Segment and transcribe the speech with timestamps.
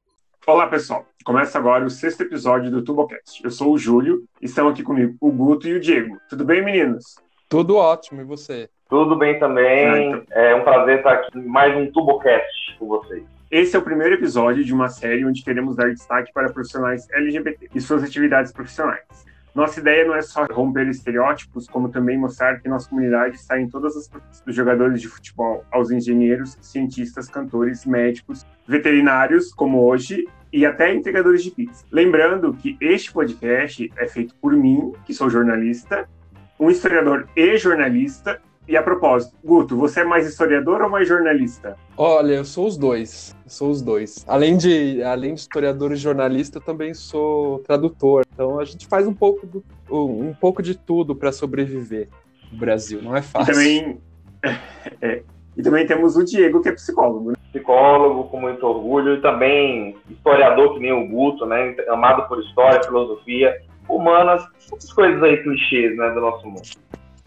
[0.47, 1.05] Olá, pessoal.
[1.25, 3.43] Começa agora o sexto episódio do TuboCast.
[3.43, 6.19] Eu sou o Júlio e estão aqui comigo o Guto e o Diego.
[6.31, 7.17] Tudo bem, meninos?
[7.49, 8.69] Tudo ótimo, e você?
[8.89, 10.25] Tudo bem também.
[10.31, 13.36] É um prazer estar aqui em mais um TuboCast com vocês.
[13.57, 17.70] Esse é o primeiro episódio de uma série onde queremos dar destaque para profissionais LGBT
[17.74, 19.06] e suas atividades profissionais.
[19.55, 23.66] Nossa ideia não é só romper estereótipos, como também mostrar que nossa comunidade está em
[23.66, 30.28] todas as profissões, dos jogadores de futebol aos engenheiros, cientistas, cantores, médicos, veterinários, como hoje,
[30.52, 31.83] e até entregadores de pizza.
[31.91, 36.06] Lembrando que este podcast é feito por mim, que sou jornalista,
[36.61, 38.38] um historiador e jornalista,
[38.69, 41.77] e a propósito, Guto, você é mais historiador ou mais jornalista?
[41.97, 43.37] Olha, eu sou os dois.
[43.47, 44.25] Sou os dois.
[44.27, 48.25] Além de, além de historiador e jornalista, eu também sou tradutor.
[48.33, 52.09] Então a gente faz um pouco, do, um pouco de tudo para sobreviver
[52.50, 53.00] no Brasil.
[53.00, 53.53] Não é fácil.
[53.53, 54.00] E também,
[55.00, 55.22] é,
[55.56, 57.31] e também temos o Diego, que é psicólogo.
[57.31, 57.37] Né?
[57.53, 61.77] Psicólogo com muito orgulho e também historiador que nem o Guto, né?
[61.89, 63.56] Amado por história, filosofia,
[63.89, 66.62] humanas, essas coisas aí clichês, né, do nosso mundo.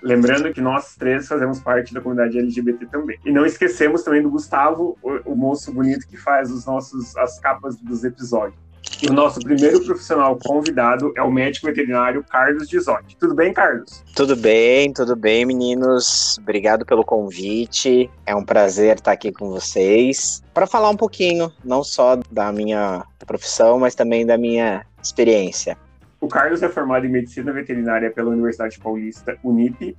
[0.01, 3.19] Lembrando que nós três fazemos parte da comunidade LGBT também.
[3.25, 7.39] E não esquecemos também do Gustavo, o, o moço bonito que faz os nossos, as
[7.39, 8.69] capas dos episódios.
[9.01, 13.15] E o nosso primeiro profissional convidado é o médico veterinário Carlos Gisotti.
[13.17, 14.03] Tudo bem, Carlos?
[14.15, 16.37] Tudo bem, tudo bem, meninos.
[16.41, 18.09] Obrigado pelo convite.
[18.25, 23.05] É um prazer estar aqui com vocês para falar um pouquinho, não só da minha
[23.25, 25.77] profissão, mas também da minha experiência.
[26.21, 29.95] O Carlos é formado em Medicina Veterinária pela Universidade Paulista, Unip,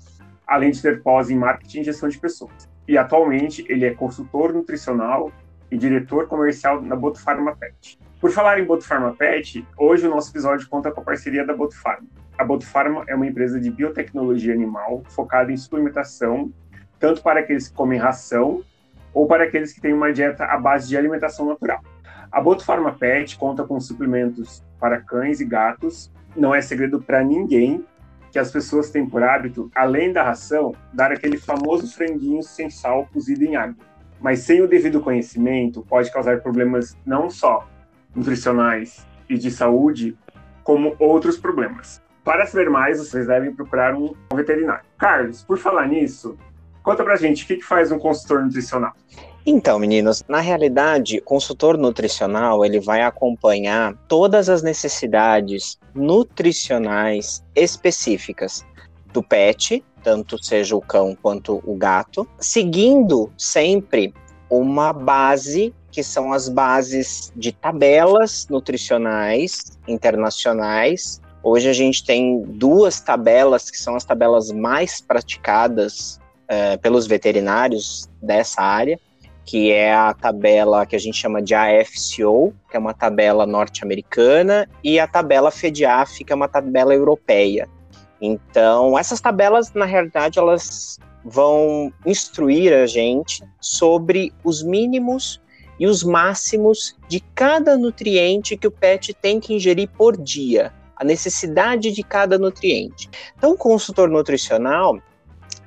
[0.47, 2.69] além de ter pós em Marketing e Gestão de Pessoas.
[2.87, 5.33] E atualmente ele é consultor nutricional
[5.71, 7.99] e diretor comercial na Botufarma Pet.
[8.21, 12.07] Por falar em Botufarma Pet, hoje o nosso episódio conta com a parceria da Botufarma.
[12.37, 16.53] A Botufarma é uma empresa de biotecnologia animal focada em suplementação,
[16.99, 18.63] tanto para aqueles que comem ração
[19.15, 21.81] ou para aqueles que têm uma dieta à base de alimentação natural.
[22.33, 26.13] A Botufarma Pet conta com suplementos para cães e gatos.
[26.37, 27.85] Não é segredo para ninguém
[28.31, 33.09] que as pessoas têm por hábito, além da ração, dar aquele famoso franguinho sem sal
[33.13, 33.85] cozido em água.
[34.21, 37.69] Mas sem o devido conhecimento, pode causar problemas não só
[38.15, 40.17] nutricionais e de saúde,
[40.63, 42.01] como outros problemas.
[42.23, 44.85] Para saber mais, vocês devem procurar um veterinário.
[44.97, 46.39] Carlos, por falar nisso,
[46.83, 48.93] conta pra gente o que faz um consultor nutricional.
[49.45, 58.65] Então, meninos, na realidade, o consultor nutricional ele vai acompanhar todas as necessidades nutricionais específicas
[59.13, 64.15] do pet, tanto seja o cão quanto o gato, seguindo sempre
[64.51, 71.21] uma base que são as bases de tabelas nutricionais internacionais.
[71.43, 78.09] Hoje a gente tem duas tabelas que são as tabelas mais praticadas eh, pelos veterinários
[78.23, 78.99] dessa área,
[79.51, 84.69] que é a tabela que a gente chama de AFCO, que é uma tabela norte-americana,
[84.85, 87.69] e a tabela FEDIAF, que é uma tabela europeia.
[88.21, 95.43] Então, essas tabelas, na realidade, elas vão instruir a gente sobre os mínimos
[95.81, 101.03] e os máximos de cada nutriente que o pet tem que ingerir por dia, a
[101.03, 103.11] necessidade de cada nutriente.
[103.37, 105.01] Então, o consultor nutricional,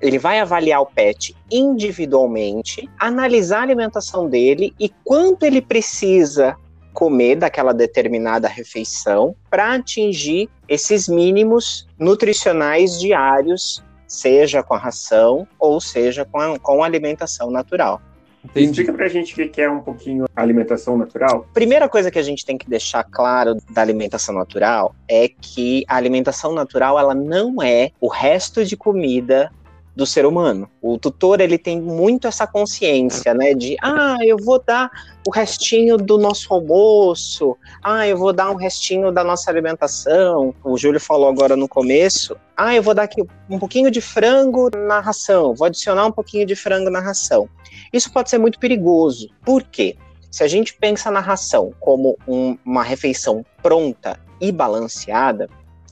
[0.04, 6.58] ele vai avaliar o pet individualmente, analisar a alimentação dele e quanto ele precisa
[6.94, 15.80] comer daquela determinada refeição para atingir esses mínimos nutricionais diários, seja com a ração ou
[15.80, 18.02] seja com a, com a alimentação natural.
[18.44, 18.72] Entendi.
[18.72, 21.48] Explica pra gente o que é um pouquinho a alimentação natural.
[21.54, 25.96] Primeira coisa que a gente tem que deixar claro da alimentação natural é que a
[25.96, 29.50] alimentação natural ela não é o resto de comida
[29.96, 30.70] do ser humano.
[30.82, 34.90] O tutor ele tem muito essa consciência, né, de ah, eu vou dar
[35.28, 40.54] o restinho do nosso almoço, ah, eu vou dar um restinho da nossa alimentação.
[40.64, 44.70] O Júlio falou agora no começo, ah, eu vou dar aqui um pouquinho de frango
[44.76, 47.48] na ração, vou adicionar um pouquinho de frango na ração.
[47.92, 49.30] Isso pode ser muito perigoso.
[49.46, 49.96] Por quê?
[50.32, 55.48] Se a gente pensa na ração como um, uma refeição pronta e balanceada,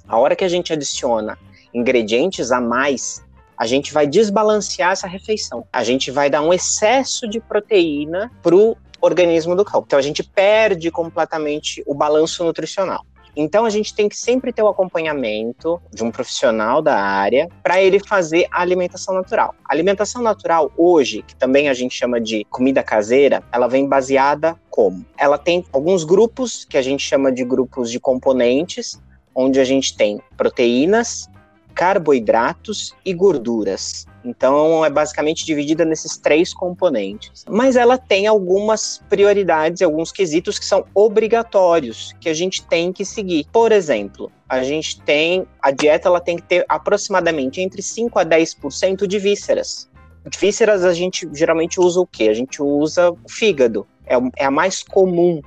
[0.08, 1.38] a hora que a gente adiciona
[1.74, 3.24] ingredientes a mais
[3.62, 5.64] a gente vai desbalancear essa refeição.
[5.72, 9.84] A gente vai dar um excesso de proteína para o organismo do cão.
[9.86, 13.06] Então a gente perde completamente o balanço nutricional.
[13.36, 17.80] Então a gente tem que sempre ter o acompanhamento de um profissional da área para
[17.80, 19.54] ele fazer a alimentação natural.
[19.64, 24.60] A alimentação natural hoje, que também a gente chama de comida caseira, ela vem baseada
[24.72, 25.06] como?
[25.16, 29.00] Ela tem alguns grupos que a gente chama de grupos de componentes,
[29.36, 31.30] onde a gente tem proteínas,
[31.74, 34.06] carboidratos e gorduras.
[34.24, 37.44] Então, é basicamente dividida nesses três componentes.
[37.50, 43.04] Mas ela tem algumas prioridades, alguns quesitos que são obrigatórios, que a gente tem que
[43.04, 43.48] seguir.
[43.52, 48.26] Por exemplo, a gente tem a dieta ela tem que ter aproximadamente entre 5 a
[48.26, 49.90] 10% de vísceras.
[50.30, 52.28] De vísceras a gente geralmente usa o quê?
[52.30, 53.88] A gente usa o fígado.
[54.06, 55.42] É, é a mais comum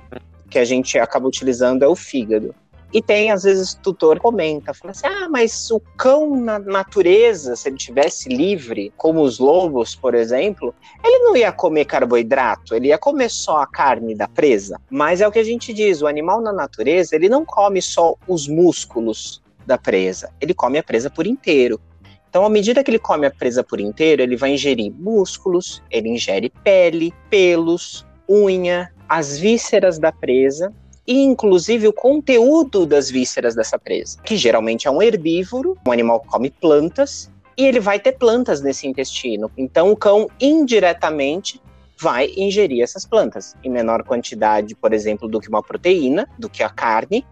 [0.49, 2.53] que a gente acaba utilizando é o fígado.
[2.95, 7.53] E tem, às vezes, o tutor comenta, fala assim: ah, mas o cão na natureza,
[7.53, 12.87] se ele tivesse livre, como os lobos, por exemplo, ele não ia comer carboidrato, ele
[12.87, 14.79] ia comer só a carne da presa.
[14.89, 18.15] Mas é o que a gente diz: o animal na natureza, ele não come só
[18.25, 21.81] os músculos da presa, ele come a presa por inteiro.
[22.29, 26.07] Então, à medida que ele come a presa por inteiro, ele vai ingerir músculos, ele
[26.07, 30.73] ingere pele, pelos, unha, as vísceras da presa
[31.07, 36.19] e inclusive o conteúdo das vísceras dessa presa, que geralmente é um herbívoro, um animal
[36.21, 39.49] que come plantas, e ele vai ter plantas nesse intestino.
[39.57, 41.61] Então o cão indiretamente
[41.97, 46.61] vai ingerir essas plantas em menor quantidade, por exemplo, do que uma proteína, do que
[46.61, 47.25] a carne,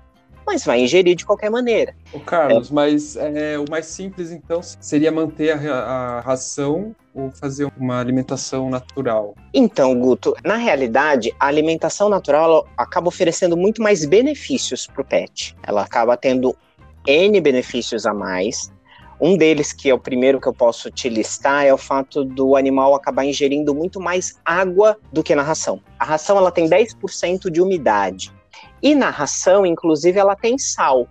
[0.45, 1.95] mas vai ingerir de qualquer maneira.
[2.13, 2.73] O Carlos, é.
[2.73, 8.69] mas é, o mais simples então seria manter a, a, ração ou fazer uma alimentação
[8.69, 9.35] natural?
[9.53, 15.55] Então, Guto, na realidade, a alimentação natural acaba oferecendo muito mais benefícios para o pet.
[15.63, 16.55] Ela acaba tendo
[17.05, 18.71] N benefícios a mais.
[19.21, 22.55] Um deles, que é o primeiro que eu posso te listar, é o fato do
[22.55, 25.79] animal acabar ingerindo muito mais água do que na ração.
[25.97, 28.33] A ração ela tem 10% de umidade.
[28.83, 31.07] E na ração, inclusive, ela tem sal.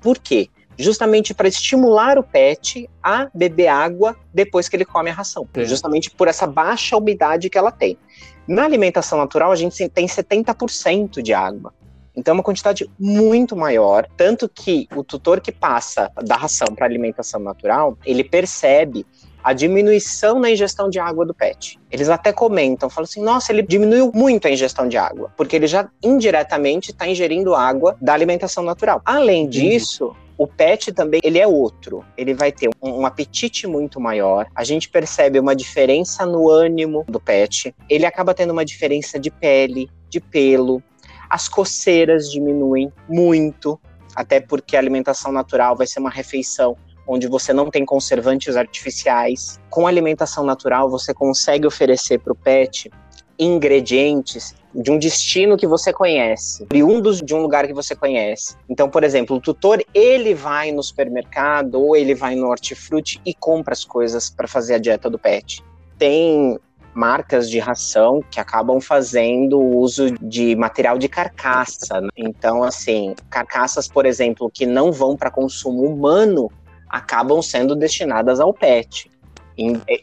[0.00, 0.48] Por quê?
[0.78, 5.48] Justamente para estimular o pet a beber água depois que ele come a ração.
[5.54, 5.64] É.
[5.64, 7.98] Justamente por essa baixa umidade que ela tem.
[8.46, 11.74] Na alimentação natural, a gente tem 70% de água.
[12.14, 16.86] Então é uma quantidade muito maior, tanto que o tutor que passa da ração para
[16.86, 19.04] alimentação natural, ele percebe
[19.46, 21.78] a diminuição na ingestão de água do pet.
[21.88, 25.68] Eles até comentam, falam assim: nossa, ele diminuiu muito a ingestão de água, porque ele
[25.68, 29.00] já indiretamente está ingerindo água da alimentação natural.
[29.04, 32.04] Além disso, o pet também ele é outro.
[32.16, 34.48] Ele vai ter um, um, apetite muito maior.
[34.52, 37.72] A gente percebe uma diferença no ânimo do pet.
[37.88, 40.82] Ele acaba tendo uma diferença de pele, de pelo.
[41.30, 43.78] As coceiras diminuem muito,
[44.16, 46.76] até porque a alimentação natural vai ser uma refeição
[47.06, 49.60] onde você não tem conservantes artificiais.
[49.70, 52.90] Com alimentação natural, você consegue oferecer para o pet
[53.38, 58.56] ingredientes de um destino que você conhece, oriundos de um lugar que você conhece.
[58.68, 63.34] Então, por exemplo, o tutor, ele vai no supermercado ou ele vai no hortifruti e
[63.34, 65.64] compra as coisas para fazer a dieta do pet.
[65.98, 66.58] Tem
[66.96, 72.00] marcas de ração que acabam fazendo uso de material de carcaça.
[72.00, 72.08] Né?
[72.16, 76.50] Então, assim, carcaças, por exemplo, que não vão para consumo humano,
[76.96, 79.10] acabam sendo destinadas ao pet.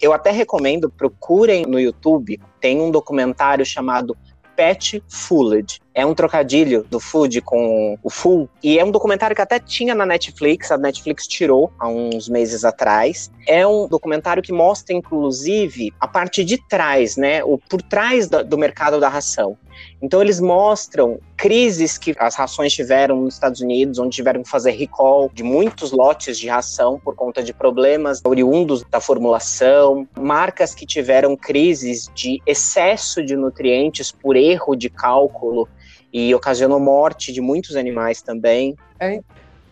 [0.01, 4.18] Eu até recomendo, procurem no YouTube, tem um documentário chamado
[4.56, 5.80] Pet Fooled.
[5.94, 8.50] É um trocadilho do food com o full.
[8.63, 12.63] E é um documentário que até tinha na Netflix, a Netflix tirou há uns meses
[12.63, 13.31] atrás.
[13.48, 17.44] É um documentário que mostra, inclusive, a parte de trás, né?
[17.44, 19.57] O por trás do mercado da ração.
[20.04, 24.72] Então eles mostram crises que as rações tiveram nos Estados Unidos, onde tiveram que fazer
[24.72, 30.86] recall de muitos lotes de ração por conta de problemas oriundos da formulação, marcas que
[30.86, 35.69] tiveram crises de excesso de nutrientes por erro de cálculo
[36.12, 38.76] e ocasionou morte de muitos animais também.
[39.00, 39.22] É.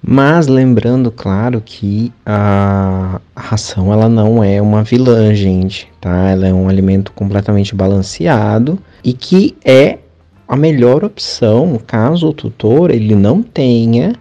[0.01, 6.29] Mas lembrando, claro, que a ração ela não é uma vilã, gente, tá?
[6.29, 9.99] Ela é um alimento completamente balanceado e que é
[10.51, 14.13] a melhor opção caso o tutor ele não tenha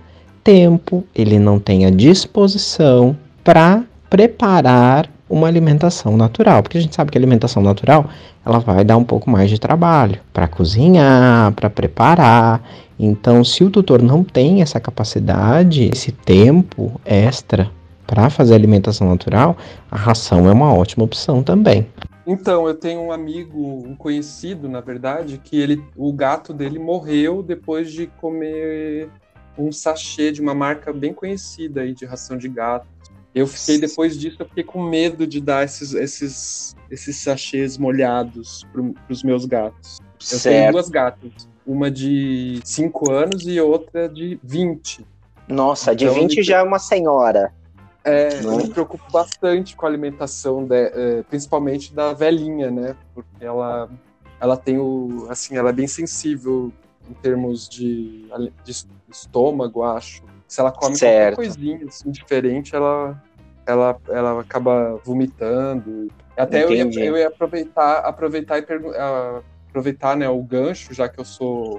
[0.44, 7.18] tempo, ele não tenha disposição para preparar uma alimentação natural, porque a gente sabe que
[7.18, 8.08] a alimentação natural
[8.46, 12.62] ela vai dar um pouco mais de trabalho para cozinhar, para preparar.
[12.96, 17.68] Então, se o tutor não tem essa capacidade, esse tempo extra
[18.06, 19.56] para fazer alimentação natural,
[19.90, 21.84] a ração é uma ótima opção também.
[22.30, 27.42] Então, eu tenho um amigo, um conhecido, na verdade, que ele, o gato dele morreu
[27.42, 29.08] depois de comer
[29.58, 32.86] um sachê de uma marca bem conhecida aí de ração de gato.
[33.34, 38.64] Eu fiquei depois disso, eu fiquei com medo de dar esses, esses, esses sachês molhados
[38.72, 39.98] para os meus gatos.
[40.20, 40.54] Eu certo.
[40.56, 45.04] tenho duas gatas, uma de 5 anos e outra de 20.
[45.48, 47.52] Nossa, de Então, 20 ele- já é uma senhora.
[48.04, 48.52] É, Não.
[48.58, 52.96] eu me preocupo bastante com a alimentação, de- eh, principalmente da velhinha, né?
[53.14, 53.90] Porque ela,
[54.40, 56.72] ela tem o, assim, ela é bem sensível
[57.08, 58.26] em termos de,
[58.64, 60.22] de es- estômago, acho.
[60.48, 61.36] Se ela come Certo.
[61.36, 63.22] qualquer coisinha assim, diferente, ela,
[63.66, 66.08] ela, ela acaba vomitando.
[66.36, 68.66] Até eu ia, eu ia aproveitar, aproveitar e
[69.68, 71.78] aproveitar, né, o gancho, já que eu sou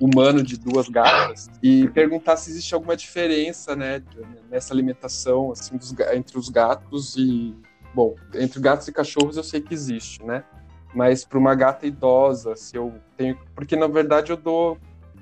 [0.00, 4.02] humano de duas gatas e perguntar se existe alguma diferença, né,
[4.50, 7.54] nessa alimentação assim dos entre os gatos e
[7.94, 10.44] bom, entre gatos e cachorros eu sei que existe, né?
[10.92, 14.78] Mas para uma gata idosa, se eu tenho, porque na verdade eu dou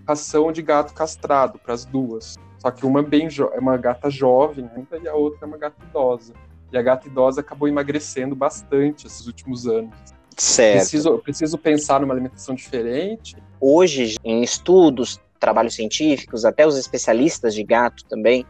[0.07, 2.37] ração de gato castrado para as duas.
[2.59, 5.59] Só que uma bem jo- é uma gata jovem ainda e a outra é uma
[5.59, 6.33] gata idosa.
[6.71, 9.95] E a gata idosa acabou emagrecendo bastante esses últimos anos.
[10.37, 10.79] Certo.
[10.79, 13.37] Preciso, preciso pensar numa alimentação diferente.
[13.61, 18.47] Hoje, em estudos, trabalhos científicos, até os especialistas de gato também,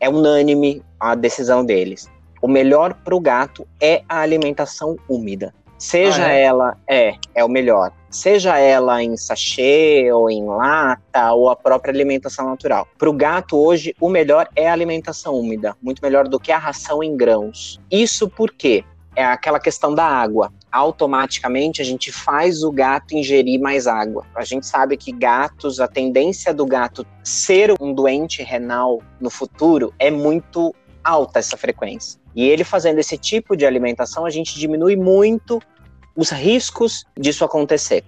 [0.00, 2.08] é unânime a decisão deles.
[2.40, 5.52] O melhor para o gato é a alimentação úmida.
[5.78, 6.42] Seja Ah, é?
[6.42, 7.92] ela, é, é o melhor.
[8.10, 12.88] Seja ela em sachê ou em lata ou a própria alimentação natural.
[12.96, 16.56] Para o gato hoje, o melhor é a alimentação úmida, muito melhor do que a
[16.58, 17.78] ração em grãos.
[17.90, 20.52] Isso porque é aquela questão da água.
[20.76, 24.26] Automaticamente a gente faz o gato ingerir mais água.
[24.34, 29.94] A gente sabe que gatos, a tendência do gato ser um doente renal no futuro
[29.98, 32.20] é muito alta essa frequência.
[32.34, 35.62] E ele fazendo esse tipo de alimentação, a gente diminui muito
[36.14, 38.04] os riscos disso acontecer.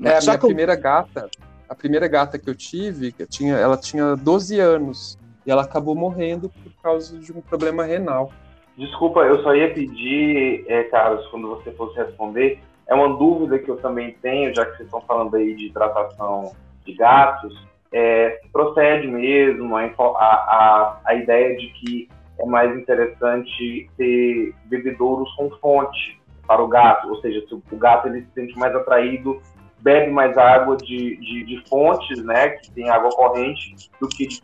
[0.00, 1.28] É, a Só minha que primeira gata,
[1.68, 5.62] a primeira gata que eu tive, que eu tinha, ela tinha 12 anos e ela
[5.62, 8.32] acabou morrendo por causa de um problema renal.
[8.76, 13.70] Desculpa, eu só ia pedir, é, Carlos, quando você fosse responder, é uma dúvida que
[13.70, 16.52] eu também tenho, já que vocês estão falando aí de tratação
[16.84, 17.54] de gatos,
[17.92, 22.08] é, procede mesmo a, a, a ideia de que
[22.40, 28.08] é mais interessante ter bebedouros com fonte para o gato, ou seja, se o gato
[28.08, 29.40] ele se sente mais atraído,
[29.82, 34.40] bebe mais água de, de, de fontes, né, que tem água corrente, do que de.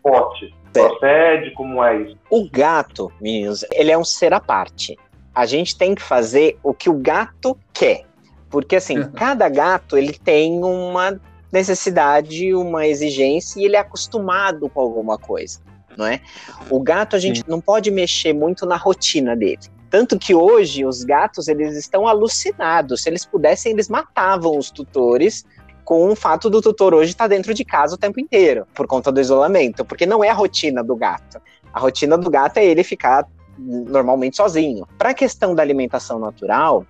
[0.72, 0.98] Certo.
[0.98, 1.52] Procede?
[1.52, 2.16] Como é isso?
[2.28, 4.98] O gato, meninos, ele é um ser à parte.
[5.34, 8.02] A gente tem que fazer o que o gato quer.
[8.50, 11.18] Porque, assim, cada gato, ele tem uma
[11.52, 15.60] necessidade, uma exigência, e ele é acostumado com alguma coisa,
[15.96, 16.20] não é?
[16.68, 19.62] O gato, a gente não pode mexer muito na rotina dele.
[19.90, 23.02] Tanto que hoje, os gatos, eles estão alucinados.
[23.02, 25.44] Se eles pudessem, eles matavam os tutores
[25.84, 29.10] com o fato do tutor hoje estar dentro de casa o tempo inteiro, por conta
[29.10, 31.40] do isolamento, porque não é a rotina do gato.
[31.72, 33.26] A rotina do gato é ele ficar
[33.58, 34.86] normalmente sozinho.
[34.98, 36.84] Para a questão da alimentação natural,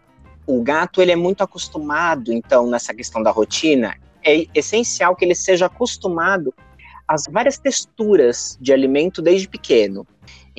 [0.45, 5.35] o gato ele é muito acostumado, então, nessa questão da rotina, é essencial que ele
[5.35, 6.53] seja acostumado
[7.07, 10.07] às várias texturas de alimento desde pequeno.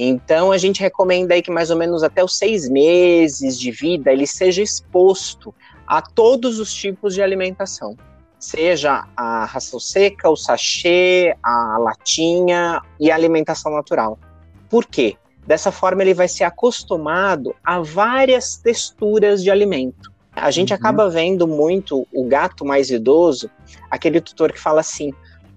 [0.01, 4.13] Então, a gente recomenda aí que mais ou menos até os seis meses de vida
[4.13, 5.53] ele seja exposto
[5.86, 7.98] a todos os tipos de alimentação
[8.39, 14.18] seja a ração seca, o sachê, a latinha e a alimentação natural.
[14.70, 15.18] Por quê?
[15.46, 20.12] Dessa forma ele vai ser acostumado a várias texturas de alimento.
[20.34, 20.77] A gente Uhum.
[20.79, 23.50] acaba vendo muito o gato mais idoso,
[23.91, 25.12] aquele tutor que fala assim: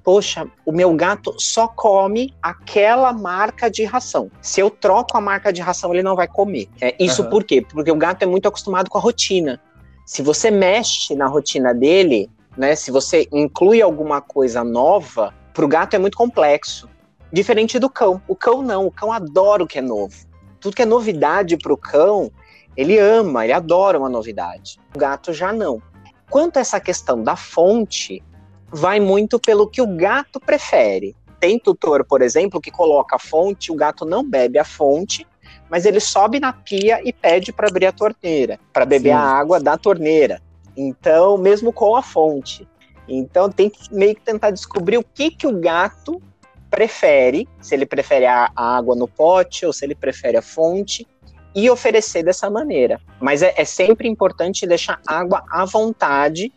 [0.04, 4.30] Poxa, o meu gato só come aquela marca de ração.
[4.40, 6.68] Se eu troco a marca de ração, ele não vai comer.
[6.80, 7.30] É, isso Aham.
[7.30, 7.62] por quê?
[7.62, 9.60] Porque o gato é muito acostumado com a rotina.
[10.04, 12.74] Se você mexe na rotina dele, né?
[12.74, 16.88] Se você inclui alguma coisa nova, para o gato é muito complexo.
[17.32, 18.20] Diferente do cão.
[18.28, 20.14] O cão não, o cão adora o que é novo.
[20.60, 22.30] Tudo que é novidade para o cão,
[22.76, 24.78] ele ama, ele adora uma novidade.
[24.94, 25.80] O gato já não.
[26.30, 28.22] Quanto a essa questão da fonte,
[28.72, 31.14] vai muito pelo que o gato prefere.
[31.38, 35.26] Tem tutor, por exemplo, que coloca a fonte, o gato não bebe a fonte,
[35.68, 39.16] mas ele sobe na pia e pede para abrir a torneira, para beber Sim.
[39.16, 40.40] a água da torneira.
[40.76, 42.66] Então, mesmo com a fonte.
[43.06, 46.22] Então, tem que meio que tentar descobrir o que, que o gato
[46.70, 51.06] prefere, se ele prefere a, água no pote ou se ele prefere a fonte,
[51.54, 52.98] e oferecer dessa maneira.
[53.20, 56.50] Mas é, é sempre importante deixar água à vontade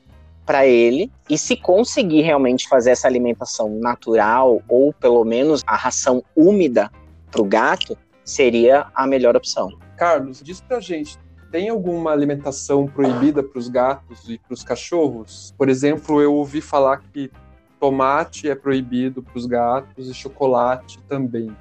[0.45, 6.23] para ele, e se conseguir realmente fazer essa alimentação natural, ou pelo menos a ração
[6.35, 6.91] úmida
[7.31, 9.69] para o gato, seria a melhor opção.
[9.97, 11.17] Carlos, diz pra gente,
[11.51, 15.53] tem alguma alimentação proibida para os gatos e para os cachorros?
[15.57, 17.31] Por exemplo, eu ouvi falar que
[17.79, 21.55] tomate é proibido para os gatos e chocolate também.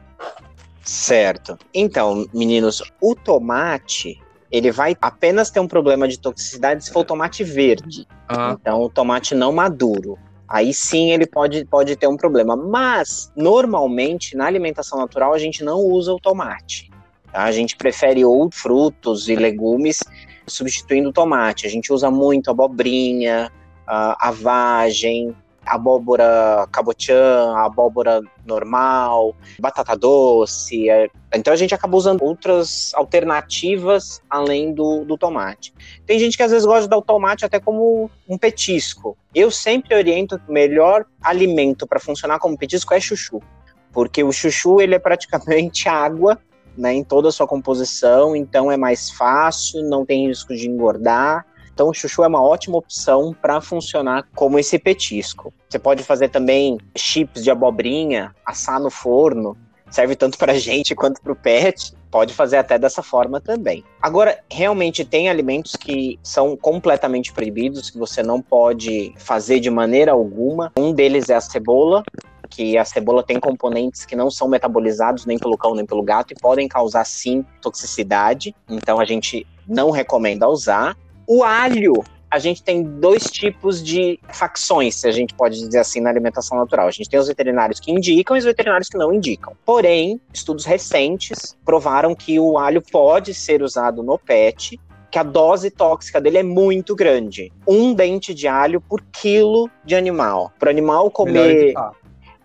[0.82, 1.58] Certo.
[1.72, 4.20] Então, meninos, o tomate
[4.56, 8.06] ele vai apenas ter um problema de toxicidade se for o tomate verde.
[8.28, 10.16] Ah, Então, o tomate não maduro.
[10.48, 12.54] Aí sim ele pode, pode ter um problema.
[12.54, 16.90] Mas, normalmente, na alimentação natural, a gente não usa o tomate.
[17.32, 17.42] tá?
[17.42, 19.98] A gente prefere outros frutos e legumes
[20.46, 21.66] substituindo o tomate.
[21.66, 23.50] A gente usa muito abobrinha,
[23.86, 25.34] a, a vagem,
[25.66, 30.88] abóbora cabotiã, abóbora normal, batata doce.
[30.88, 31.08] é.
[31.34, 35.72] Então a gente acaba usando outras alternativas além do, do tomate.
[36.06, 39.16] Tem gente que às vezes gosta de dar o tomate até como um petisco.
[39.34, 43.40] Eu sempre oriento que o melhor alimento para funcionar como petisco é chuchu.
[43.92, 46.38] Porque o chuchu ele é praticamente água
[46.76, 51.46] né, em toda a sua composição, então é mais fácil, não tem risco de engordar.
[51.74, 55.52] Então, o chuchu é uma ótima opção para funcionar como esse petisco.
[55.68, 59.56] Você pode fazer também chips de abobrinha, assar no forno.
[59.90, 61.92] Serve tanto para gente quanto para o pet.
[62.12, 63.82] Pode fazer até dessa forma também.
[64.00, 70.12] Agora, realmente tem alimentos que são completamente proibidos, que você não pode fazer de maneira
[70.12, 70.70] alguma.
[70.78, 72.04] Um deles é a cebola,
[72.48, 76.32] que a cebola tem componentes que não são metabolizados nem pelo cão nem pelo gato
[76.32, 78.54] e podem causar sim toxicidade.
[78.68, 80.96] Então a gente não recomenda usar.
[81.26, 81.94] O alho,
[82.30, 86.58] a gente tem dois tipos de facções, se a gente pode dizer assim, na alimentação
[86.58, 86.88] natural.
[86.88, 89.54] A gente tem os veterinários que indicam e os veterinários que não indicam.
[89.64, 95.70] Porém, estudos recentes provaram que o alho pode ser usado no pet, que a dose
[95.70, 97.52] tóxica dele é muito grande.
[97.68, 100.52] Um dente de alho por quilo de animal.
[100.58, 101.72] Para o animal comer.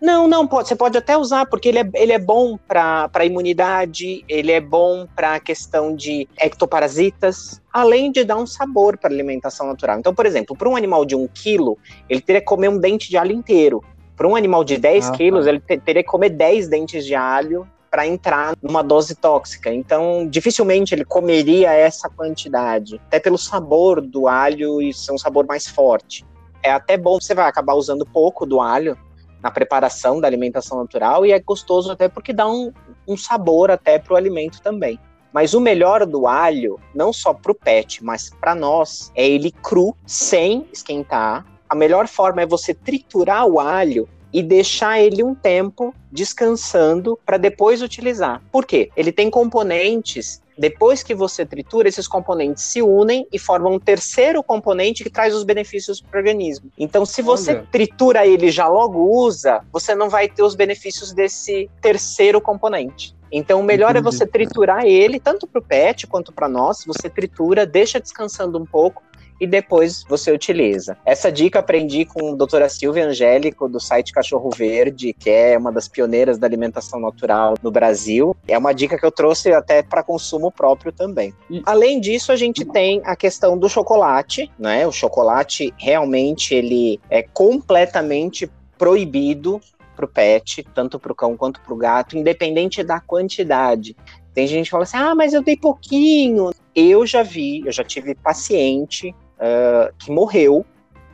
[0.00, 4.24] Não, não, pode, você pode até usar, porque ele é, ele é bom para imunidade,
[4.28, 9.66] ele é bom para a questão de ectoparasitas, além de dar um sabor para alimentação
[9.66, 9.98] natural.
[9.98, 11.76] Então, por exemplo, para um animal de 1 quilo,
[12.08, 13.82] ele teria que comer um dente de alho inteiro.
[14.16, 15.50] Para um animal de 10 Ah, quilos, tá.
[15.50, 19.72] ele te- teria que comer 10 dentes de alho para entrar numa dose tóxica.
[19.72, 25.44] Então, dificilmente ele comeria essa quantidade, até pelo sabor do alho e ser um sabor
[25.46, 26.24] mais forte.
[26.62, 28.96] É até bom, você vai acabar usando pouco do alho,
[29.42, 32.72] na preparação da alimentação natural e é gostoso até porque dá um,
[33.06, 34.98] um sabor até para o alimento também.
[35.32, 39.52] Mas o melhor do alho, não só para o pet, mas para nós, é ele
[39.52, 41.46] cru, sem esquentar.
[41.68, 47.36] A melhor forma é você triturar o alho e deixar ele um tempo descansando para
[47.36, 48.42] depois utilizar.
[48.50, 48.90] Por quê?
[48.96, 50.42] Ele tem componentes.
[50.60, 55.34] Depois que você tritura, esses componentes se unem e formam um terceiro componente que traz
[55.34, 56.70] os benefícios para o organismo.
[56.76, 57.68] Então, se você Olha.
[57.72, 63.16] tritura ele e já logo usa, você não vai ter os benefícios desse terceiro componente.
[63.32, 64.16] Então, o melhor é Entendi.
[64.16, 66.84] você triturar ele, tanto para o pet quanto para nós.
[66.86, 69.02] Você tritura, deixa descansando um pouco
[69.40, 70.96] e depois você utiliza.
[71.04, 75.72] Essa dica aprendi com a doutora Silvia Angélico, do site Cachorro Verde, que é uma
[75.72, 78.36] das pioneiras da alimentação natural no Brasil.
[78.46, 81.32] É uma dica que eu trouxe até para consumo próprio também.
[81.64, 84.86] Além disso, a gente tem a questão do chocolate, né?
[84.86, 89.60] O chocolate realmente ele é completamente proibido
[89.96, 93.96] para o pet, tanto para o cão quanto para o gato, independente da quantidade.
[94.32, 96.50] Tem gente que fala assim: ah, mas eu dei pouquinho.
[96.74, 100.64] Eu já vi, eu já tive paciente ah, que morreu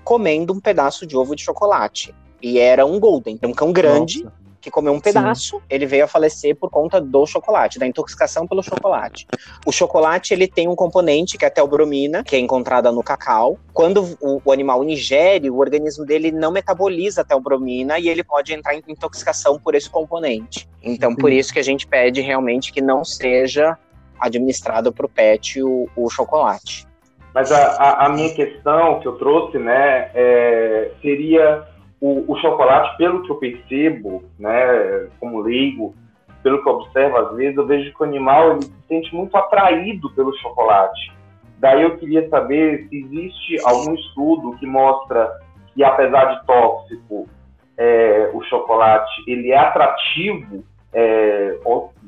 [0.03, 2.15] comendo um pedaço de ovo de chocolate.
[2.43, 4.37] E era um Golden, um cão grande Nossa.
[4.61, 8.62] que comeu um pedaço, ele veio a falecer por conta do chocolate, da intoxicação pelo
[8.62, 9.27] chocolate.
[9.65, 13.59] O chocolate ele tem um componente que é a teobromina, que é encontrada no cacau.
[13.73, 18.53] Quando o, o animal ingere, o organismo dele não metaboliza a teobromina e ele pode
[18.53, 20.69] entrar em intoxicação por esse componente.
[20.83, 21.41] Então, por Entendi.
[21.41, 23.77] isso que a gente pede realmente que não seja
[24.21, 26.87] administrado para o pet o, o chocolate.
[27.37, 31.64] Mas a, a, minha questão que eu trouxe, né, é, seria
[32.01, 35.94] o, o chocolate, pelo que eu percebo, né, como leigo,
[36.42, 39.37] pelo que eu observo às vezes, eu vejo que o animal ele se sente muito
[39.37, 41.12] atraído pelo chocolate.
[41.59, 45.31] Daí eu queria saber se existe algum estudo que mostra
[45.75, 47.29] que, apesar de tóxico,
[47.77, 51.59] é, o chocolate ele é atrativo é,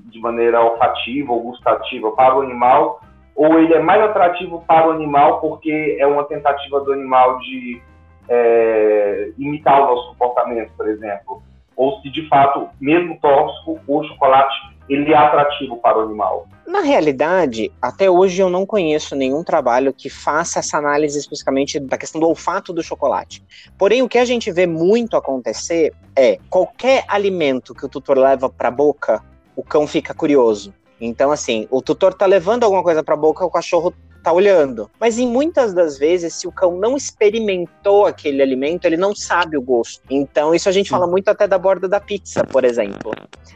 [0.06, 3.02] de maneira olfativa ou gustativa para o animal,
[3.38, 7.80] ou ele é mais atrativo para o animal porque é uma tentativa do animal de
[8.28, 11.40] é, imitar o nosso comportamento, por exemplo,
[11.76, 16.48] ou se de fato, mesmo tóxico, o chocolate ele é atrativo para o animal.
[16.66, 21.96] Na realidade, até hoje eu não conheço nenhum trabalho que faça essa análise especificamente da
[21.96, 23.44] questão do olfato do chocolate.
[23.78, 28.50] Porém, o que a gente vê muito acontecer é qualquer alimento que o tutor leva
[28.50, 29.22] para a boca,
[29.54, 30.74] o cão fica curioso.
[31.00, 34.90] Então, assim, o tutor tá levando alguma coisa para a boca, o cachorro tá olhando.
[34.98, 39.56] Mas em muitas das vezes, se o cão não experimentou aquele alimento, ele não sabe
[39.56, 40.02] o gosto.
[40.10, 40.90] Então, isso a gente Sim.
[40.90, 43.12] fala muito até da borda da pizza, por exemplo.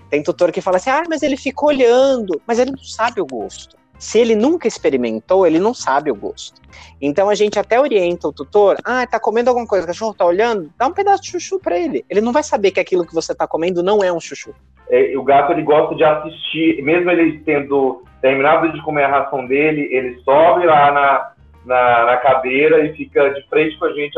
[0.08, 3.26] Tem tutor que fala assim: ah, mas ele ficou olhando, mas ele não sabe o
[3.26, 3.76] gosto.
[3.98, 6.60] Se ele nunca experimentou, ele não sabe o gosto.
[7.00, 10.26] Então a gente até orienta o tutor, ah, tá comendo alguma coisa, o cachorro tá
[10.26, 12.04] olhando, dá um pedaço de chuchu para ele.
[12.10, 14.52] Ele não vai saber que aquilo que você tá comendo não é um chuchu.
[14.92, 19.46] É, o gato ele gosta de assistir, mesmo ele tendo terminado de comer a ração
[19.46, 21.32] dele, ele sobe lá na,
[21.64, 24.12] na, na cadeira e fica de frente com a gente,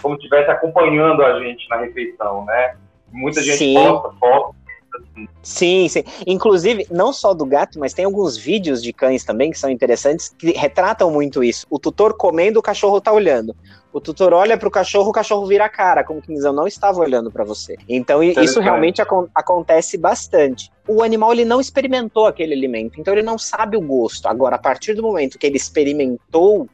[0.00, 2.76] como se estivesse acompanhando a gente na refeição, né?
[3.10, 3.74] Muita gente Sim.
[3.74, 4.61] posta foto
[4.94, 5.28] Assim.
[5.42, 6.04] Sim, sim.
[6.26, 10.28] Inclusive, não só do gato, mas tem alguns vídeos de cães também que são interessantes
[10.28, 11.66] que retratam muito isso.
[11.70, 13.54] O tutor comendo, o cachorro tá olhando.
[13.92, 16.66] O tutor olha pro cachorro, o cachorro vira a cara, como que diz, eu não
[16.66, 17.76] estava olhando para você.
[17.86, 20.70] Então, isso realmente ac acontece bastante.
[20.88, 24.26] O animal ele não experimentou aquele alimento, então ele não sabe o gosto.
[24.26, 26.66] Agora, a partir do momento que ele experimentou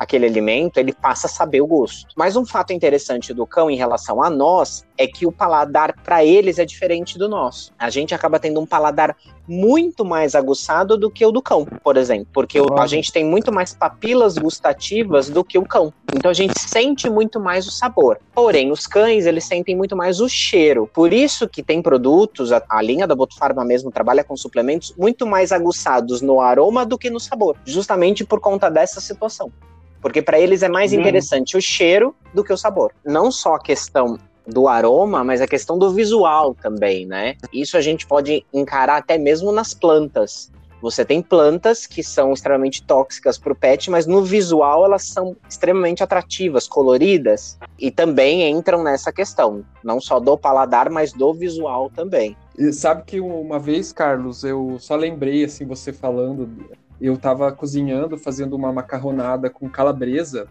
[0.00, 2.14] aquele alimento, ele passa a saber o gosto.
[2.16, 6.24] Mas um fato interessante do cão em relação a nós é que o paladar para
[6.24, 7.70] eles é diferente do nosso.
[7.78, 9.14] A gente acaba tendo um paladar
[9.46, 13.52] muito mais aguçado do que o do cão, por exemplo, porque a gente tem muito
[13.52, 15.92] mais papilas gustativas do que o cão.
[16.14, 18.18] Então a gente sente muito mais o sabor.
[18.34, 20.88] Porém, os cães, eles sentem muito mais o cheiro.
[20.94, 25.26] Por isso que tem produtos, a, a linha da Botufarma mesmo trabalha com suplementos muito
[25.26, 29.52] mais aguçados no aroma do que no sabor, justamente por conta dessa situação.
[30.00, 31.00] Porque para eles é mais uhum.
[31.00, 32.92] interessante o cheiro do que o sabor.
[33.04, 37.36] Não só a questão do aroma, mas a questão do visual também, né?
[37.52, 40.50] Isso a gente pode encarar até mesmo nas plantas.
[40.82, 45.36] Você tem plantas que são extremamente tóxicas para o pet, mas no visual elas são
[45.48, 51.90] extremamente atrativas, coloridas, e também entram nessa questão, não só do paladar, mas do visual
[51.90, 52.34] também.
[52.58, 56.48] E sabe que uma vez, Carlos, eu só lembrei assim você falando
[57.00, 60.48] eu estava cozinhando, fazendo uma macarronada com calabresa,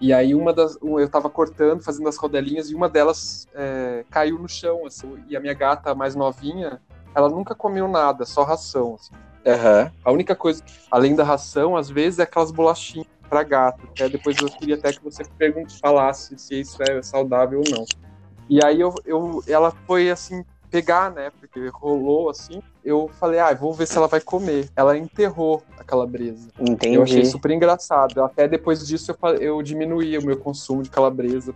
[0.00, 0.76] e aí uma das.
[0.82, 5.36] Eu estava cortando, fazendo as rodelinhas, e uma delas é, caiu no chão, assim, e
[5.36, 6.80] a minha gata mais novinha,
[7.14, 8.96] ela nunca comeu nada, só ração.
[8.96, 9.14] Assim.
[9.44, 9.90] Uhum.
[10.04, 13.86] A única coisa, além da ração, às vezes é aquelas bolachinhas para gato.
[13.94, 17.84] Que depois eu queria até que você pergunte, falasse se isso é saudável ou não.
[18.48, 21.30] E aí eu, eu, ela foi assim pegar, né?
[21.38, 22.62] Porque rolou assim.
[22.84, 24.68] Eu falei, ah, vou ver se ela vai comer.
[24.74, 26.48] Ela enterrou a calabresa.
[26.60, 26.96] Entendi.
[26.96, 28.22] Eu achei super engraçado.
[28.22, 31.54] Até depois disso eu, eu diminuí o meu consumo de calabresa.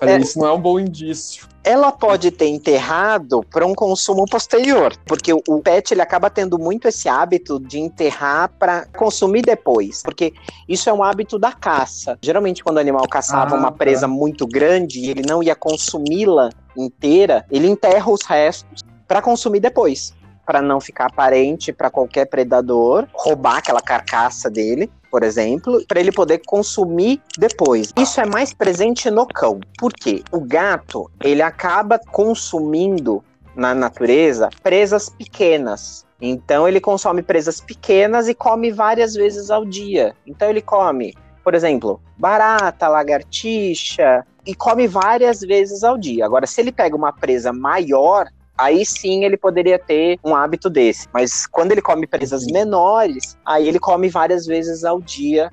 [0.00, 0.18] Falei, é...
[0.18, 1.46] isso não é um bom indício.
[1.62, 6.88] Ela pode ter enterrado para um consumo posterior, porque o pet ele acaba tendo muito
[6.88, 10.34] esse hábito de enterrar para consumir depois, porque
[10.68, 12.18] isso é um hábito da caça.
[12.20, 14.08] Geralmente quando o animal caçava ah, uma presa tá.
[14.08, 20.12] muito grande e ele não ia consumi-la inteira, ele enterra os restos para consumir depois,
[20.44, 26.12] para não ficar aparente para qualquer predador roubar aquela carcaça dele, por exemplo, para ele
[26.12, 27.92] poder consumir depois.
[27.96, 29.60] Isso é mais presente no cão.
[29.78, 30.22] Por quê?
[30.30, 33.22] O gato, ele acaba consumindo
[33.54, 36.04] na natureza presas pequenas.
[36.20, 40.14] Então ele consome presas pequenas e come várias vezes ao dia.
[40.26, 46.24] Então ele come, por exemplo, barata, lagartixa, e come várias vezes ao dia.
[46.24, 51.08] Agora, se ele pega uma presa maior, aí sim ele poderia ter um hábito desse.
[51.12, 55.50] Mas quando ele come presas menores, aí ele come várias vezes ao dia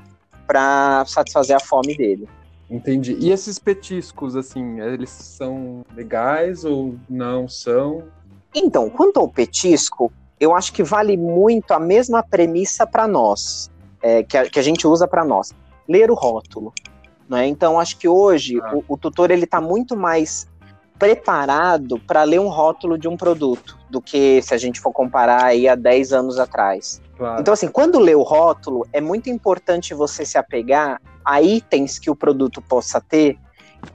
[0.48, 2.28] para satisfazer a fome dele.
[2.70, 3.18] Entendi.
[3.20, 8.04] E esses petiscos, assim, eles são legais ou não são?
[8.56, 13.70] Então, quanto ao petisco, eu acho que vale muito a mesma premissa para nós,
[14.02, 15.54] é, que, a, que a gente usa para nós.
[15.88, 16.74] Ler o rótulo.
[17.30, 17.48] Né?
[17.48, 18.76] Então, acho que hoje ah.
[18.76, 20.48] o, o, tutor ele está muito mais
[21.02, 25.46] preparado para ler um rótulo de um produto do que se a gente for comparar
[25.46, 27.02] aí a 10 anos atrás.
[27.18, 27.42] Claro.
[27.42, 32.12] Então, assim, quando lê o rótulo, é muito importante você se apegar a itens que
[32.12, 33.36] o produto possa ter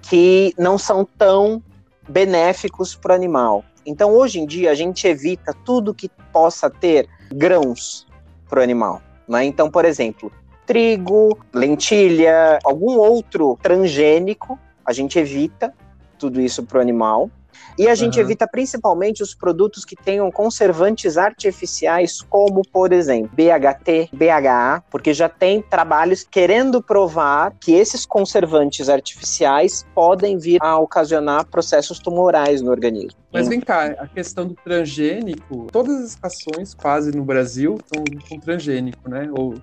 [0.03, 1.63] que não são tão
[2.09, 3.65] benéficos para o animal.
[3.87, 8.05] Então, hoje em dia, a gente evita tudo que possa ter grãos
[8.49, 9.01] para o animal.
[9.29, 9.45] Né?
[9.45, 10.33] Então, por exemplo,
[10.67, 15.73] trigo, lentilha, algum outro transgênico, a gente evita
[16.17, 17.31] tudo isso para o animal.
[17.79, 18.25] E a gente uhum.
[18.25, 25.29] evita principalmente os produtos que tenham conservantes artificiais, como, por exemplo, BHT, BHA, porque já
[25.29, 32.71] tem trabalhos querendo provar que esses conservantes artificiais podem vir a ocasionar processos tumorais no
[32.71, 33.19] organismo.
[33.33, 38.41] Mas vem cá, a questão do transgênico, todas as rações quase no Brasil estão com
[38.41, 39.29] transgênico, né?
[39.33, 39.55] Ou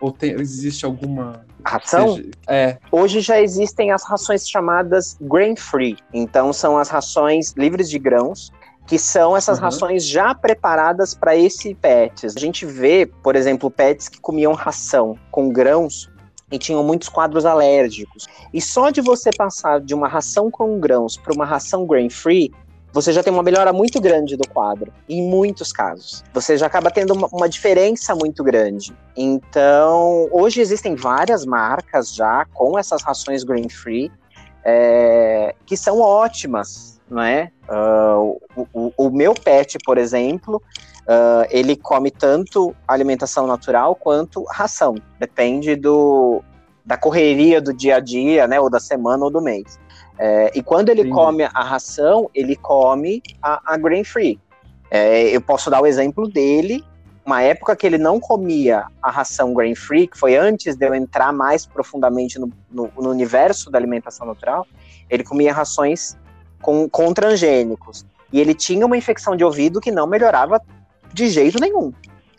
[0.00, 1.44] ou tem, existe alguma.
[1.64, 2.16] Ração?
[2.16, 2.78] Seja, é.
[2.90, 5.96] Hoje já existem as rações chamadas grain free.
[6.12, 8.52] Então são as rações livres de grãos,
[8.86, 9.64] que são essas uhum.
[9.64, 12.36] rações já preparadas para esse pets.
[12.36, 16.10] A gente vê, por exemplo, pets que comiam ração com grãos
[16.50, 18.26] e tinham muitos quadros alérgicos.
[18.52, 22.52] E só de você passar de uma ração com grãos para uma ração grain free,
[22.92, 26.24] você já tem uma melhora muito grande do quadro, em muitos casos.
[26.32, 28.92] Você já acaba tendo uma, uma diferença muito grande.
[29.16, 34.10] Então, hoje existem várias marcas já com essas rações grain-free
[34.64, 37.50] é, que são ótimas, não é?
[37.68, 40.62] Uh, o, o, o, meu pet, por exemplo,
[41.02, 44.96] uh, ele come tanto alimentação natural quanto ração.
[45.18, 46.42] Depende do,
[46.84, 48.60] da correria do dia a dia, né?
[48.60, 49.78] Ou da semana ou do mês.
[50.22, 51.10] É, e quando ele Sim.
[51.10, 54.38] come a ração, ele come a, a grain free.
[54.90, 56.84] É, eu posso dar o exemplo dele.
[57.24, 60.94] Uma época que ele não comia a ração grain free, que foi antes de eu
[60.94, 64.66] entrar mais profundamente no, no, no universo da alimentação natural,
[65.08, 66.18] ele comia rações
[66.60, 68.04] com, com transgênicos.
[68.30, 70.60] E ele tinha uma infecção de ouvido que não melhorava
[71.14, 71.94] de jeito nenhum.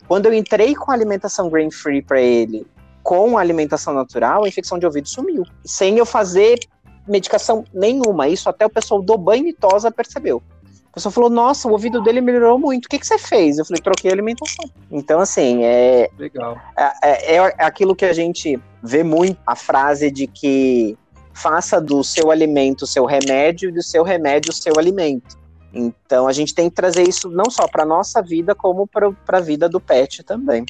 [0.06, 2.64] Quando eu entrei com a alimentação grain free para ele,
[3.02, 5.42] com a alimentação natural, a infecção de ouvido sumiu.
[5.64, 6.60] Sem eu fazer
[7.06, 8.28] medicação nenhuma.
[8.28, 10.42] Isso até o pessoal do banho e tosa percebeu.
[10.90, 12.84] A pessoa falou, nossa, o ouvido dele melhorou muito.
[12.84, 13.58] O que, que você fez?
[13.58, 14.66] Eu falei, troquei a alimentação.
[14.90, 16.10] Então, assim, é.
[16.18, 16.58] Legal.
[16.76, 20.98] É, é, é aquilo que a gente vê muito, a frase de que
[21.32, 25.40] faça do seu alimento o seu remédio e do seu remédio o seu alimento.
[25.72, 29.40] Então a gente tem que trazer isso não só para nossa vida, como para a
[29.40, 30.66] vida do pet também.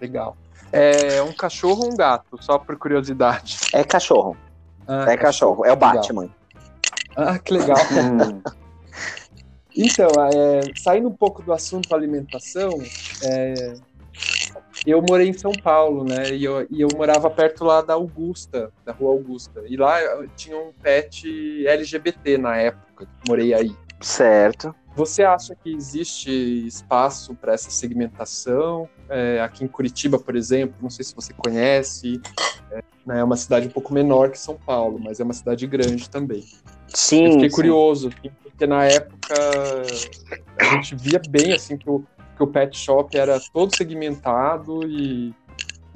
[0.00, 0.36] Legal.
[0.72, 2.38] É um cachorro ou um gato?
[2.40, 3.58] Só por curiosidade.
[3.72, 4.36] É cachorro.
[4.86, 6.22] Ah, é cachorro, é o Batman.
[6.22, 6.36] Legal.
[7.16, 7.78] Ah, que legal.
[9.76, 12.70] então, é, saindo um pouco do assunto alimentação,
[13.24, 13.74] é,
[14.86, 16.34] eu morei em São Paulo, né?
[16.34, 19.62] E eu, e eu morava perto lá da Augusta, da Rua Augusta.
[19.66, 19.98] E lá
[20.36, 23.74] tinha um pet LGBT na época, morei aí.
[24.00, 24.74] Certo.
[24.94, 26.30] Você acha que existe
[26.66, 28.88] espaço para essa segmentação?
[29.08, 32.20] É, aqui em Curitiba, por exemplo, não sei se você conhece,
[32.70, 35.66] é, né, é uma cidade um pouco menor que São Paulo, mas é uma cidade
[35.66, 36.44] grande também.
[36.88, 37.26] Sim.
[37.26, 37.54] Eu fiquei sim.
[37.54, 39.34] curioso, porque na época
[40.60, 42.02] a gente via bem assim que o,
[42.36, 45.34] que o pet shop era todo segmentado e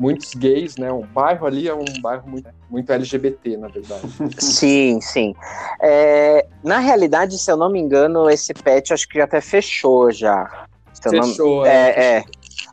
[0.01, 0.91] muitos gays, né?
[0.91, 4.01] O bairro ali é um bairro muito, muito LGBT, na verdade.
[4.39, 5.35] Sim, sim.
[5.81, 10.67] É, na realidade, se eu não me engano, esse pet acho que até fechou já.
[11.03, 11.67] fechou, não...
[11.67, 12.25] é, é, é.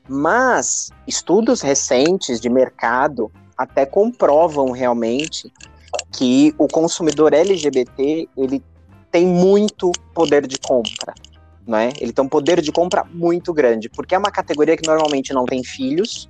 [0.08, 5.52] Mas estudos recentes de mercado até comprovam realmente
[6.12, 8.64] que o consumidor LGBT ele
[9.12, 11.14] tem muito poder de compra.
[11.66, 11.92] Né?
[12.00, 15.46] Ele tem um poder de compra muito grande, porque é uma categoria que normalmente não
[15.46, 16.30] tem filhos,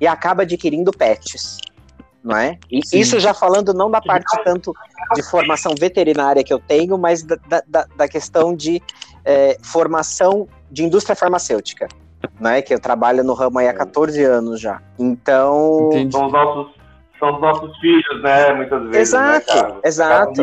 [0.00, 1.58] e acaba adquirindo pets,
[2.22, 2.58] não é?
[2.70, 2.98] E Sim.
[2.98, 4.72] isso já falando não da parte tanto
[5.14, 8.82] de formação veterinária que eu tenho, mas da, da, da questão de
[9.24, 11.88] é, formação de indústria farmacêutica,
[12.40, 12.62] né?
[12.62, 14.80] Que eu trabalho no ramo aí há 14 anos já.
[14.98, 15.90] Então.
[15.92, 16.12] Entendi.
[16.12, 16.78] São os nossos
[17.18, 18.54] são os nossos filhos, né?
[18.54, 18.96] Muitas vezes.
[18.96, 20.42] Exato, né, exato.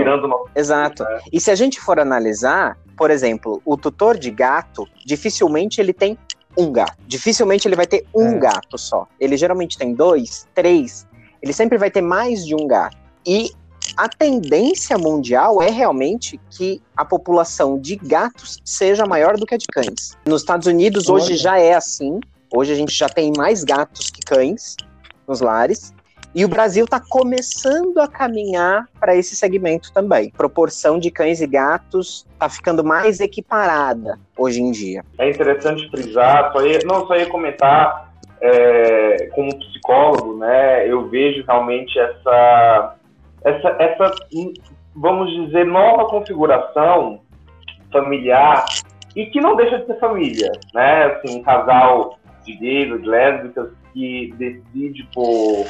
[0.53, 1.03] Exato.
[1.03, 1.29] Filhos, né?
[1.31, 6.17] E se a gente for analisar, por exemplo, o tutor de gato, dificilmente ele tem
[6.57, 6.97] um gato.
[7.07, 8.39] Dificilmente ele vai ter um é.
[8.39, 9.07] gato só.
[9.19, 11.07] Ele geralmente tem dois, três.
[11.41, 12.97] Ele sempre vai ter mais de um gato.
[13.25, 13.51] E
[13.97, 19.57] a tendência mundial é realmente que a população de gatos seja maior do que a
[19.57, 20.17] de cães.
[20.25, 21.37] Nos Estados Unidos hoje Olha.
[21.37, 22.19] já é assim.
[22.53, 24.75] Hoje a gente já tem mais gatos que cães
[25.27, 25.93] nos lares.
[26.33, 30.29] E o Brasil está começando a caminhar para esse segmento também.
[30.31, 35.05] Proporção de cães e gatos está ficando mais equiparada hoje em dia.
[35.17, 40.85] É interessante frisar, só ia, não só ia comentar é, como psicólogo, né?
[40.91, 42.95] Eu vejo realmente essa,
[43.45, 44.15] essa, essa,
[44.95, 47.21] vamos dizer, nova configuração
[47.91, 48.65] familiar
[49.15, 51.05] e que não deixa de ser família, né?
[51.05, 55.65] Assim, um casal de gays ou de lésbicas que decide por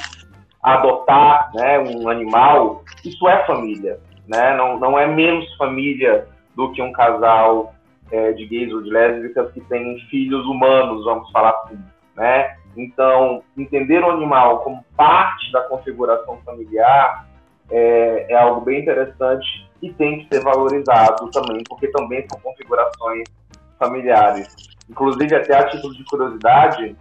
[0.63, 4.55] adotar né, um animal, isso é família, né?
[4.55, 7.75] Não, não é menos família do que um casal
[8.09, 11.77] é, de gays ou de lésbicas que tem filhos humanos, vamos falar assim,
[12.15, 12.55] né?
[12.77, 17.25] Então, entender o animal como parte da configuração familiar
[17.69, 23.23] é, é algo bem interessante e tem que ser valorizado também, porque também são configurações
[23.77, 24.55] familiares.
[24.89, 26.95] Inclusive, até a título de curiosidade,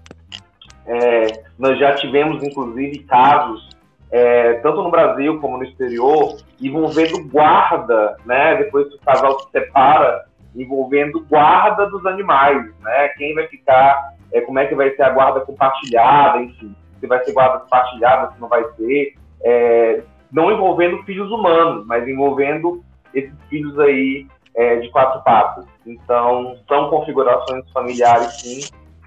[0.86, 1.26] é,
[1.58, 3.68] nós já tivemos, inclusive, casos,
[4.10, 8.56] é, tanto no Brasil como no exterior, envolvendo guarda, né?
[8.56, 13.08] Depois que o casal se separa, envolvendo guarda dos animais, né?
[13.16, 17.22] Quem vai ficar, é, como é que vai ser a guarda compartilhada, enfim, se vai
[17.24, 20.02] ser guarda compartilhada, se não vai ser, é,
[20.34, 25.64] não envolvendo filhos humanos, mas envolvendo esses filhos aí é, de quatro patas.
[25.86, 28.60] Então, são configurações familiares, sim,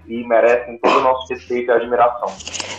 [0.08, 2.30] e merecem todo o nosso respeito e admiração.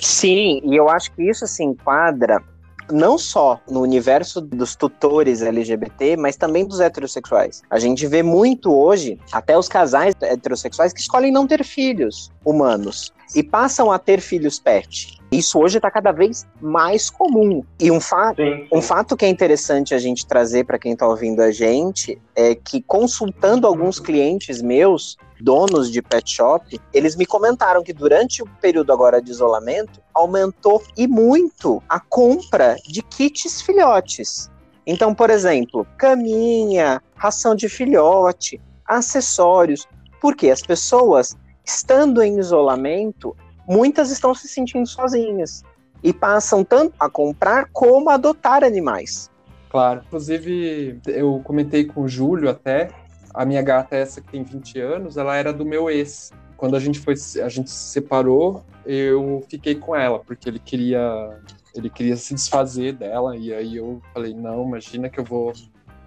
[0.00, 2.42] Sim, e eu acho que isso se enquadra
[2.90, 7.62] não só no universo dos tutores LGBT, mas também dos heterossexuais.
[7.68, 13.12] A gente vê muito hoje, até os casais heterossexuais que escolhem não ter filhos humanos
[13.36, 15.17] e passam a ter filhos pet.
[15.30, 17.62] Isso hoje está cada vez mais comum.
[17.78, 18.68] E um, fa sim, sim.
[18.72, 22.54] um fato que é interessante a gente trazer para quem está ouvindo a gente é
[22.54, 28.46] que, consultando alguns clientes meus, donos de pet shop, eles me comentaram que durante o
[28.60, 34.50] período agora de isolamento, aumentou e muito a compra de kits filhotes.
[34.86, 39.86] Então, por exemplo, caminha, ração de filhote, acessórios,
[40.20, 43.36] porque as pessoas, estando em isolamento,
[43.68, 45.62] muitas estão se sentindo sozinhas
[46.02, 49.30] e passam tanto a comprar como a adotar animais.
[49.68, 50.02] Claro.
[50.06, 52.90] Inclusive, eu comentei com o Júlio até
[53.34, 56.32] a minha gata, essa que tem 20 anos, ela era do meu ex.
[56.56, 61.38] Quando a gente foi, a gente se separou, eu fiquei com ela, porque ele queria,
[61.74, 65.52] ele queria se desfazer dela, e aí eu falei, não, imagina que eu vou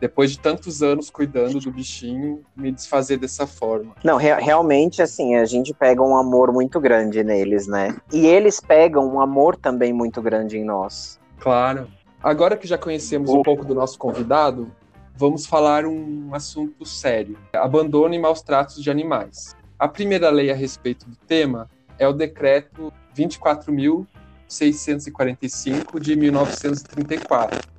[0.01, 3.93] depois de tantos anos cuidando do bichinho, me desfazer dessa forma.
[4.03, 7.95] Não, re realmente, assim, a gente pega um amor muito grande neles, né?
[8.11, 11.19] E eles pegam um amor também muito grande em nós.
[11.39, 11.87] Claro.
[12.23, 14.71] Agora que já conhecemos um pouco do nosso convidado,
[15.15, 19.55] vamos falar um assunto sério: abandono e maus tratos de animais.
[19.77, 27.69] A primeira lei a respeito do tema é o decreto 24.645 de 1934,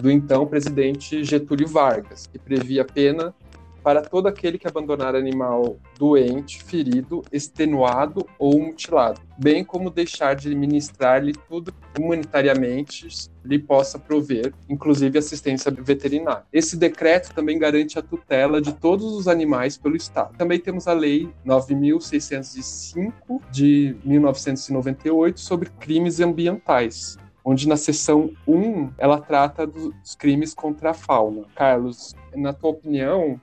[0.00, 3.34] do então presidente Getúlio Vargas, que previa pena
[3.82, 10.54] para todo aquele que abandonar animal doente, ferido, extenuado ou mutilado, bem como deixar de
[10.54, 13.08] ministrar-lhe tudo humanitariamente
[13.44, 16.44] lhe possa prover, inclusive assistência veterinária.
[16.52, 20.36] Esse decreto também garante a tutela de todos os animais pelo Estado.
[20.36, 29.20] Também temos a Lei 9605 de 1998 sobre crimes ambientais, onde na seção 1 ela
[29.20, 31.44] trata dos crimes contra a fauna.
[31.54, 33.40] Carlos, na tua opinião,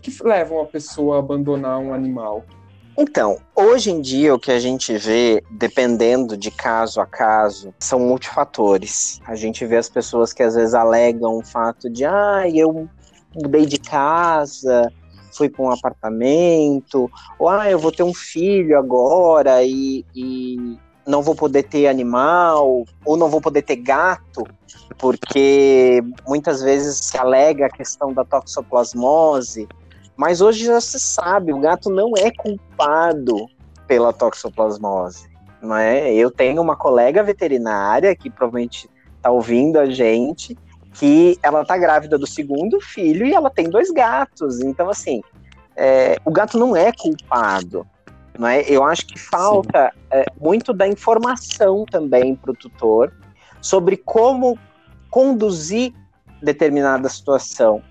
[0.00, 2.44] que, que leva uma pessoa a abandonar um animal?
[2.96, 7.98] Então, hoje em dia o que a gente vê, dependendo de caso a caso, são
[7.98, 9.20] multifatores.
[9.26, 12.88] A gente vê as pessoas que às vezes alegam o fato de, ah, eu
[13.34, 14.92] mudei de casa,
[15.32, 21.22] fui para um apartamento, ou ah, eu vou ter um filho agora e, e não
[21.22, 24.46] vou poder ter animal, ou não vou poder ter gato,
[24.98, 29.68] porque muitas vezes se alega a questão da toxoplasmose,
[30.16, 33.46] mas hoje já se sabe, o gato não é culpado
[33.86, 35.28] pela toxoplasmose.
[35.60, 36.12] Não é?
[36.12, 40.56] Eu tenho uma colega veterinária que provavelmente está ouvindo a gente,
[40.92, 44.60] que ela está grávida do segundo filho e ela tem dois gatos.
[44.60, 45.22] Então, assim,
[45.74, 47.86] é, o gato não é culpado.
[48.38, 48.62] Não é?
[48.62, 53.12] Eu acho que falta é, muito da informação também para o tutor
[53.60, 54.58] sobre como
[55.10, 55.92] conduzir
[56.42, 57.82] determinada situação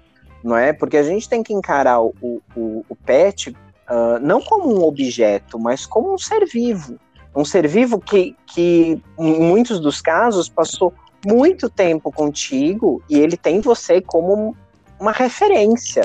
[0.43, 0.73] não é?
[0.73, 2.13] Porque a gente tem que encarar o,
[2.55, 6.99] o, o pet uh, não como um objeto, mas como um ser vivo.
[7.35, 10.93] Um ser vivo que, que, em muitos dos casos, passou
[11.25, 14.55] muito tempo contigo e ele tem você como
[14.99, 16.03] uma referência,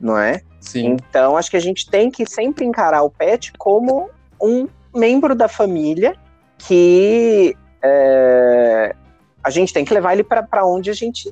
[0.00, 0.40] não é?
[0.62, 0.96] Sim.
[1.08, 4.08] Então, acho que a gente tem que sempre encarar o pet como
[4.40, 6.14] um membro da família
[6.56, 8.94] que é,
[9.42, 11.30] a gente tem que levar ele para onde a gente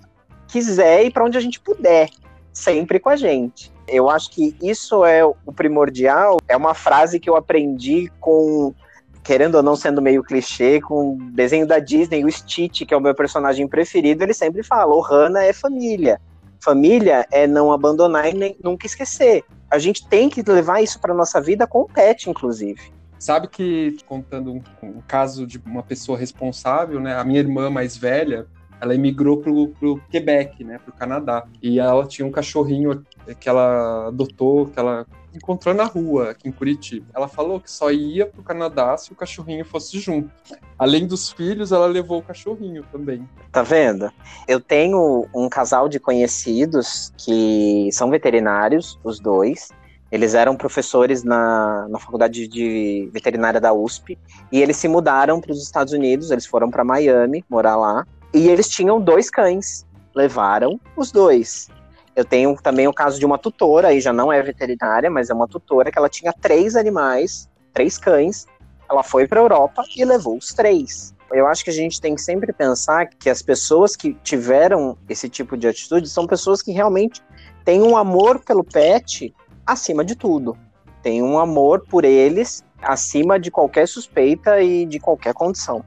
[0.49, 2.11] quiser e para onde a gente puder
[2.53, 3.73] sempre com a gente.
[3.87, 6.39] Eu acho que isso é o primordial.
[6.49, 8.75] É uma frase que eu aprendi com,
[9.23, 12.97] querendo ou não sendo meio clichê, com o desenho da Disney, o Stitch, que é
[12.97, 16.21] o meu personagem preferido, ele sempre fala: o Hannah é família.
[16.63, 19.45] Família é não abandonar e nem, nunca esquecer.
[19.71, 22.81] A gente tem que levar isso para nossa vida com o pet, inclusive.
[23.19, 27.15] Sabe que, contando um, um, caso de uma pessoa responsável, né?
[27.17, 28.47] A minha irmã mais velha,
[28.81, 31.45] ela emigrou pro, pro Quebec, né, pro Canadá.
[31.63, 33.05] E ela tinha um cachorrinho
[33.39, 37.07] que ela adotou, que ela encontrou na rua aqui em Curitiba.
[37.15, 40.31] Ela falou que só ia pro Canadá se o cachorrinho fosse junto.
[40.79, 43.29] Além dos filhos, ela levou o cachorrinho também.
[43.53, 44.11] Tá vendo?
[44.47, 49.69] Eu tenho um casal de conhecidos que são veterinários, os dois.
[50.11, 54.19] Eles eram professores na, na faculdade de veterinária da USP
[54.51, 56.31] e eles se mudaram para os Estados Unidos.
[56.31, 59.87] Eles foram para Miami morar lá e eles tinham dois cães.
[60.13, 61.69] Levaram os dois.
[62.15, 65.35] Eu tenho também o caso de uma tutora, aí já não é veterinária, mas é
[65.35, 68.47] uma tutora que ela tinha três animais, três cães.
[68.91, 71.15] Ela foi para a Europa e levou os três.
[71.31, 75.29] Eu acho que a gente tem que sempre pensar que as pessoas que tiveram esse
[75.29, 77.23] tipo de atitude são pessoas que realmente
[77.65, 79.33] têm um amor pelo pet
[79.65, 80.59] acima de tudo.
[81.03, 85.85] Tem um amor por eles acima de qualquer suspeita e de qualquer condição.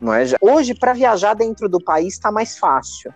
[0.00, 0.24] Não é?
[0.40, 3.12] Hoje, para viajar dentro do país, está mais fácil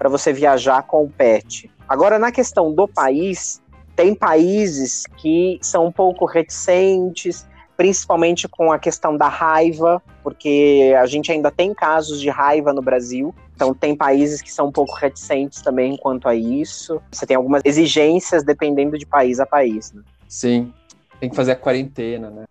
[0.00, 1.70] para você viajar com o pet.
[1.86, 3.62] Agora, na questão do país,
[3.94, 7.46] tem países que são um pouco reticentes,
[7.76, 12.80] principalmente com a questão da raiva, porque a gente ainda tem casos de raiva no
[12.80, 13.34] Brasil.
[13.54, 16.98] Então, tem países que são um pouco reticentes também quanto a isso.
[17.12, 19.92] Você tem algumas exigências dependendo de país a país.
[19.92, 20.00] Né?
[20.26, 20.72] Sim,
[21.20, 22.44] tem que fazer a quarentena, né?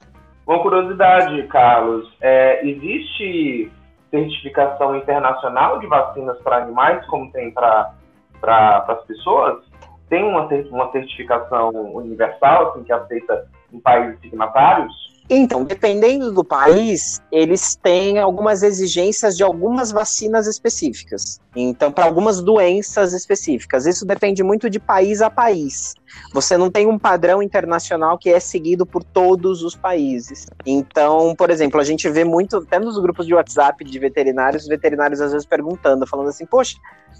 [0.46, 3.72] Uma curiosidade, Carlos: é, existe
[4.10, 7.94] certificação internacional de vacinas para animais, como tem para
[8.42, 9.64] pra, as pessoas?
[10.10, 15.19] Tem uma, uma certificação universal, assim, que é aceita em países signatários?
[15.32, 21.40] Então, dependendo do país, eles têm algumas exigências de algumas vacinas específicas.
[21.56, 23.86] Então, para algumas doenças específicas.
[23.86, 25.94] Isso depende muito de país a país.
[26.34, 30.48] Você não tem um padrão internacional que é seguido por todos os países.
[30.66, 35.22] Então, por exemplo, a gente vê muito, até nos grupos de WhatsApp de veterinários, veterinários
[35.22, 36.76] às vezes perguntando, falando assim: Poxa,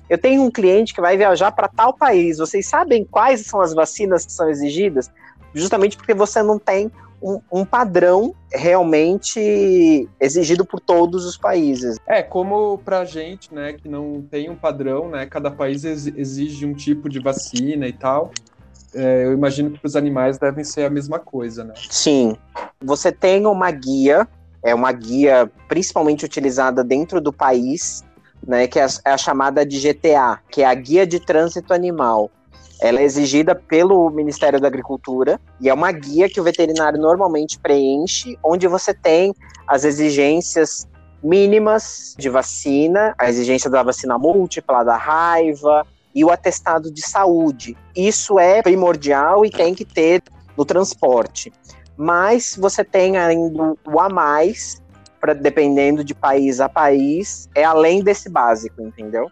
[0.10, 2.40] eu tenho um cliente que vai viajar para tal país.
[2.40, 5.12] Vocês sabem quais são as vacinas que são exigidas?
[5.54, 6.92] Justamente porque você não tem
[7.22, 11.98] um, um, padrão realmente exigido por todos os países.
[12.08, 16.74] É, como pra gente, né, que não tem um padrão, né, cada país exige um
[16.74, 18.32] tipo de vacina e tal,
[18.94, 21.74] é, eu imagino que para os animais devem ser a mesma coisa, né?
[21.90, 22.36] Sim.
[22.84, 24.28] Você tem uma guia,
[24.64, 28.04] é uma guia principalmente utilizada dentro do país,
[28.46, 31.74] né, que é a, é a chamada de GTA, que é a Guia de Trânsito
[31.74, 32.32] Animal.
[32.82, 37.60] Ela é exigida pelo Ministério da Agricultura e é uma guia que o veterinário normalmente
[37.60, 39.34] preenche, onde você tem
[39.68, 40.88] as exigências
[41.22, 47.78] mínimas de vacina, a exigência da vacina múltipla, da raiva e o atestado de saúde.
[47.96, 50.24] Isso é primordial e tem que ter
[50.58, 51.52] no transporte.
[51.98, 54.82] Mas você tem ainda o a mais,
[55.20, 59.30] pra, dependendo de país a país, é além desse básico, entendeu?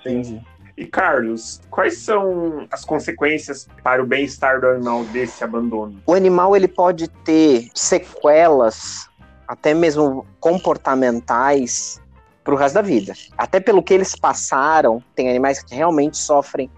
[0.00, 0.42] Entendi.
[0.80, 6.00] E Carlos, quais são as consequências para o bem-estar do animal desse abandono?
[6.06, 9.06] O animal ele pode ter sequelas,
[9.46, 12.00] até mesmo comportamentais,
[12.42, 13.12] para o resto da vida.
[13.36, 16.70] Até pelo que eles passaram, tem animais que realmente sofrem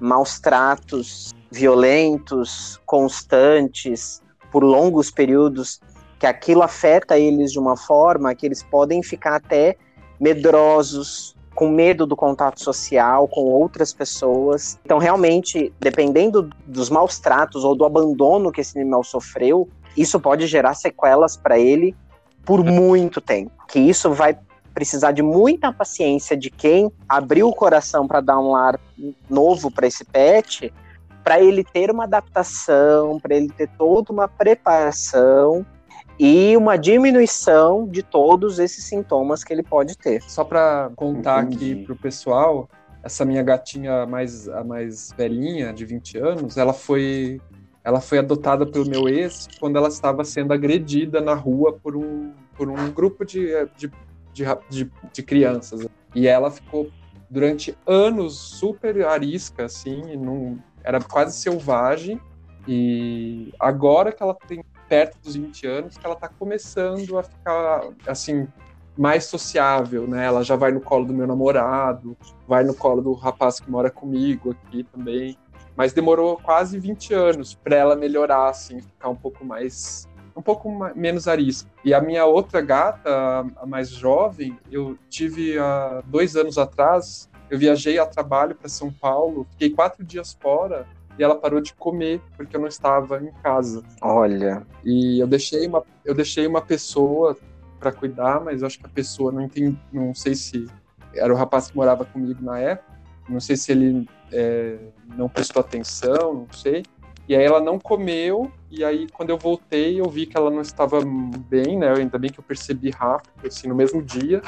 [0.00, 5.82] maus tratos violentos, constantes, por longos períodos,
[6.18, 9.76] que aquilo afeta eles de uma forma que eles podem ficar até
[10.18, 14.78] medrosos, com medo do contato social com outras pessoas.
[14.82, 20.46] Então, realmente, dependendo dos maus tratos ou do abandono que esse animal sofreu, isso pode
[20.46, 21.94] gerar sequelas para ele
[22.46, 23.52] por muito tempo.
[23.68, 24.38] Que isso vai
[24.72, 28.80] precisar de muita paciência de quem abriu o coração para dar um lar
[29.28, 30.72] novo para esse pet,
[31.22, 35.66] para ele ter uma adaptação, para ele ter toda uma preparação
[36.22, 40.20] e uma diminuição de todos esses sintomas que ele pode ter.
[40.24, 41.72] Só para contar Entendi.
[41.72, 42.68] aqui pro pessoal,
[43.02, 47.40] essa minha gatinha mais a mais velhinha, de 20 anos, ela foi
[47.82, 52.34] ela foi adotada pelo meu ex quando ela estava sendo agredida na rua por um,
[52.54, 53.48] por um grupo de,
[53.78, 53.90] de,
[54.34, 55.88] de, de, de crianças.
[56.14, 56.90] E ela ficou
[57.30, 62.20] durante anos super arisca, assim, num, era quase selvagem.
[62.68, 67.84] E agora que ela tem perto dos 20 anos que ela está começando a ficar,
[68.08, 68.48] assim,
[68.98, 70.26] mais sociável, né?
[70.26, 72.16] Ela já vai no colo do meu namorado,
[72.46, 75.38] vai no colo do rapaz que mora comigo aqui também.
[75.76, 80.08] Mas demorou quase 20 anos para ela melhorar, assim, ficar um pouco mais.
[80.36, 81.70] um pouco menos arisco.
[81.84, 87.56] E a minha outra gata, a mais jovem, eu tive há dois anos atrás, eu
[87.58, 90.84] viajei a trabalho para São Paulo, fiquei quatro dias fora
[91.18, 93.82] e ela parou de comer porque eu não estava em casa.
[94.00, 94.66] Olha.
[94.84, 97.36] E eu deixei uma, eu deixei uma pessoa
[97.78, 100.66] para cuidar, mas eu acho que a pessoa não entendi, não sei se
[101.14, 102.90] era o rapaz que morava comigo na época,
[103.28, 104.78] não sei se ele é,
[105.16, 106.82] não prestou atenção, não sei.
[107.28, 110.60] E aí ela não comeu, e aí quando eu voltei eu vi que ela não
[110.60, 111.00] estava
[111.48, 111.92] bem, né?
[111.96, 114.42] Ainda bem que eu percebi rápido, assim, no mesmo dia.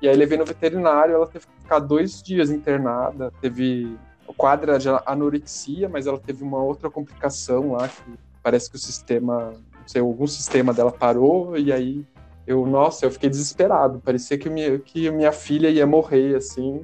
[0.00, 3.96] E aí levei no veterinário, ela teve que ficar dois dias internada, teve
[4.36, 8.02] quadra de anorexia, mas ela teve uma outra complicação lá, que
[8.42, 12.04] parece que o sistema, não sei, algum sistema dela parou, e aí
[12.46, 14.00] eu, nossa, eu fiquei desesperado.
[14.02, 16.80] Parecia que minha, que minha filha ia morrer, assim.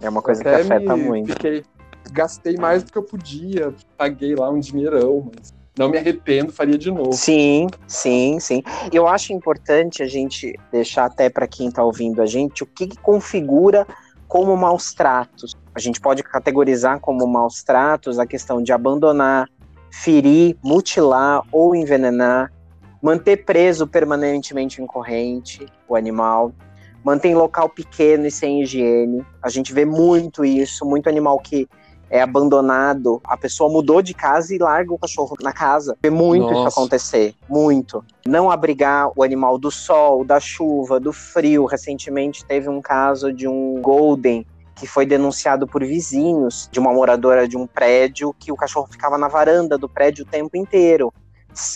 [0.00, 1.32] É uma coisa Até que afeta muito.
[1.32, 1.62] Fiquei,
[2.10, 6.78] gastei mais do que eu podia, paguei lá um dinheirão, mas não me arrependo, faria
[6.78, 7.12] de novo.
[7.12, 8.62] Sim, sim, sim.
[8.92, 12.86] Eu acho importante a gente deixar até para quem está ouvindo a gente o que,
[12.86, 13.86] que configura
[14.26, 15.54] como maus tratos.
[15.74, 19.48] A gente pode categorizar como maus tratos a questão de abandonar,
[19.90, 22.52] ferir, mutilar ou envenenar,
[23.02, 26.52] manter preso permanentemente em corrente o animal,
[27.04, 29.24] mantém local pequeno e sem higiene.
[29.42, 31.68] A gente vê muito isso, muito animal que
[32.08, 35.96] é abandonado, a pessoa mudou de casa e larga o cachorro na casa.
[36.00, 36.68] Vê muito Nossa.
[36.68, 38.04] isso acontecer, muito.
[38.24, 41.64] Não abrigar o animal do sol, da chuva, do frio.
[41.64, 47.46] Recentemente teve um caso de um golden que foi denunciado por vizinhos de uma moradora
[47.46, 51.12] de um prédio que o cachorro ficava na varanda do prédio o tempo inteiro.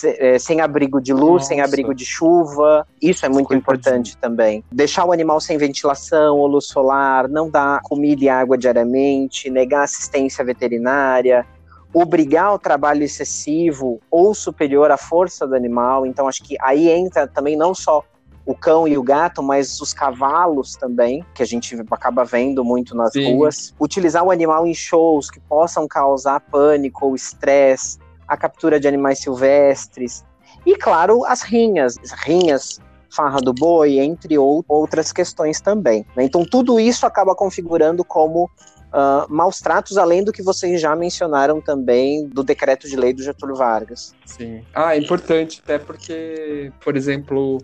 [0.04, 1.46] É, sem abrigo de luz, Nossa.
[1.46, 2.84] sem abrigo de chuva.
[3.00, 4.64] Isso é muito importante também.
[4.72, 9.84] Deixar o animal sem ventilação ou luz solar, não dar comida e água diariamente, negar
[9.84, 11.46] assistência veterinária,
[11.94, 16.04] obrigar o trabalho excessivo ou superior à força do animal.
[16.04, 18.02] Então, acho que aí entra também não só
[18.48, 22.96] o cão e o gato, mas os cavalos também, que a gente acaba vendo muito
[22.96, 23.36] nas Sim.
[23.36, 23.74] ruas.
[23.78, 29.18] Utilizar o animal em shows que possam causar pânico ou estresse a captura de animais
[29.18, 30.24] silvestres
[30.64, 32.80] e, claro, as rinhas, as rinhas
[33.14, 36.06] farra do boi, entre outras questões também.
[36.16, 36.24] Né?
[36.24, 38.50] Então, tudo isso acaba configurando como
[38.92, 43.22] uh, maus tratos, além do que vocês já mencionaram também do decreto de lei do
[43.22, 44.14] Getúlio Vargas.
[44.24, 44.62] Sim.
[44.74, 47.58] Ah, é importante, até porque, por exemplo,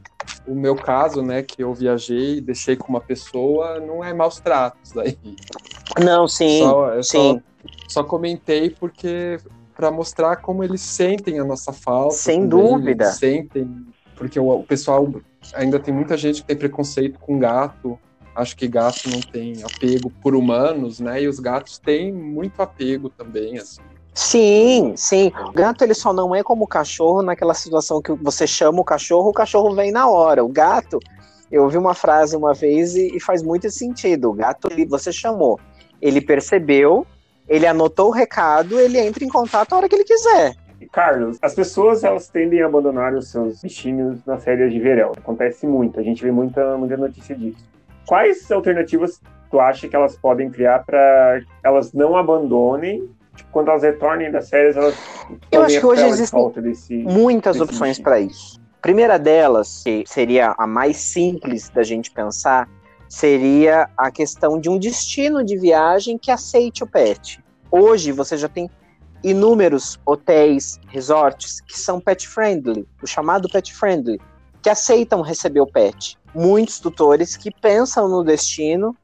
[0.47, 4.41] o meu caso, né, que eu viajei e deixei com uma pessoa, não é maus
[4.41, 5.19] tratos daí.
[6.03, 7.43] Não, sim, só, sim.
[7.89, 9.39] Só, só comentei porque
[9.77, 12.15] para mostrar como eles sentem a nossa falta.
[12.15, 13.07] Sem dúvida.
[13.07, 13.69] Sentem,
[14.17, 15.13] porque o, o, pessoal
[15.55, 17.99] ainda tem muita gente que tem preconceito com gato.
[18.35, 21.23] Acho que gato não tem apego por humanos, né?
[21.23, 23.81] E os gatos têm muito apego também, assim.
[24.13, 25.33] Sim, sim.
[25.49, 28.85] O gato ele só não é como o cachorro naquela situação que você chama o
[28.85, 30.45] cachorro, o cachorro vem na hora.
[30.45, 31.01] O gato,
[31.51, 34.31] eu ouvi uma frase uma vez e, e faz muito sentido.
[34.31, 35.59] O gato, ele, você chamou,
[36.01, 37.07] ele percebeu,
[37.49, 40.55] ele anotou o recado, ele entra em contato a hora que ele quiser.
[40.93, 45.11] Carlos, as pessoas elas tendem a abandonar os seus bichinhos nas férias de verão.
[45.17, 47.65] Acontece muito, a gente vê muita, muita notícia disso.
[48.07, 53.09] Quais alternativas tu acha que elas podem criar para elas não abandonem?
[53.35, 54.95] Tipo, quando elas retornem das férias, elas
[55.51, 58.61] Eu acho que hoje existem desse, muitas desse opções para isso.
[58.81, 62.69] primeira delas, que seria a mais simples da gente pensar,
[63.09, 67.43] seria a questão de um destino de viagem que aceite o pet.
[67.71, 68.71] Hoje você já tem
[69.23, 74.21] inúmeros hotéis, resorts que são pet friendly, o chamado pet friendly,
[74.65, 76.19] que aceitam receber o pet.
[76.35, 78.97] Muitos tutores que pensam no destino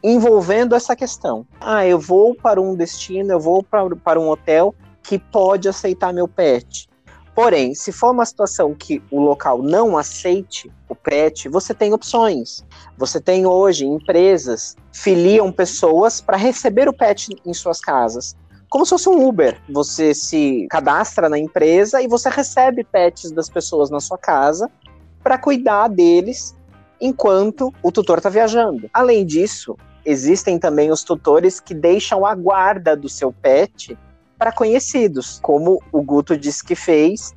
[0.00, 1.44] envolvendo essa questão.
[1.60, 6.12] Ah, eu vou para um destino, eu vou para, para um hotel que pode aceitar
[6.12, 6.88] meu pet.
[7.34, 12.64] Porém, se for uma situação que o local não aceite o pet, você tem opções.
[12.96, 18.36] Você tem hoje empresas filiam pessoas para receber o pet em suas casas.
[18.70, 19.60] Como se fosse um Uber.
[19.68, 24.70] Você se cadastra na empresa e você recebe pets das pessoas na sua casa
[25.28, 26.56] para cuidar deles
[26.98, 28.88] enquanto o tutor está viajando.
[28.90, 33.94] Além disso, existem também os tutores que deixam a guarda do seu pet
[34.38, 37.34] para conhecidos, como o Guto disse que fez,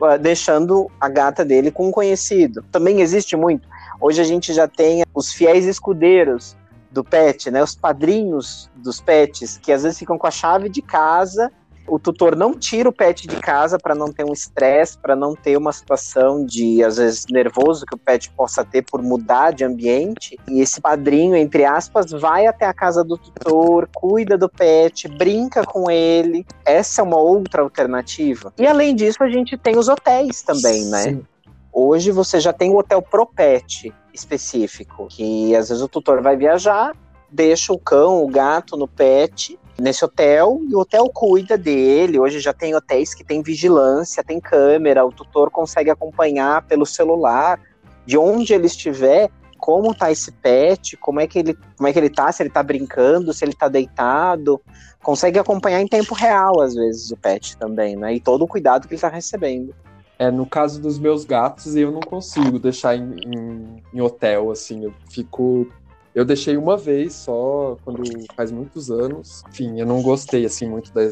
[0.00, 2.64] ah, deixando a gata dele com um conhecido.
[2.72, 3.68] Também existe muito.
[4.00, 6.56] Hoje a gente já tem os fiéis escudeiros
[6.90, 7.62] do pet, né?
[7.62, 11.52] Os padrinhos dos pets, que às vezes ficam com a chave de casa
[11.86, 15.34] o tutor não tira o pet de casa para não ter um estresse, para não
[15.34, 19.64] ter uma situação de, às vezes, nervoso que o pet possa ter por mudar de
[19.64, 20.38] ambiente.
[20.48, 25.64] E esse padrinho, entre aspas, vai até a casa do tutor, cuida do pet, brinca
[25.64, 26.46] com ele.
[26.64, 28.52] Essa é uma outra alternativa.
[28.58, 31.02] E além disso, a gente tem os hotéis também, né?
[31.02, 31.24] Sim.
[31.72, 36.36] Hoje você já tem o hotel pro pet específico, que às vezes o tutor vai
[36.36, 36.94] viajar,
[37.28, 42.18] deixa o cão, o gato no pet nesse hotel e o hotel cuida dele.
[42.18, 47.60] Hoje já tem hotéis que tem vigilância, tem câmera, o tutor consegue acompanhar pelo celular
[48.06, 51.98] de onde ele estiver, como tá esse pet, como é que ele, como é que
[51.98, 54.60] ele tá, se ele tá brincando, se ele tá deitado,
[55.02, 58.14] consegue acompanhar em tempo real às vezes o pet também, né?
[58.14, 59.74] E todo o cuidado que ele tá recebendo.
[60.18, 64.84] É, no caso dos meus gatos, eu não consigo deixar em, em, em hotel, assim,
[64.84, 65.66] eu fico
[66.14, 68.02] eu deixei uma vez só, quando
[68.36, 69.42] faz muitos anos.
[69.48, 71.02] Enfim, eu não gostei, assim, muito da...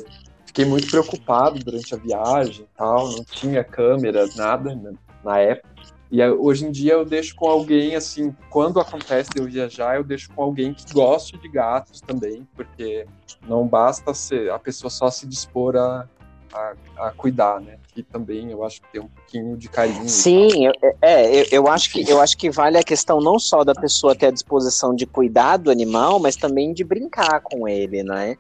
[0.46, 4.92] Fiquei muito preocupado durante a viagem e tal, não tinha câmera, nada né,
[5.24, 5.72] na época.
[6.10, 10.04] E hoje em dia eu deixo com alguém, assim, quando acontece de eu viajar, eu
[10.04, 13.06] deixo com alguém que goste de gatos também, porque
[13.48, 16.06] não basta ser, a pessoa só se dispor a,
[16.52, 17.78] a, a, cuidar, né?
[17.96, 20.08] E também eu acho que tem um pouquinho de carinho.
[20.08, 23.64] Sim, eu, é, eu, eu, acho que, eu acho que vale a questão não só
[23.64, 28.02] da pessoa ter a disposição de cuidar do animal, mas também de brincar com ele,
[28.02, 28.36] né?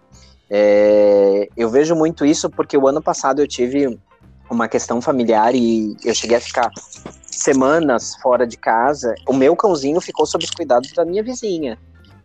[0.50, 3.98] É, eu vejo muito isso porque o ano passado eu tive
[4.50, 6.70] uma questão familiar e eu cheguei a ficar
[7.24, 11.78] semanas fora de casa, o meu cãozinho ficou sob os cuidados da minha vizinha.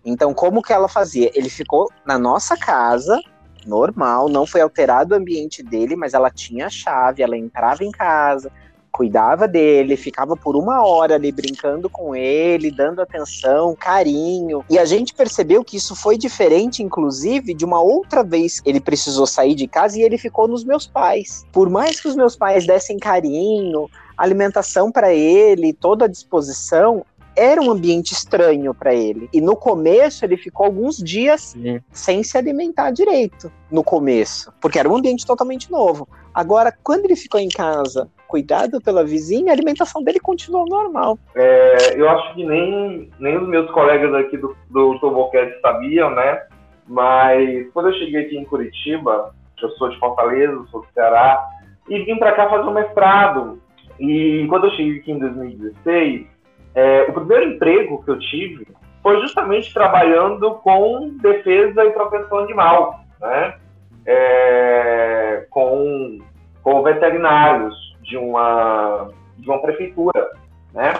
[0.06, 1.32] Então, como que ela fazia?
[1.34, 3.20] Ele ficou na nossa casa,
[3.68, 7.91] normal, não foi alterado o ambiente dele, mas ela tinha a chave, ela entrava em
[7.91, 8.51] casa,
[8.91, 14.65] cuidava dele, ficava por uma hora ali brincando com ele, dando atenção, carinho.
[14.68, 19.28] E a gente percebeu que isso foi diferente, inclusive, de uma outra vez ele precisou
[19.28, 21.45] sair de casa e ele ficou nos meus pais.
[21.51, 23.88] Por mais que os meus pais dessem carinho,
[24.18, 27.05] alimentação para ele, toda a disposição,
[27.38, 29.30] era um ambiente estranho para ele.
[29.32, 31.80] E no começo ele ficou alguns dias Sim.
[31.92, 33.52] sem se alimentar direito.
[33.72, 36.08] No começo, porque era um ambiente totalmente novo.
[36.34, 41.18] Agora, quando ele ficou em casa, cuidado pela vizinha, a alimentação dele continuou normal.
[41.36, 46.44] É, eu acho que nem, nem os meus colegas aqui do, do Tobocast sabiam, né?
[46.88, 51.44] Mas quando eu cheguei aqui em Curitiba, eu sou de Fortaleza, sou do Ceará,
[51.90, 53.62] e vim para cá fazer um mestrado.
[54.00, 56.28] E quando eu cheguei aqui em 2016,
[56.78, 58.67] é, o primeiro emprego que eu tive
[59.01, 63.55] foi justamente trabalhando com defesa e proteção animal, né?
[64.05, 66.19] É, com,
[66.61, 67.73] com veterinários
[68.03, 70.32] de uma, de uma prefeitura,
[70.71, 70.93] né?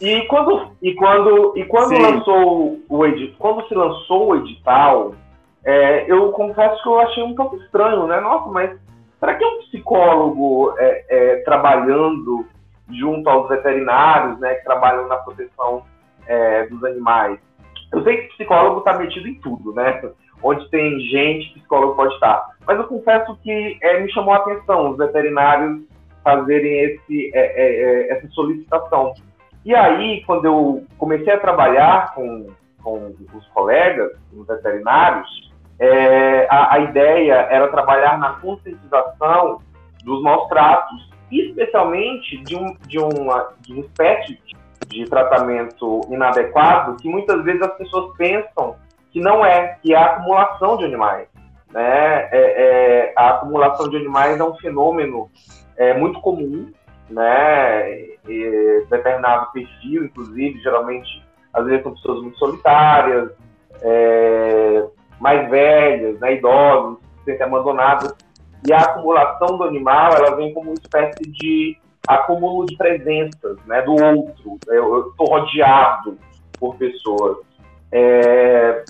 [0.00, 5.14] E quando, e quando, e quando, lançou o edit, quando se lançou o edital,
[5.64, 8.18] é, eu confesso que eu achei um pouco estranho, né?
[8.18, 8.76] Nossa, mas
[9.20, 12.44] será que é um psicólogo é, é, trabalhando
[12.98, 15.84] junto aos veterinários, né, que trabalham na proteção
[16.26, 17.38] é, dos animais.
[17.92, 20.02] Eu sei que psicólogo está metido em tudo, né?
[20.42, 22.50] Onde tem gente, psicólogo pode estar.
[22.66, 25.82] Mas eu confesso que é, me chamou a atenção os veterinários
[26.24, 29.12] fazerem esse, é, é, é essa solicitação.
[29.64, 32.48] E aí, quando eu comecei a trabalhar com,
[32.82, 39.60] com os colegas, os veterinários, é, a, a ideia era trabalhar na conscientização
[40.04, 44.38] dos maus tratos especialmente de, um, de, uma, de uma espécie
[44.86, 48.76] de tratamento inadequado que muitas vezes as pessoas pensam
[49.10, 51.28] que não é, que é a acumulação de animais.
[51.70, 52.28] Né?
[52.30, 55.30] É, é, a acumulação de animais é um fenômeno
[55.76, 56.70] é, muito comum,
[57.08, 57.90] né?
[58.28, 61.22] E, determinado perfil, inclusive, geralmente,
[61.52, 63.30] às vezes são pessoas muito solitárias,
[63.82, 64.84] é,
[65.20, 66.34] mais velhas, né?
[66.34, 68.14] idosos, se sentem abandonadas
[68.66, 73.82] e a acumulação do animal, ela vem como uma espécie de acúmulo de presenças, né,
[73.82, 74.58] do outro.
[74.68, 76.18] Eu estou rodeado
[76.58, 77.38] por pessoas.
[77.90, 78.84] É...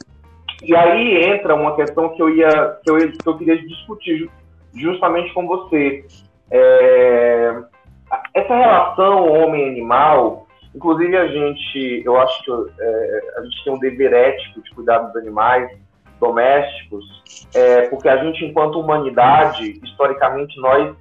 [0.62, 4.30] E aí entra uma questão que eu ia, que eu, que eu queria discutir
[4.74, 6.04] justamente com você.
[6.50, 7.62] É...
[8.34, 14.12] Essa relação homem-animal, inclusive a gente, eu acho que é, a gente tem um dever
[14.12, 15.70] ético de cuidar dos animais,
[16.22, 17.04] domésticos,
[17.52, 20.94] é, porque a gente, enquanto humanidade, historicamente, nós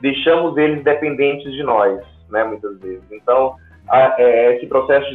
[0.00, 2.00] deixamos eles dependentes de nós,
[2.30, 3.02] né, muitas vezes.
[3.10, 3.56] Então,
[3.88, 5.08] a, é, esse processo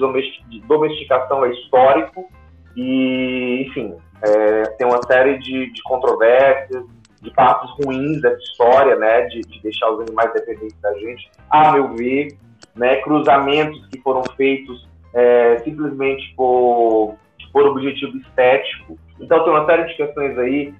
[0.49, 2.29] de domesticação é histórico
[2.75, 6.83] e, enfim, é, tem uma série de, de, controvérsias,
[7.21, 11.71] de partes ruins dessa história, né, de, de deixar os animais dependentes da gente, a
[11.71, 12.37] meu ver,
[12.75, 17.15] né, cruzamentos que foram feitos é, simplesmente por,
[17.53, 20.73] por objetivo estético, então tem uma série de questões aí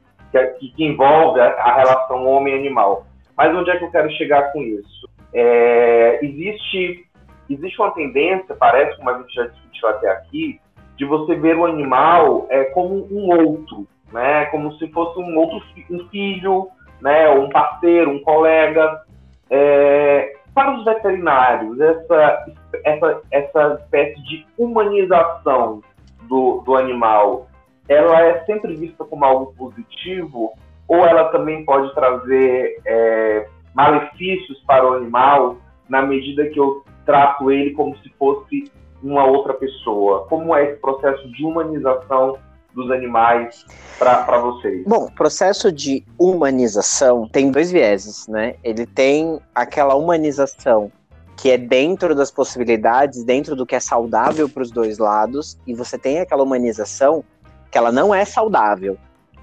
[0.60, 3.06] que, que envolve a, a relação homem-animal.
[3.38, 5.10] Mas onde é que eu quero chegar com isso?
[5.34, 7.06] É, existe,
[7.50, 10.60] existe uma tendência, parece, como a gente já discutiu até aqui,
[10.96, 14.46] de você ver o animal é, como um outro, né?
[14.46, 16.68] como se fosse um outro um filho,
[17.02, 17.30] né?
[17.30, 19.02] um parceiro, um colega.
[19.50, 22.46] É, para os veterinários, essa,
[22.84, 25.82] essa, essa espécie de humanização
[26.30, 27.48] do, do animal
[27.88, 30.54] ela é sempre vista como algo positivo
[30.88, 35.58] ou ela também pode trazer é, malefícios para o animal
[35.90, 38.72] na medida que eu trato ele como se fosse
[39.02, 40.26] uma outra pessoa?
[40.28, 42.38] Como é esse processo de humanização
[42.74, 43.66] dos animais
[44.00, 44.84] para vocês?
[44.86, 48.56] Bom, o processo de humanização tem dois vieses, né?
[48.64, 50.92] Ele tem aquela humanização
[51.36, 55.74] que é dentro das possibilidades, dentro do que é saudável para os dois lados, e
[55.74, 57.24] você tem aquela humanização
[57.74, 59.00] que ela não é saudável,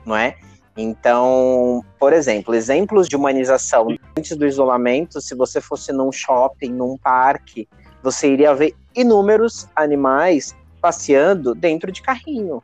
[0.07, 0.37] não é?
[0.77, 6.97] Então, por exemplo, exemplos de humanização antes do isolamento, se você fosse num shopping, num
[6.97, 7.69] parque,
[8.01, 12.63] você iria ver inúmeros animais passeando dentro de carrinho.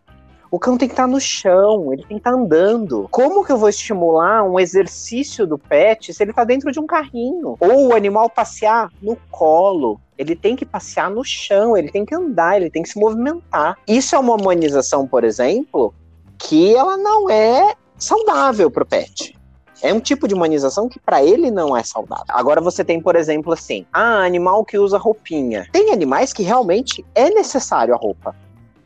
[0.51, 3.09] O cão tem que estar no chão, ele tem que estar andando.
[3.11, 6.87] Como que eu vou estimular um exercício do pet se ele está dentro de um
[6.87, 7.57] carrinho?
[7.59, 10.01] Ou o animal passear no colo?
[10.17, 13.77] Ele tem que passear no chão, ele tem que andar, ele tem que se movimentar.
[13.87, 15.93] Isso é uma humanização, por exemplo,
[16.39, 19.37] que ela não é saudável para o pet.
[19.83, 22.25] É um tipo de humanização que para ele não é saudável.
[22.29, 25.69] Agora você tem, por exemplo, assim, ah, animal que usa roupinha.
[25.71, 28.35] Tem animais que realmente é necessário a roupa.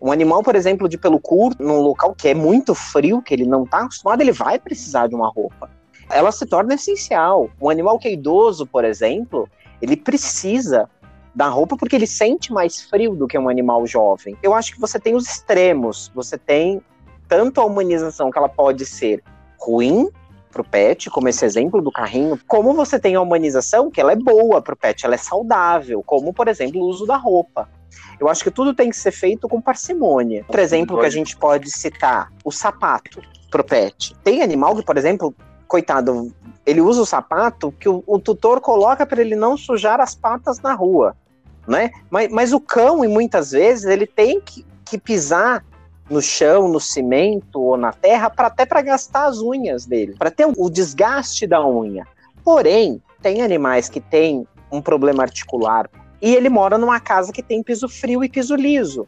[0.00, 3.46] Um animal, por exemplo, de pelo curto, num local que é muito frio, que ele
[3.46, 5.70] não está acostumado, ele vai precisar de uma roupa.
[6.10, 7.50] Ela se torna essencial.
[7.60, 9.48] Um animal que é idoso, por exemplo,
[9.80, 10.88] ele precisa
[11.34, 14.36] da roupa porque ele sente mais frio do que um animal jovem.
[14.42, 16.10] Eu acho que você tem os extremos.
[16.14, 16.82] Você tem
[17.28, 19.22] tanto a humanização que ela pode ser
[19.58, 20.08] ruim
[20.50, 24.16] pro pet, como esse exemplo do carrinho, como você tem a humanização que ela é
[24.16, 27.68] boa pro pet, ela é saudável, como por exemplo o uso da roupa.
[28.18, 30.44] Eu acho que tudo tem que ser feito com parcimônia.
[30.44, 34.14] Por exemplo, que a gente pode citar o sapato pro pet.
[34.22, 35.34] Tem animal que, por exemplo,
[35.66, 36.32] coitado,
[36.66, 40.60] ele usa o sapato que o, o tutor coloca para ele não sujar as patas
[40.60, 41.16] na rua,
[41.66, 41.90] né?
[42.10, 45.64] Mas, mas o cão, e muitas vezes, ele tem que, que pisar
[46.10, 50.30] no chão, no cimento ou na terra, para até para gastar as unhas dele, para
[50.30, 52.04] ter o desgaste da unha.
[52.42, 55.88] Porém, tem animais que têm um problema articular
[56.20, 59.06] e ele mora numa casa que tem piso frio e piso liso.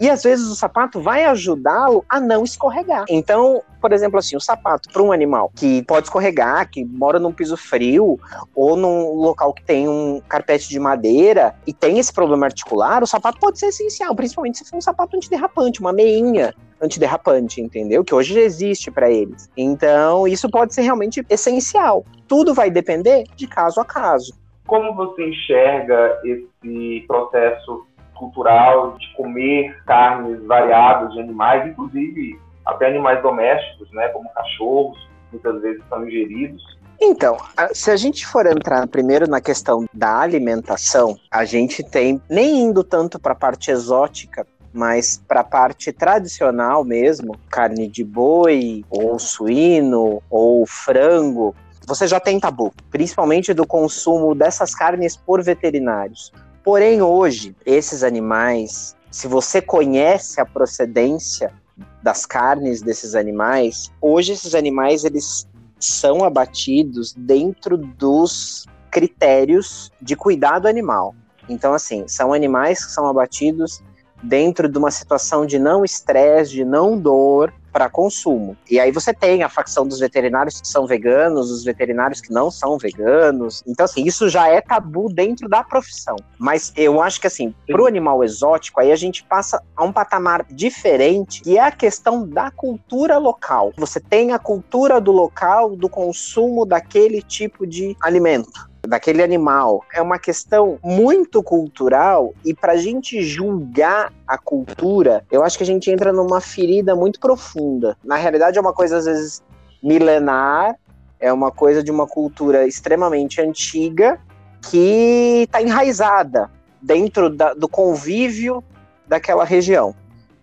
[0.00, 3.04] E às vezes o sapato vai ajudá-lo a não escorregar.
[3.06, 7.32] Então, por exemplo, assim, o sapato para um animal que pode escorregar, que mora num
[7.32, 8.18] piso frio
[8.54, 13.06] ou num local que tem um carpete de madeira e tem esse problema articular, o
[13.06, 18.02] sapato pode ser essencial, principalmente se for um sapato antiderrapante, uma meinha antiderrapante, entendeu?
[18.02, 19.50] Que hoje existe para eles.
[19.54, 22.06] Então, isso pode ser realmente essencial.
[22.26, 24.32] Tudo vai depender de caso a caso.
[24.70, 33.20] Como você enxerga esse processo cultural de comer carnes variadas de animais, inclusive até animais
[33.20, 34.96] domésticos, né, como cachorros,
[35.32, 36.62] muitas vezes são ingeridos.
[37.00, 37.36] Então,
[37.72, 42.84] se a gente for entrar primeiro na questão da alimentação, a gente tem, nem indo
[42.84, 49.18] tanto para a parte exótica, mas para a parte tradicional mesmo, carne de boi, ou
[49.18, 51.56] suíno, ou frango,
[51.90, 56.32] você já tem tabu, principalmente do consumo dessas carnes por veterinários.
[56.62, 61.52] Porém, hoje, esses animais, se você conhece a procedência
[62.00, 65.48] das carnes desses animais, hoje esses animais eles
[65.80, 71.12] são abatidos dentro dos critérios de cuidado animal.
[71.48, 73.82] Então, assim, são animais que são abatidos
[74.22, 78.56] dentro de uma situação de não estresse, de não dor, para consumo.
[78.70, 82.50] E aí você tem a facção dos veterinários que são veganos, os veterinários que não
[82.50, 83.62] são veganos.
[83.66, 86.16] Então, assim, isso já é tabu dentro da profissão.
[86.38, 89.92] Mas eu acho que, assim, para o animal exótico, aí a gente passa a um
[89.92, 93.72] patamar diferente, que é a questão da cultura local.
[93.76, 99.84] Você tem a cultura do local, do consumo daquele tipo de alimento daquele animal.
[99.92, 105.64] É uma questão muito cultural e para a gente julgar a cultura, eu acho que
[105.64, 107.96] a gente entra numa ferida muito profunda.
[108.04, 109.42] Na realidade, é uma coisa às vezes
[109.82, 110.76] milenar,
[111.18, 114.20] é uma coisa de uma cultura extremamente antiga
[114.62, 116.50] que está enraizada
[116.80, 118.62] dentro da, do convívio
[119.06, 119.94] daquela região.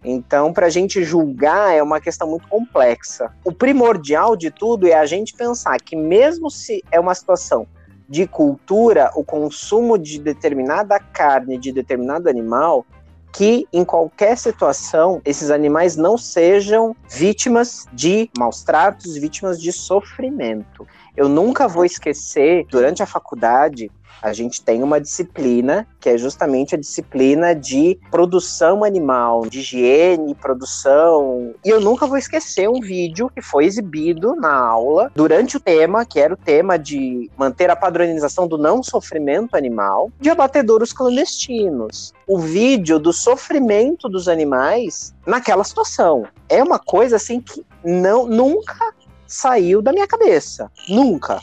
[0.04, 3.32] Então, para a gente julgar é uma questão muito complexa.
[3.44, 7.68] O primordial de tudo é a gente pensar que, mesmo se é uma situação
[8.08, 12.86] de cultura, o consumo de determinada carne, de determinado animal,
[13.34, 20.88] que em qualquer situação esses animais não sejam vítimas de maus tratos, vítimas de sofrimento.
[21.18, 23.90] Eu nunca vou esquecer, durante a faculdade,
[24.22, 30.36] a gente tem uma disciplina que é justamente a disciplina de produção animal, de higiene,
[30.36, 31.54] produção.
[31.64, 36.06] E eu nunca vou esquecer um vídeo que foi exibido na aula durante o tema,
[36.06, 42.14] que era o tema de manter a padronização do não sofrimento animal, de abatedouros clandestinos.
[42.28, 46.26] O vídeo do sofrimento dos animais naquela situação.
[46.50, 48.94] É uma coisa assim que não nunca
[49.28, 50.72] saiu da minha cabeça.
[50.88, 51.42] Nunca.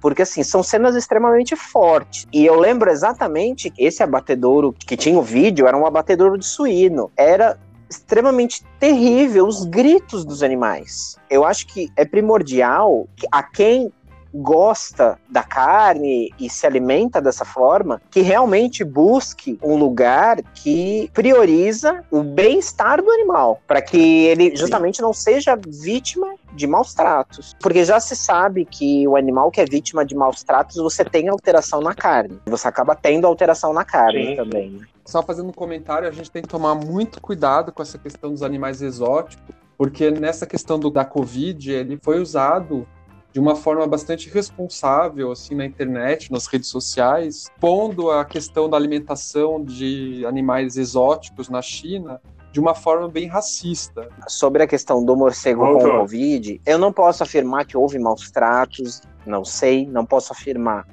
[0.00, 2.26] Porque, assim, são cenas extremamente fortes.
[2.32, 6.46] E eu lembro exatamente que esse abatedouro que tinha o vídeo era um abatedouro de
[6.46, 7.10] suíno.
[7.16, 7.58] Era
[7.88, 11.16] extremamente terrível os gritos dos animais.
[11.30, 13.92] Eu acho que é primordial que a quem
[14.34, 22.04] gosta da carne e se alimenta dessa forma, que realmente busque um lugar que prioriza
[22.10, 27.54] o bem-estar do animal, para que ele justamente não seja vítima de maus tratos.
[27.60, 31.28] Porque já se sabe que o animal que é vítima de maus tratos, você tem
[31.28, 32.38] alteração na carne.
[32.46, 34.36] Você acaba tendo alteração na carne Sim.
[34.36, 34.70] também.
[34.70, 34.86] Né?
[35.04, 38.42] Só fazendo um comentário, a gente tem que tomar muito cuidado com essa questão dos
[38.42, 39.44] animais exóticos,
[39.76, 42.86] porque nessa questão do, da Covid, ele foi usado
[43.34, 48.76] de uma forma bastante responsável assim na internet, nas redes sociais, pondo a questão da
[48.76, 52.20] alimentação de animais exóticos na China
[52.52, 54.08] de uma forma bem racista.
[54.28, 58.30] Sobre a questão do morcego com o Covid, eu não posso afirmar que houve maus
[58.30, 60.86] tratos, não sei, não posso afirmar.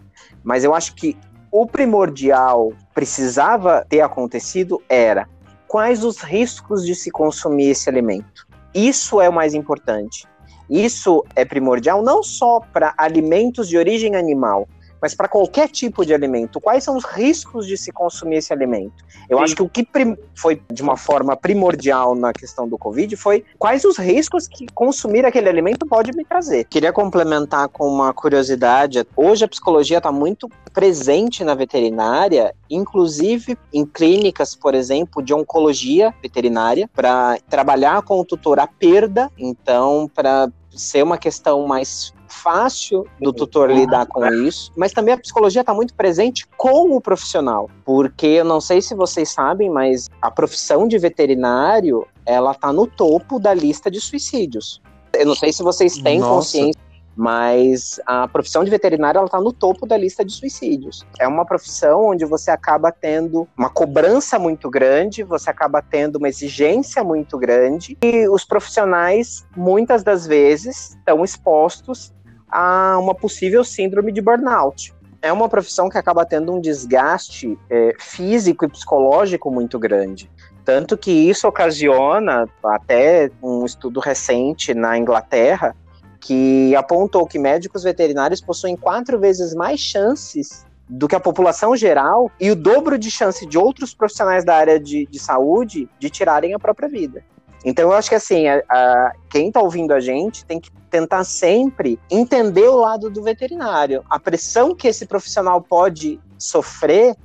[0.44, 1.16] Mas eu acho que
[1.52, 5.30] o primordial precisava ter acontecido era
[5.68, 8.48] quais os riscos de se consumir esse alimento.
[8.74, 10.26] Isso é o mais importante.
[10.72, 14.70] Isso é primordial não só para alimentos de origem animal,
[15.02, 16.62] mas para qualquer tipo de alimento.
[16.62, 19.04] Quais são os riscos de se consumir esse alimento?
[19.30, 19.44] Eu Sim.
[19.44, 19.88] acho que o que
[20.36, 25.26] foi de uma forma primordial na questão do Covid foi quais os riscos que consumir
[25.26, 26.66] aquele alimento pode me trazer.
[26.66, 29.06] Queria complementar com uma curiosidade.
[29.16, 36.14] Hoje a psicologia está muito presente na veterinária, inclusive em clínicas, por exemplo, de oncologia
[36.22, 43.06] veterinária, para trabalhar com o tutor a perda, então para ser uma questão mais fácil
[43.20, 47.70] do tutor lidar com isso, mas também a psicologia está muito presente com o profissional,
[47.86, 52.88] porque eu não sei se vocês sabem, mas a profissão de veterinário ela está no
[52.88, 54.82] topo da lista de suicídios.
[55.14, 56.32] Eu não sei se vocês têm Nossa.
[56.32, 56.82] consciência,
[57.16, 61.06] mas a profissão de veterinário ela está no topo da lista de suicídios.
[61.20, 66.30] É uma profissão onde você acaba tendo uma cobrança muito grande, você acaba tendo uma
[66.30, 72.14] exigência muito grande e os profissionais muitas das vezes estão expostos
[72.52, 74.94] a uma possível síndrome de burnout.
[75.22, 80.30] É uma profissão que acaba tendo um desgaste é, físico e psicológico muito grande.
[80.66, 85.76] Tanto que isso ocasiona, até um estudo recente na Inglaterra,
[86.20, 92.30] que apontou que médicos veterinários possuem quatro vezes mais chances do que a população geral
[92.40, 96.54] e o dobro de chance de outros profissionais da área de, de saúde de tirarem
[96.54, 97.24] a própria vida.
[97.64, 101.24] Então eu acho que assim, a, a, quem está ouvindo a gente tem que tentar
[101.24, 107.16] sempre entender o lado do veterinário, a pressão que esse profissional pode sofrer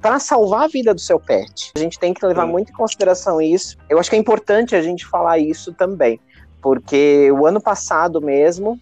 [0.00, 1.72] para salvar a vida do seu pet.
[1.74, 2.52] A gente tem que levar Sim.
[2.52, 3.78] muito em consideração isso.
[3.88, 6.20] Eu acho que é importante a gente falar isso também,
[6.60, 8.78] porque o ano passado mesmo,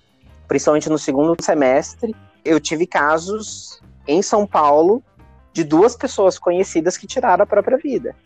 [0.49, 2.13] principalmente no segundo semestre,
[2.45, 5.01] eu tive casos em São Paulo
[5.53, 8.17] de duas pessoas conhecidas que tiraram a própria vida.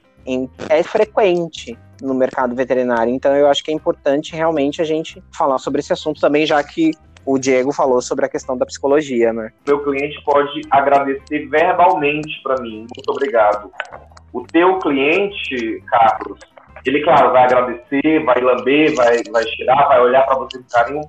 [0.68, 5.58] É frequente no mercado veterinário, então eu acho que é importante realmente a gente falar
[5.58, 6.90] sobre esse assunto também, já que
[7.24, 9.50] o Diego falou sobre a questão da psicologia, né?
[9.66, 12.86] meu cliente pode agradecer verbalmente para mim.
[12.94, 13.70] Muito obrigado.
[14.32, 16.38] O teu cliente, Carlos,
[16.84, 21.00] ele, claro, vai agradecer, vai lamber, vai, vai cheirar, vai olhar para você com carinho,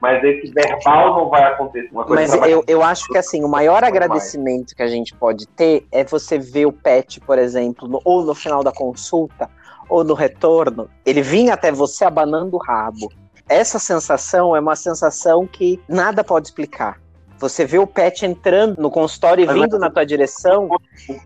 [0.00, 1.88] mas esse verbal não vai acontecer.
[1.90, 3.94] Uma coisa Mas vai- eu, eu acho que assim, o maior Vai mais.
[3.94, 8.22] agradecimento que a gente pode ter é você ver o pet, por exemplo, no- ou
[8.24, 9.48] no final da consulta,
[9.88, 13.10] ou no retorno, ele vir até você abanando o rabo.
[13.48, 17.00] Essa sensação é uma sensação que nada pode explicar.
[17.38, 20.68] Você vê o pet entrando no consultório e vindo vai- na tua direção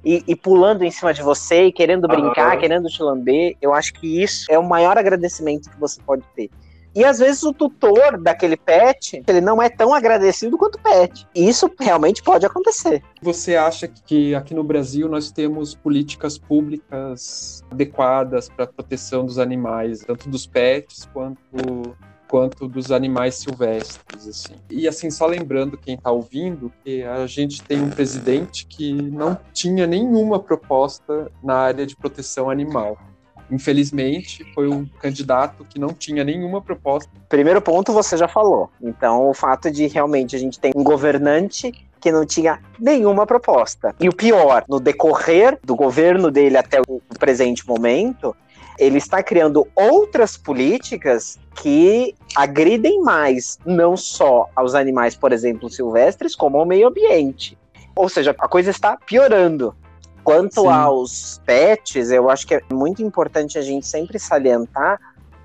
[0.05, 2.59] e, e pulando em cima de você e querendo brincar, Aham.
[2.59, 3.57] querendo te lamber.
[3.63, 6.51] Eu acho que isso é o maior agradecimento que você pode ter.
[6.95, 11.27] E às vezes o tutor daquele pet, ele não é tão agradecido quanto o pet.
[11.35, 13.03] E isso realmente pode acontecer.
[13.23, 19.39] Você acha que aqui no Brasil nós temos políticas públicas adequadas para a proteção dos
[19.39, 21.97] animais, tanto dos pets quanto
[22.31, 24.55] quanto dos animais silvestres, assim.
[24.71, 29.37] E assim, só lembrando quem está ouvindo que a gente tem um presidente que não
[29.53, 32.97] tinha nenhuma proposta na área de proteção animal.
[33.51, 37.11] Infelizmente, foi um candidato que não tinha nenhuma proposta.
[37.29, 38.71] Primeiro ponto você já falou.
[38.81, 43.95] Então, o fato de realmente a gente ter um governante que não tinha nenhuma proposta.
[44.01, 48.35] E o pior, no decorrer do governo dele até o presente momento,
[48.79, 56.35] ele está criando outras políticas que agridem mais, não só aos animais, por exemplo, silvestres,
[56.35, 57.59] como ao meio ambiente.
[57.95, 59.75] Ou seja, a coisa está piorando.
[60.23, 60.69] Quanto Sim.
[60.69, 65.01] aos pets, eu acho que é muito importante a gente sempre salientar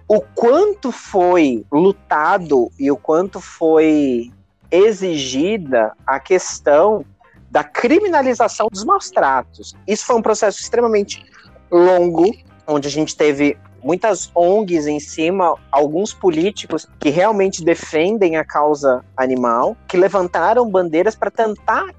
[0.08, 4.32] o quanto foi lutado e o quanto foi
[4.70, 7.06] exigida a questão
[7.50, 9.76] da criminalização dos maus tratos.
[9.88, 11.26] Isso foi um processo extremamente
[11.72, 12.32] longo,
[12.68, 19.06] onde a gente teve muitas ONGs em cima, alguns políticos que realmente defendem a causa
[19.16, 21.94] animal, que levantaram bandeiras para tentar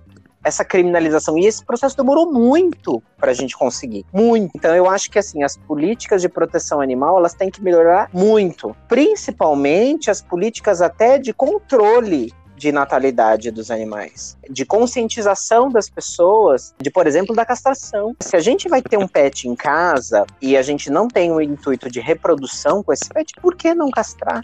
[0.47, 1.36] essa criminalização.
[1.36, 4.07] E esse processo demorou muito para a gente conseguir.
[4.12, 4.53] Muito.
[4.55, 8.74] Então eu acho que assim, as políticas de proteção animal, elas têm que melhorar muito.
[8.86, 16.90] Principalmente as políticas até de controle de natalidade dos animais, de conscientização das pessoas, de,
[16.90, 18.16] por exemplo, da castração.
[18.20, 21.40] Se a gente vai ter um pet em casa e a gente não tem o
[21.40, 24.42] intuito de reprodução com esse pet, por que não castrar?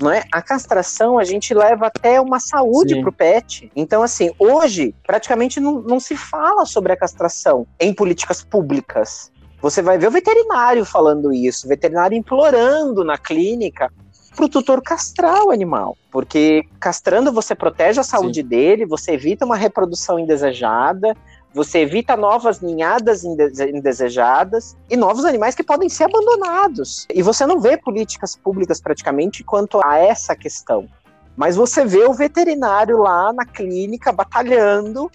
[0.00, 0.22] Não é?
[0.30, 3.70] A castração a gente leva até uma saúde para o pet.
[3.74, 9.32] Então, assim, hoje praticamente não, não se fala sobre a castração em políticas públicas.
[9.60, 13.90] Você vai ver o veterinário falando isso, o veterinário implorando na clínica
[14.36, 18.46] para o tutor castrar o animal, porque castrando você protege a saúde Sim.
[18.46, 21.16] dele, você evita uma reprodução indesejada,
[21.52, 27.06] você evita novas ninhadas indesejadas e novos animais que podem ser abandonados.
[27.12, 30.88] E você não vê políticas públicas praticamente quanto a essa questão.
[31.36, 35.10] Mas você vê o veterinário lá na clínica batalhando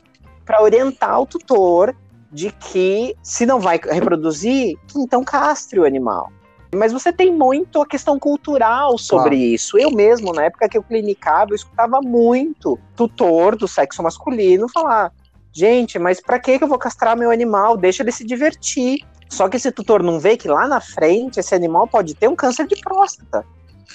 [0.45, 1.95] para orientar o tutor
[2.31, 6.31] de que se não vai reproduzir, que então castre o animal.
[6.73, 9.35] Mas você tem muito a questão cultural sobre claro.
[9.35, 9.77] isso.
[9.77, 15.11] Eu mesmo, na época que eu clinicava, eu escutava muito tutor do sexo masculino falar:
[15.53, 17.77] gente, mas para que eu vou castrar meu animal?
[17.77, 18.99] Deixa ele se divertir.
[19.29, 22.35] Só que esse tutor não vê que lá na frente esse animal pode ter um
[22.35, 23.43] câncer de próstata,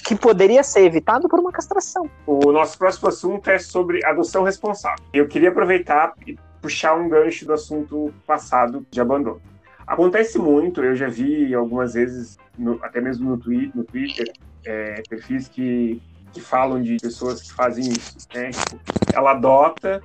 [0.03, 2.09] que poderia ser evitado por uma castração.
[2.25, 5.03] O nosso próximo assunto é sobre adoção responsável.
[5.13, 9.41] Eu queria aproveitar e puxar um gancho do assunto passado de abandono.
[9.87, 14.31] Acontece muito, eu já vi algumas vezes, no, até mesmo no, twi no Twitter,
[14.65, 16.01] é, perfis que,
[16.31, 18.27] que falam de pessoas que fazem isso.
[18.35, 18.51] Né?
[18.51, 18.79] Tipo,
[19.13, 20.03] ela adota,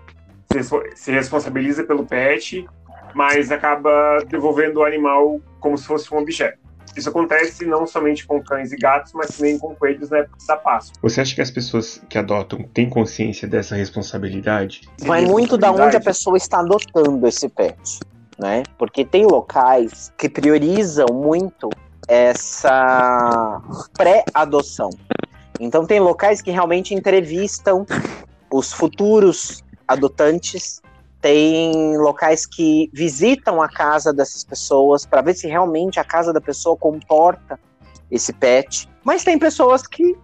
[0.63, 2.67] se, se responsabiliza pelo pet,
[3.15, 6.65] mas acaba devolvendo o animal como se fosse um objeto.
[6.97, 10.57] Isso acontece não somente com cães e gatos, mas também com coelhos na época da
[10.57, 10.97] Páscoa.
[11.03, 14.83] Você acha que as pessoas que adotam têm consciência dessa responsabilidade?
[15.01, 17.99] Vai muito da onde a pessoa está adotando esse pet,
[18.39, 18.63] né?
[18.79, 21.69] Porque tem locais que priorizam muito
[22.07, 23.61] essa
[23.97, 24.91] pré-adoção.
[25.59, 27.85] Então tem locais que realmente entrevistam
[28.53, 30.81] os futuros adotantes
[31.21, 36.41] tem locais que visitam a casa dessas pessoas para ver se realmente a casa da
[36.41, 37.59] pessoa comporta
[38.11, 38.89] esse pet.
[39.03, 40.15] Mas tem pessoas que,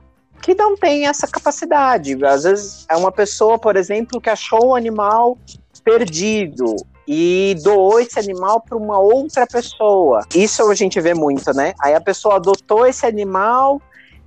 [0.43, 2.23] que não têm essa capacidade.
[2.23, 5.39] Às vezes é uma pessoa, por exemplo, que achou um animal
[5.83, 6.77] perdido
[7.09, 10.25] e doou esse animal para uma outra pessoa.
[10.35, 11.73] Isso a gente vê muito, né?
[11.81, 13.81] Aí a pessoa adotou esse animal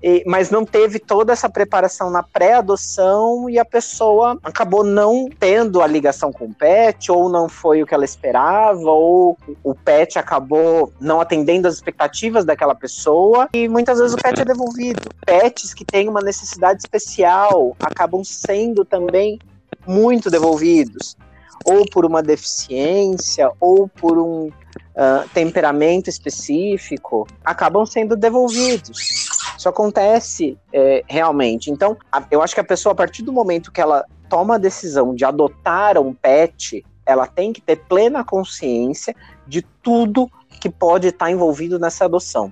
[0.04, 5.82] e, mas não teve toda essa preparação na pré-adoção e a pessoa acabou não tendo
[5.82, 10.20] a ligação com o pet, ou não foi o que ela esperava, ou o pet
[10.20, 15.02] acabou não atendendo as expectativas daquela pessoa, e muitas vezes o pet é devolvido.
[15.26, 19.40] Pets que têm uma necessidade especial acabam sendo também
[19.88, 21.16] muito devolvidos,
[21.64, 29.33] ou por uma deficiência, ou por um uh, temperamento específico, acabam sendo devolvidos.
[29.58, 31.72] Isso acontece é, realmente.
[31.72, 34.58] Então, a, eu acho que a pessoa, a partir do momento que ela toma a
[34.58, 39.16] decisão de adotar um pet, ela tem que ter plena consciência
[39.48, 40.30] de tudo
[40.60, 42.52] que pode estar envolvido nessa adoção.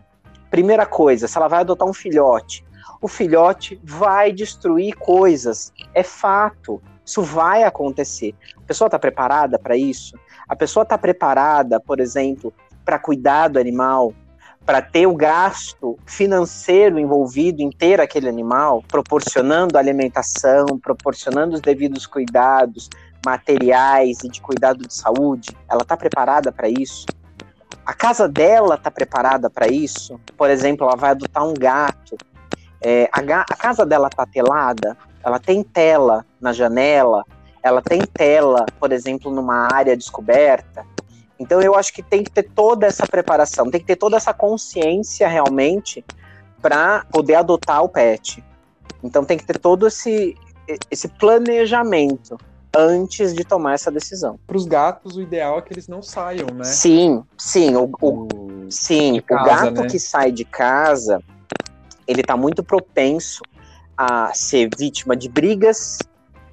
[0.49, 2.63] Primeira coisa, se ela vai adotar um filhote,
[3.01, 6.81] o filhote vai destruir coisas, é fato.
[7.03, 8.35] Isso vai acontecer.
[8.57, 10.15] A pessoa está preparada para isso?
[10.47, 12.53] A pessoa está preparada, por exemplo,
[12.85, 14.13] para cuidar do animal,
[14.65, 22.05] para ter o gasto financeiro envolvido em ter aquele animal, proporcionando alimentação, proporcionando os devidos
[22.05, 22.89] cuidados
[23.25, 27.05] materiais e de cuidado de saúde, ela está preparada para isso?
[27.85, 30.19] A casa dela está preparada para isso?
[30.37, 32.15] Por exemplo, ela vai adotar um gato.
[32.79, 34.97] É, a, a casa dela está telada?
[35.23, 37.23] Ela tem tela na janela?
[37.63, 40.85] Ela tem tela, por exemplo, numa área descoberta?
[41.41, 44.31] Então eu acho que tem que ter toda essa preparação, tem que ter toda essa
[44.31, 46.05] consciência realmente
[46.61, 48.43] para poder adotar o pet.
[49.03, 50.37] Então tem que ter todo esse,
[50.91, 52.37] esse planejamento
[52.71, 54.39] antes de tomar essa decisão.
[54.45, 56.63] Para os gatos, o ideal é que eles não saiam, né?
[56.63, 57.75] Sim, sim.
[57.75, 58.27] O, o
[58.69, 59.87] sim, casa, o gato né?
[59.87, 61.23] que sai de casa,
[62.07, 63.41] ele está muito propenso
[63.97, 65.97] a ser vítima de brigas.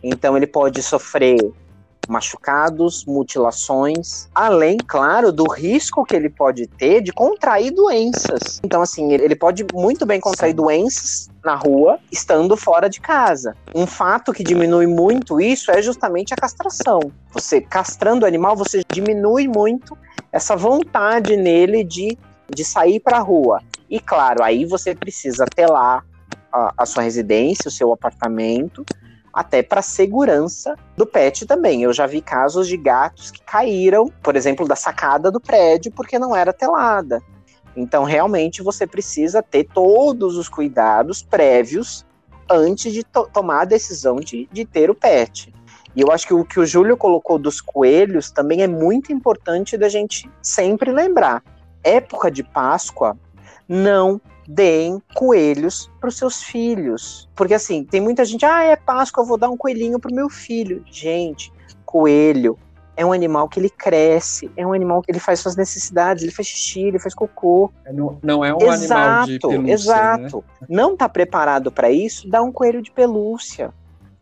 [0.03, 1.37] Então ele pode sofrer
[2.09, 8.61] machucados, mutilações, além, claro, do risco que ele pode ter de contrair doenças.
[8.65, 13.55] Então, assim, ele pode muito bem contrair doenças na rua, estando fora de casa.
[13.75, 17.13] Um fato que diminui muito isso é justamente a castração.
[17.33, 19.97] Você castrando o animal, você diminui muito
[20.33, 23.61] essa vontade nele de, de sair para a rua.
[23.89, 26.03] E claro, aí você precisa ter lá
[26.53, 28.85] a, a sua residência, o seu apartamento,
[29.39, 31.85] até para segurança do pet também.
[31.85, 36.19] Eu já vi casos de gatos que caíram, por exemplo, da sacada do prédio porque
[36.19, 37.23] não era telada.
[37.77, 42.05] Então, realmente, você precisa ter todos os cuidados prévios
[42.51, 45.55] antes de to tomar a decisão de, de ter o pet.
[45.95, 49.79] E eu acho que o que o Júlio colocou dos coelhos também é muito importante
[49.79, 51.45] da gente sempre lembrar.
[51.85, 53.17] Época de Páscoa
[53.69, 57.29] não deem coelhos para os seus filhos.
[57.37, 60.31] Porque assim, tem muita gente, ah, é Páscoa, eu vou dar um coelhinho pro meu
[60.31, 60.83] filho.
[60.91, 61.53] Gente,
[61.85, 62.59] coelho
[62.97, 66.33] é um animal que ele cresce, é um animal que ele faz suas necessidades, ele
[66.33, 67.71] faz xixi, ele faz cocô.
[67.93, 70.45] Não, não é um exato, animal de pelúcia, Exato.
[70.63, 70.67] Né?
[70.69, 73.73] Não tá preparado para isso, dá um coelho de pelúcia.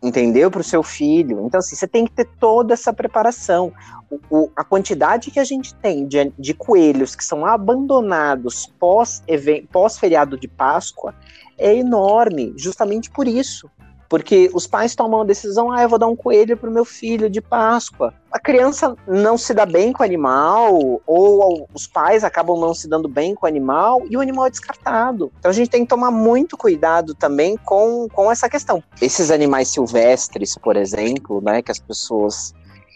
[0.07, 0.49] Entendeu?
[0.53, 1.45] Para o seu filho.
[1.45, 3.73] Então, assim, você tem que ter toda essa preparação.
[4.09, 10.31] O, o, a quantidade que a gente tem de, de coelhos que são abandonados pós-feriado
[10.31, 11.13] pós de Páscoa
[11.59, 13.69] é enorme, justamente por isso.
[14.09, 16.85] Porque os pais tomam a decisão, ah, eu vou dar um coelho para o meu
[16.85, 18.15] filho de Páscoa.
[18.31, 22.89] A criança não se dá bem com o animal, ou os pais acabam não se
[22.89, 25.33] dando bem com o animal, e o animal é descartado.
[25.39, 28.83] Então a gente tem que tomar muito cuidado também com, com essa questão.
[29.01, 32.55] Esses animais silvestres, por exemplo, né, que as pessoas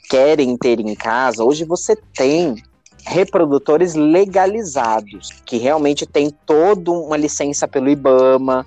[0.08, 2.56] querem ter em casa, hoje você tem
[3.06, 8.66] reprodutores legalizados, que realmente tem toda uma licença pelo IBAMA,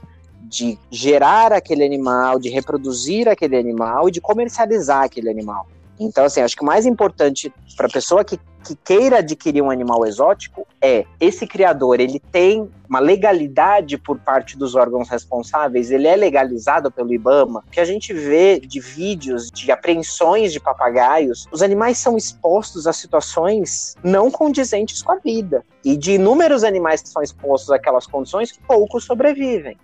[0.54, 5.68] de gerar aquele animal, de reproduzir aquele animal e de comercializar aquele animal.
[6.00, 9.72] Então, assim, acho que o mais importante para a pessoa que, que queira adquirir um
[9.72, 16.08] animal exótico é esse criador, ele tem uma legalidade por parte dos órgãos responsáveis, ele
[16.08, 21.62] é legalizado pelo IBAMA, que a gente vê de vídeos de apreensões de papagaios, os
[21.62, 25.64] animais são expostos a situações não condizentes com a vida.
[25.84, 29.78] E de inúmeros animais que são expostos àquelas condições, poucos sobrevivem.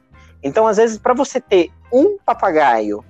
[0.44, 3.04] Então, às vezes, para você ter um papagaio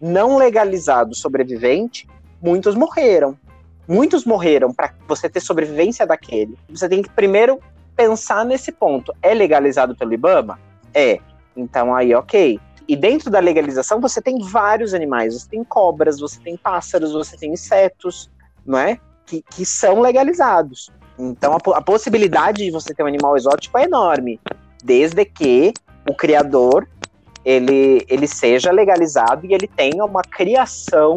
[0.00, 2.08] não legalizado sobrevivente,
[2.40, 3.36] muitos morreram.
[3.88, 6.56] Muitos morreram para você ter sobrevivência daquele.
[6.68, 7.60] Você tem que primeiro
[7.94, 9.14] pensar nesse ponto.
[9.22, 10.58] É legalizado pelo IBAMA?
[10.92, 11.20] É.
[11.56, 12.60] Então aí, ok.
[12.88, 15.34] E dentro da legalização você tem vários animais.
[15.34, 18.30] Você tem cobras, você tem pássaros, você tem insetos,
[18.64, 18.98] não é?
[19.24, 20.90] Que, que são legalizados.
[21.18, 24.40] Então a, a possibilidade de você ter um animal exótico é enorme.
[24.84, 25.72] Desde que
[26.08, 26.86] o criador
[27.44, 31.16] ele, ele seja legalizado e ele tenha uma criação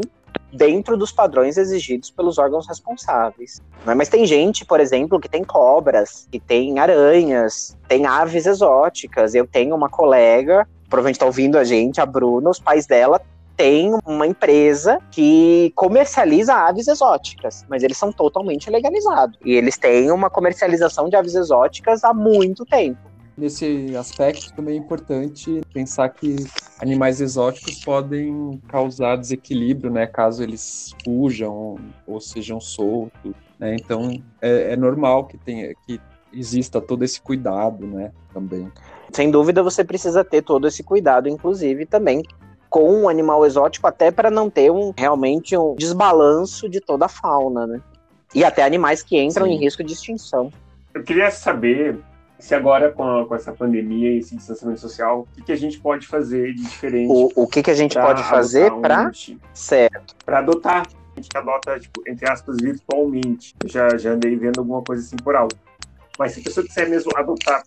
[0.54, 3.62] dentro dos padrões exigidos pelos órgãos responsáveis.
[3.86, 3.94] Né?
[3.96, 9.34] Mas tem gente, por exemplo, que tem cobras, que tem aranhas, tem aves exóticas.
[9.34, 13.22] Eu tenho uma colega, provavelmente está ouvindo a gente, a Bruna, os pais dela
[13.58, 19.38] têm uma empresa que comercializa aves exóticas, mas eles são totalmente legalizados.
[19.44, 23.09] E eles têm uma comercialização de aves exóticas há muito tempo.
[23.40, 26.36] Nesse aspecto também é importante pensar que
[26.78, 33.76] animais exóticos podem causar desequilíbrio, né, caso eles fujam ou sejam soltos, né?
[33.76, 36.02] Então é, é normal que tenha que
[36.34, 38.70] exista todo esse cuidado, né, também.
[39.14, 42.22] Sem dúvida você precisa ter todo esse cuidado, inclusive também
[42.70, 47.10] com um animal exótico, até para não ter um realmente um desbalanço de toda a
[47.10, 47.82] fauna, né?
[48.36, 49.54] E até animais que entram Sim.
[49.54, 50.52] em risco de extinção.
[50.94, 51.98] Eu queria saber
[52.40, 55.58] se agora com, a, com essa pandemia e esse distanciamento social, o que, que, a
[55.58, 57.12] gente pode fazer de diferente?
[57.12, 59.12] O, o que, que a gente pode fazer para
[59.54, 60.16] certo?
[60.26, 60.88] Para adotar.
[60.88, 63.54] A gente adota, tipo, entre aspas, virtualmente.
[63.62, 65.58] Eu já, já andei vendo alguma coisa assim por alto.
[66.18, 67.64] Mas se a pessoa quiser mesmo adotar,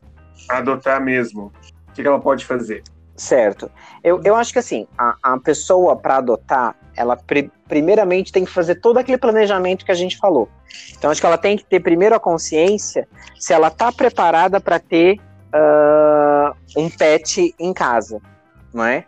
[0.49, 1.53] adotar mesmo,
[1.89, 2.83] o que, que ela pode fazer?
[3.15, 3.71] Certo.
[4.03, 7.15] Eu, eu acho que assim, a, a pessoa para adotar, ela
[7.73, 10.47] primeiramente tem que fazer todo aquele planejamento que a gente falou.
[10.95, 13.09] Então acho que ela tem que ter primeiro a consciência
[13.41, 15.19] se ela está preparada para ter
[15.55, 18.21] uh, um pet em casa,
[18.75, 19.07] não é?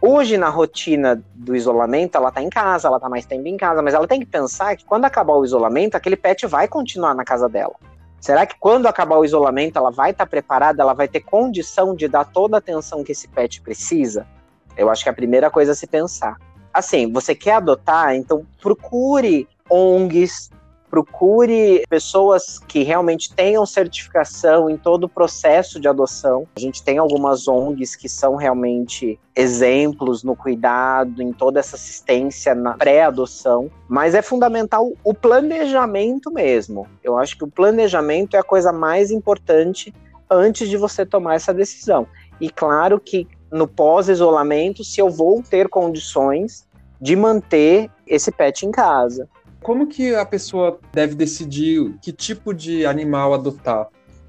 [0.00, 3.82] Hoje, na rotina do isolamento, ela está em casa, ela está mais tempo em casa,
[3.82, 7.24] mas ela tem que pensar que quando acabar o isolamento, aquele pet vai continuar na
[7.24, 7.74] casa dela.
[8.18, 11.94] Será que quando acabar o isolamento ela vai estar tá preparada, ela vai ter condição
[11.94, 14.26] de dar toda a atenção que esse pet precisa?
[14.74, 16.38] Eu acho que é a primeira coisa a se pensar.
[16.76, 20.50] Assim, você quer adotar, então procure ONGs,
[20.90, 26.46] procure pessoas que realmente tenham certificação em todo o processo de adoção.
[26.54, 32.54] A gente tem algumas ONGs que são realmente exemplos no cuidado, em toda essa assistência
[32.54, 36.86] na pré-adoção, mas é fundamental o planejamento mesmo.
[37.02, 39.94] Eu acho que o planejamento é a coisa mais importante
[40.28, 42.06] antes de você tomar essa decisão.
[42.38, 43.26] E claro que
[43.56, 46.66] no pós-isolamento, se eu vou ter condições
[47.00, 49.28] de manter esse pet em casa
[49.66, 53.88] como que a pessoa deve decidir que tipo de animal adotar?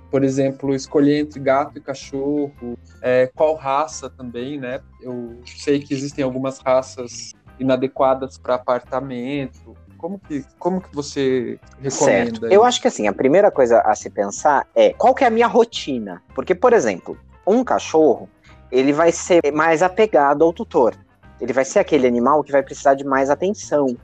[0.09, 4.79] Por exemplo, escolher entre gato e cachorro, é, qual raça também, né?
[4.99, 9.77] Eu sei que existem algumas raças inadequadas para apartamento.
[9.95, 12.39] Como que, como que você recomenda?
[12.39, 12.45] Certo.
[12.47, 15.29] Eu acho que assim, a primeira coisa a se pensar é qual que é a
[15.29, 16.23] minha rotina.
[16.33, 18.27] Porque, por exemplo, um cachorro,
[18.71, 20.95] ele vai ser mais apegado ao tutor.
[21.39, 23.95] Ele vai ser aquele animal que vai precisar de mais atenção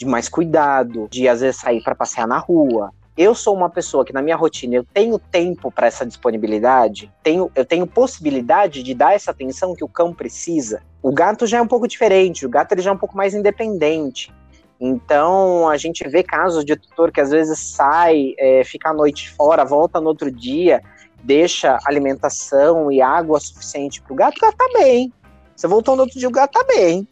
[0.00, 2.90] de mais cuidado, de às vezes sair para passear na rua.
[3.18, 7.52] Eu sou uma pessoa que na minha rotina eu tenho tempo para essa disponibilidade, tenho,
[7.54, 10.80] eu tenho possibilidade de dar essa atenção que o cão precisa.
[11.02, 13.34] O gato já é um pouco diferente, o gato ele já é um pouco mais
[13.34, 14.32] independente.
[14.80, 19.28] Então, a gente vê casos de tutor que às vezes sai, é, fica a noite
[19.28, 20.82] fora, volta no outro dia,
[21.22, 25.12] deixa alimentação e água suficiente para o gato, o gato tá bem.
[25.54, 27.06] Você voltou no outro dia, o gato tá bem.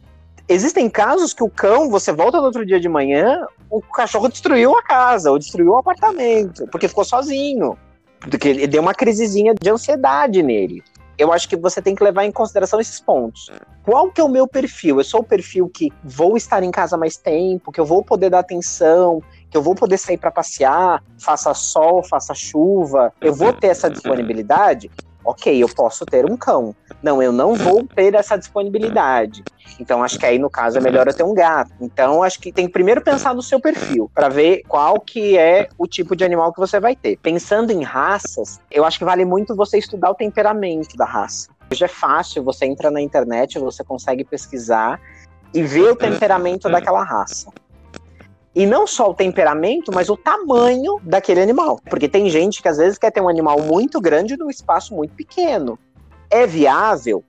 [0.47, 4.75] Existem casos que o cão, você volta no outro dia de manhã, o cachorro destruiu
[4.75, 7.77] a casa, ou destruiu o apartamento, porque ficou sozinho.
[8.19, 10.83] Porque deu uma crisezinha de ansiedade nele.
[11.19, 13.51] Eu acho que você tem que levar em consideração esses pontos.
[13.83, 14.99] Qual que é o meu perfil?
[14.99, 18.29] Eu sou o perfil que vou estar em casa mais tempo, que eu vou poder
[18.29, 23.53] dar atenção, que eu vou poder sair para passear, faça sol, faça chuva, eu vou
[23.53, 24.91] ter essa disponibilidade?
[25.23, 26.73] Ok, eu posso ter um cão.
[27.03, 29.43] Não, eu não vou ter essa disponibilidade.
[29.79, 31.71] Então, acho que aí, no caso, é melhor eu ter um gato.
[31.81, 35.69] Então, acho que tem que primeiro pensar no seu perfil, para ver qual que é
[35.77, 37.17] o tipo de animal que você vai ter.
[37.17, 41.49] Pensando em raças, eu acho que vale muito você estudar o temperamento da raça.
[41.71, 44.99] Hoje é fácil, você entra na internet, você consegue pesquisar
[45.53, 47.51] e ver o temperamento daquela raça.
[48.55, 51.79] E não só o temperamento, mas o tamanho daquele animal.
[51.89, 55.13] Porque tem gente que às vezes quer ter um animal muito grande num espaço muito
[55.13, 55.77] pequeno.
[56.29, 57.23] É viável?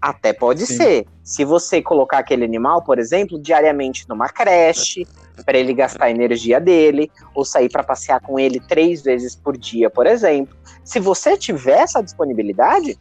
[0.00, 0.76] Até pode Sim.
[0.76, 1.06] ser.
[1.22, 5.06] Se você colocar aquele animal, por exemplo, diariamente numa creche,
[5.46, 9.56] para ele gastar a energia dele, ou sair para passear com ele três vezes por
[9.56, 10.54] dia, por exemplo.
[10.84, 12.98] Se você tiver essa disponibilidade,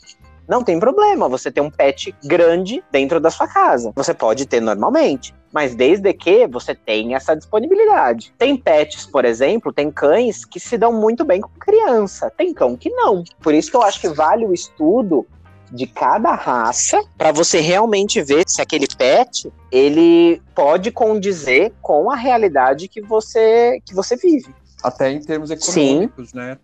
[0.47, 3.91] não tem problema você ter um pet grande dentro da sua casa.
[3.95, 8.33] Você pode ter normalmente, mas desde que você tenha essa disponibilidade.
[8.37, 12.75] Tem pets, por exemplo, tem cães que se dão muito bem com criança, tem cão
[12.75, 13.23] que não.
[13.41, 15.25] Por isso que eu acho que vale o estudo
[15.71, 22.15] de cada raça para você realmente ver se aquele pet ele pode condizer com a
[22.15, 24.53] realidade que você que você vive.
[24.83, 26.35] Até em termos econômicos, Sim.
[26.37, 26.57] né?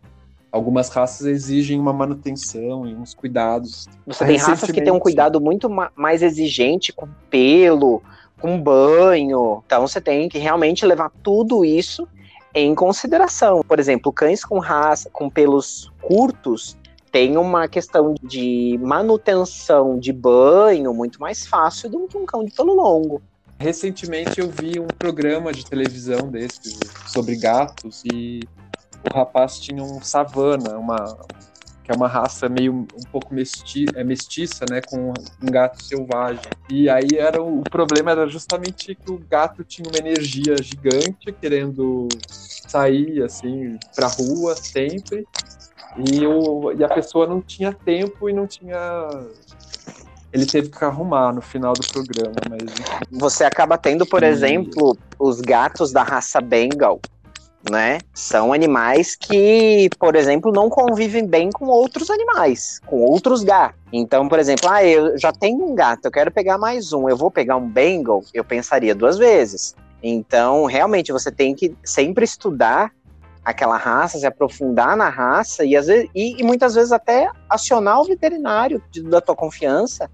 [0.51, 3.87] Algumas raças exigem uma manutenção e uns cuidados.
[4.05, 8.01] Você tem raças que têm um cuidado muito mais exigente com pelo,
[8.39, 9.63] com banho.
[9.65, 12.07] Então você tem que realmente levar tudo isso
[12.53, 13.61] em consideração.
[13.67, 16.77] Por exemplo, cães com raça, com pelos curtos,
[17.11, 22.51] tem uma questão de manutenção de banho muito mais fácil do que um cão de
[22.51, 23.21] pelo longo.
[23.59, 28.39] Recentemente eu vi um programa de televisão desse sobre gatos e
[29.03, 31.17] o rapaz tinha um savana, uma
[31.83, 35.09] que é uma raça meio um pouco mesti é mestiça, né, com
[35.41, 36.51] um gato selvagem.
[36.69, 41.31] E aí era o, o problema era justamente que o gato tinha uma energia gigante,
[41.41, 45.27] querendo sair assim para rua sempre.
[45.97, 48.77] E, o, e a pessoa não tinha tempo e não tinha
[50.31, 52.61] ele teve que arrumar no final do programa, mas
[53.09, 56.99] você acaba tendo, por exemplo, os gatos da raça Bengal,
[57.69, 57.99] né?
[58.13, 63.79] São animais que, por exemplo, não convivem bem com outros animais, com outros gatos.
[63.91, 67.17] Então, por exemplo, ah, eu já tenho um gato, eu quero pegar mais um, eu
[67.17, 69.75] vou pegar um Bengal, eu pensaria duas vezes.
[70.01, 72.91] Então, realmente, você tem que sempre estudar
[73.43, 77.99] aquela raça, se aprofundar na raça e, às vezes, e, e muitas vezes até acionar
[77.99, 80.09] o veterinário de, da tua confiança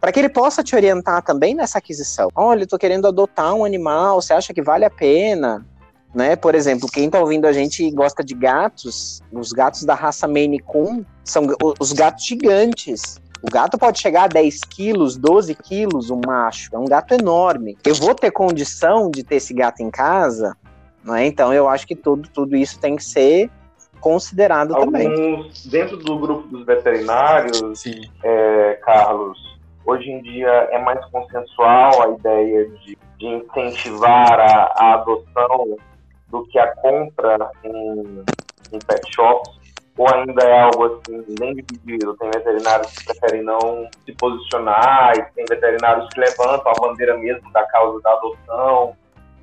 [0.00, 2.28] para que ele possa te orientar também nessa aquisição.
[2.34, 5.66] Olha, eu estou querendo adotar um animal, você acha que vale a pena?
[6.18, 6.34] Né?
[6.34, 10.26] Por exemplo, quem está ouvindo a gente e gosta de gatos, os gatos da raça
[10.26, 11.46] Maine Coon são
[11.78, 13.20] os gatos gigantes.
[13.40, 16.74] O gato pode chegar a 10 quilos, 12 quilos, um macho.
[16.74, 17.78] É um gato enorme.
[17.86, 20.56] Eu vou ter condição de ter esse gato em casa,
[21.04, 21.24] né?
[21.24, 23.48] Então eu acho que tudo, tudo isso tem que ser
[24.00, 25.50] considerado Alguns, também.
[25.66, 27.84] Dentro do grupo dos veterinários,
[28.24, 29.38] é, Carlos,
[29.86, 35.78] hoje em dia é mais consensual a ideia de, de incentivar a, a adoção
[36.30, 38.24] do que a compra em,
[38.72, 39.58] em pet shops?
[39.96, 42.16] Ou ainda é algo assim, bem dividido?
[42.16, 47.50] Tem veterinários que preferem não se posicionar, e tem veterinários que levantam a bandeira mesmo
[47.52, 48.96] da causa da adoção.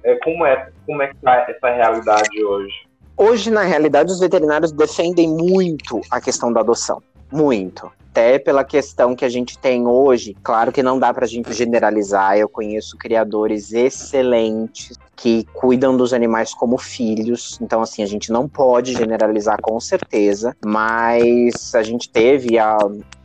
[0.03, 2.88] É, como é como é que está essa realidade hoje?
[3.18, 7.02] Hoje, na realidade, os veterinários defendem muito a questão da adoção.
[7.32, 11.27] Muito até pela questão que a gente tem hoje, claro que não dá para a
[11.27, 12.37] gente generalizar.
[12.37, 18.47] Eu conheço criadores excelentes que cuidam dos animais como filhos, então assim a gente não
[18.47, 22.77] pode generalizar com certeza, mas a gente teve, a,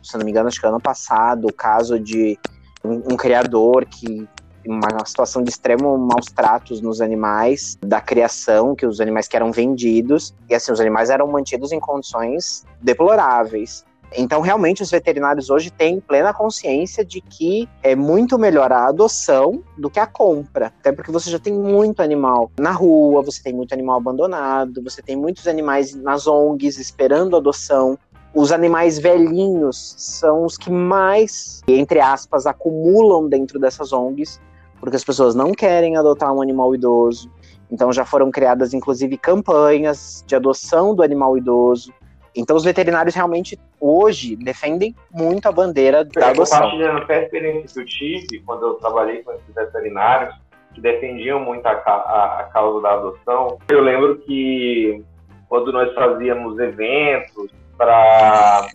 [0.03, 2.37] se não me engano, acho que ano passado, o caso de
[2.83, 4.27] um, um criador que
[4.65, 9.53] uma situação de extremo maus tratos nos animais da criação, que os animais que eram
[9.53, 13.85] vendidos, e assim, os animais eram mantidos em condições deploráveis.
[14.15, 19.63] Então, realmente, os veterinários hoje têm plena consciência de que é muito melhor a adoção
[19.77, 20.67] do que a compra.
[20.67, 25.01] Até porque você já tem muito animal na rua, você tem muito animal abandonado, você
[25.01, 27.97] tem muitos animais nas ONGs esperando adoção.
[28.33, 34.39] Os animais velhinhos são os que mais, entre aspas, acumulam dentro dessas ONGs,
[34.79, 37.31] porque as pessoas não querem adotar um animal idoso.
[37.71, 41.93] Então já foram criadas, inclusive, campanhas de adoção do animal idoso.
[42.35, 46.59] Então os veterinários realmente hoje defendem muito a bandeira da adoção.
[46.59, 50.33] Compartilhando até a experiência que eu tive quando eu trabalhei com esses veterinários
[50.73, 53.57] que defendiam muito a, a, a causa da adoção.
[53.69, 55.03] Eu lembro que
[55.49, 58.69] quando nós fazíamos eventos para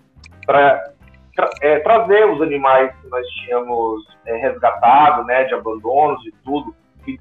[1.62, 6.74] é, trazer os animais que nós tínhamos é, resgatado, né, de abandonos e tudo,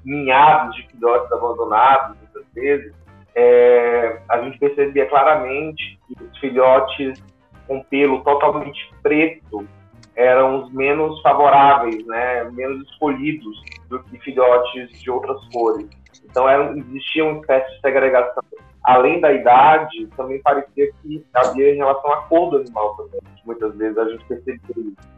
[0.04, 2.92] ninhados de filhotes abandonados, muitas vezes,
[3.36, 7.22] é, a gente percebia claramente que os filhotes
[7.68, 9.68] com pelo totalmente preto
[10.14, 15.86] eram os menos favoráveis, né, menos escolhidos do que filhotes de outras cores.
[16.24, 18.42] Então era, existia uma espécie de segregação.
[18.82, 23.20] Além da idade, também parecia que havia em relação à cor do animal também.
[23.44, 25.16] Muitas vezes a gente percebia isso.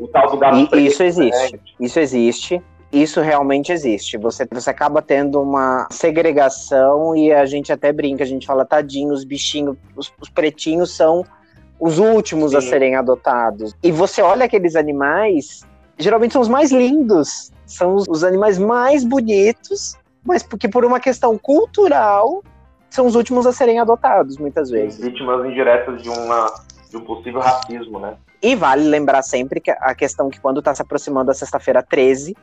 [0.00, 1.52] O tal do gato e, preto, isso existe.
[1.52, 1.60] Né?
[1.80, 2.62] Isso existe.
[2.92, 4.16] Isso realmente existe.
[4.16, 9.12] Você, você acaba tendo uma segregação e a gente até brinca, a gente fala, tadinho,
[9.12, 11.24] os bichinhos, os, os pretinhos são
[11.78, 12.56] os últimos Sim.
[12.56, 13.74] a serem adotados.
[13.82, 15.66] E você olha aqueles animais,
[15.98, 20.98] geralmente são os mais lindos, são os, os animais mais bonitos, mas porque por uma
[20.98, 22.42] questão cultural
[22.90, 24.98] são os últimos a serem adotados, muitas vezes.
[24.98, 26.52] Vítimas indiretas de, uma,
[26.90, 28.16] de um possível racismo, né?
[28.42, 32.34] E vale lembrar sempre que a questão que quando está se aproximando a sexta-feira 13,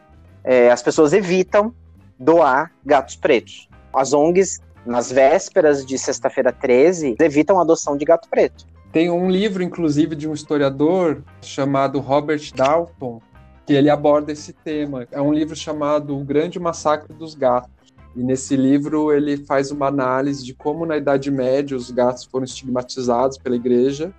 [0.45, 1.73] é, as pessoas evitam
[2.19, 3.67] doar gatos pretos.
[3.93, 8.65] As ONGs, nas vésperas de sexta-feira 13, evitam a adoção de gato preto.
[8.91, 13.19] Tem um livro, inclusive, de um historiador chamado Robert Dalton,
[13.65, 15.07] que ele aborda esse tema.
[15.11, 17.71] É um livro chamado O Grande Massacre dos Gatos.
[18.15, 22.45] E nesse livro ele faz uma análise de como na Idade Média os gatos foram
[22.45, 24.13] estigmatizados pela igreja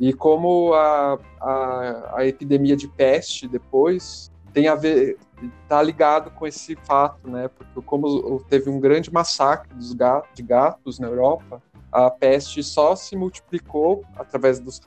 [0.00, 5.18] e como a, a, a epidemia de peste depois tem a ver
[5.64, 7.48] está ligado com esse fato, né?
[7.48, 11.60] Porque como teve um grande massacre dos gatos, de gatos na Europa,
[11.90, 14.80] a peste só se multiplicou através dos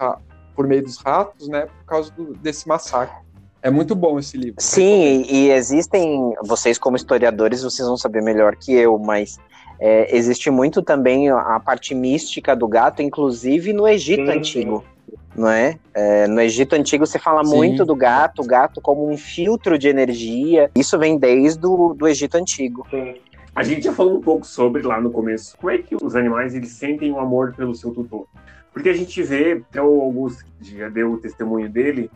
[0.55, 3.25] por meio dos ratos, né, por causa do, desse massacre.
[3.61, 4.55] É muito bom esse livro.
[4.59, 9.37] Sim, e existem, vocês como historiadores, vocês vão saber melhor que eu, mas
[9.79, 14.79] é, existe muito também a parte mística do gato, inclusive no Egito sim, Antigo.
[14.79, 14.94] Sim.
[15.35, 15.77] Não é?
[15.93, 16.27] é?
[16.27, 17.55] No Egito Antigo se fala sim.
[17.55, 20.71] muito do gato, o gato como um filtro de energia.
[20.75, 22.87] Isso vem desde o do Egito Antigo.
[22.89, 23.15] Sim.
[23.55, 26.53] A gente já falou um pouco sobre lá no começo, como é que os animais
[26.53, 28.27] eles sentem o amor pelo seu tutor.
[28.73, 32.11] Porque a gente vê, até o Augusto já deu o testemunho dele,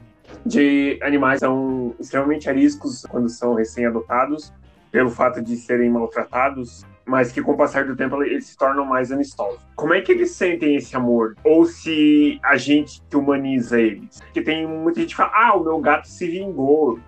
[0.46, 4.52] de animais são extremamente ariscos quando são recém-adotados,
[4.91, 8.86] pelo fato de serem maltratados, mas que com o passar do tempo eles se tornam
[8.86, 9.60] mais amistosos.
[9.76, 11.36] Como é que eles sentem esse amor?
[11.44, 14.19] Ou se a gente humaniza eles?
[14.22, 16.99] Porque tem muita gente que fala, ah, o meu gato se vingou,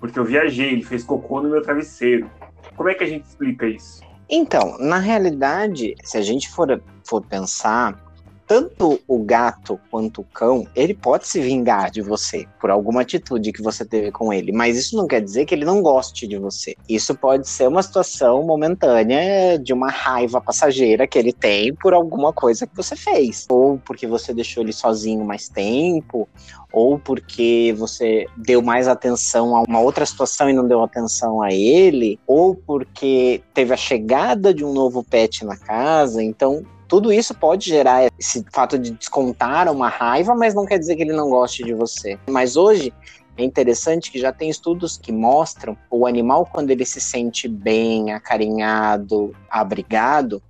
[0.00, 2.30] porque eu viajei, ele fez cocô no meu travesseiro.
[2.74, 4.02] Como é que a gente explica isso?
[4.28, 8.00] Então, na realidade, se a gente for, for pensar,
[8.50, 13.52] tanto o gato quanto o cão, ele pode se vingar de você por alguma atitude
[13.52, 16.36] que você teve com ele, mas isso não quer dizer que ele não goste de
[16.36, 16.74] você.
[16.88, 22.32] Isso pode ser uma situação momentânea de uma raiva passageira que ele tem por alguma
[22.32, 26.28] coisa que você fez, ou porque você deixou ele sozinho mais tempo,
[26.72, 31.52] ou porque você deu mais atenção a uma outra situação e não deu atenção a
[31.52, 36.20] ele, ou porque teve a chegada de um novo pet na casa.
[36.20, 40.96] Então, tudo isso pode gerar esse fato de descontar uma raiva, mas não quer dizer
[40.96, 42.18] que ele não goste de você.
[42.28, 42.92] Mas hoje
[43.36, 48.12] é interessante que já tem estudos que mostram o animal quando ele se sente bem,
[48.12, 50.42] acarinhado, abrigado,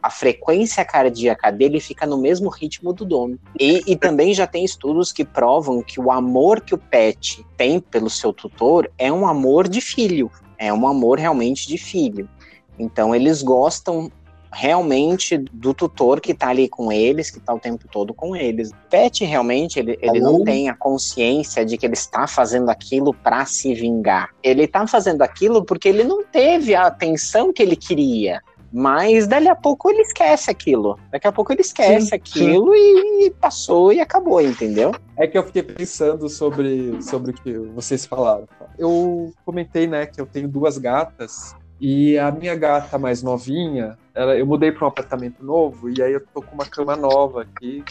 [0.00, 3.36] a frequência cardíaca dele fica no mesmo ritmo do dono.
[3.58, 7.80] E, e, também já tem estudos que provam que o amor que o pet tem
[7.80, 12.28] pelo seu tutor é um amor de filho, é um amor realmente de filho.
[12.78, 14.10] Então eles gostam
[14.52, 18.70] realmente do tutor que está ali com eles, que está o tempo todo com eles.
[18.70, 23.12] O pet realmente ele, ele não tem a consciência de que ele está fazendo aquilo
[23.12, 24.30] para se vingar.
[24.42, 28.40] Ele está fazendo aquilo porque ele não teve a atenção que ele queria.
[28.72, 30.98] Mas dali a pouco ele esquece aquilo.
[31.10, 33.26] Daqui a pouco ele esquece sim, aquilo sim.
[33.26, 34.94] E, passou e acabou, entendeu?
[35.16, 38.46] É que eu fiquei pensando sobre, sobre o que vocês falaram.
[38.78, 44.36] Eu comentei, né, que eu tenho duas gatas e a minha gata mais novinha, ela,
[44.36, 47.84] eu mudei para um apartamento novo e aí eu tô com uma cama nova aqui.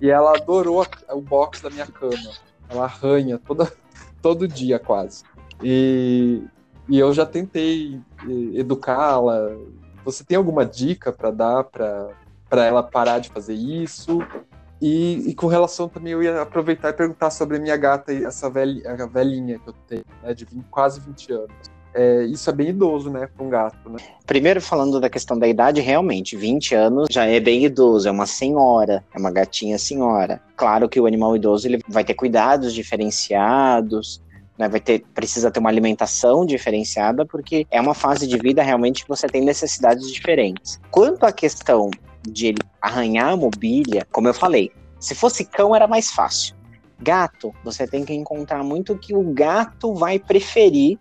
[0.00, 2.30] E ela adorou a, o box da minha cama.
[2.68, 3.72] Ela arranha toda,
[4.22, 5.24] todo dia quase.
[5.62, 6.42] E,
[6.88, 8.00] e eu já tentei
[8.54, 9.56] educá-la.
[10.04, 14.18] Você tem alguma dica para dar para ela parar de fazer isso?
[14.80, 18.50] E, e, com relação também, eu ia aproveitar e perguntar sobre a minha gata, essa
[18.50, 22.68] velha, velhinha que eu tenho, né, de 20, quase 20 anos é, isso é bem
[22.70, 23.98] idoso, né, para um gato, né?
[24.26, 28.26] Primeiro, falando da questão da idade, realmente, 20 anos já é bem idoso, é uma
[28.26, 30.40] senhora, é uma gatinha senhora.
[30.56, 34.20] Claro que o animal idoso ele vai ter cuidados diferenciados,
[34.58, 39.02] né, vai ter, precisa ter uma alimentação diferenciada, porque é uma fase de vida realmente
[39.02, 40.80] que você tem necessidades diferentes.
[40.90, 41.90] Quanto à questão
[42.28, 46.56] de ele arranhar a mobília, como eu falei, se fosse cão era mais fácil.
[46.98, 50.98] Gato, você tem que encontrar muito o que o gato vai preferir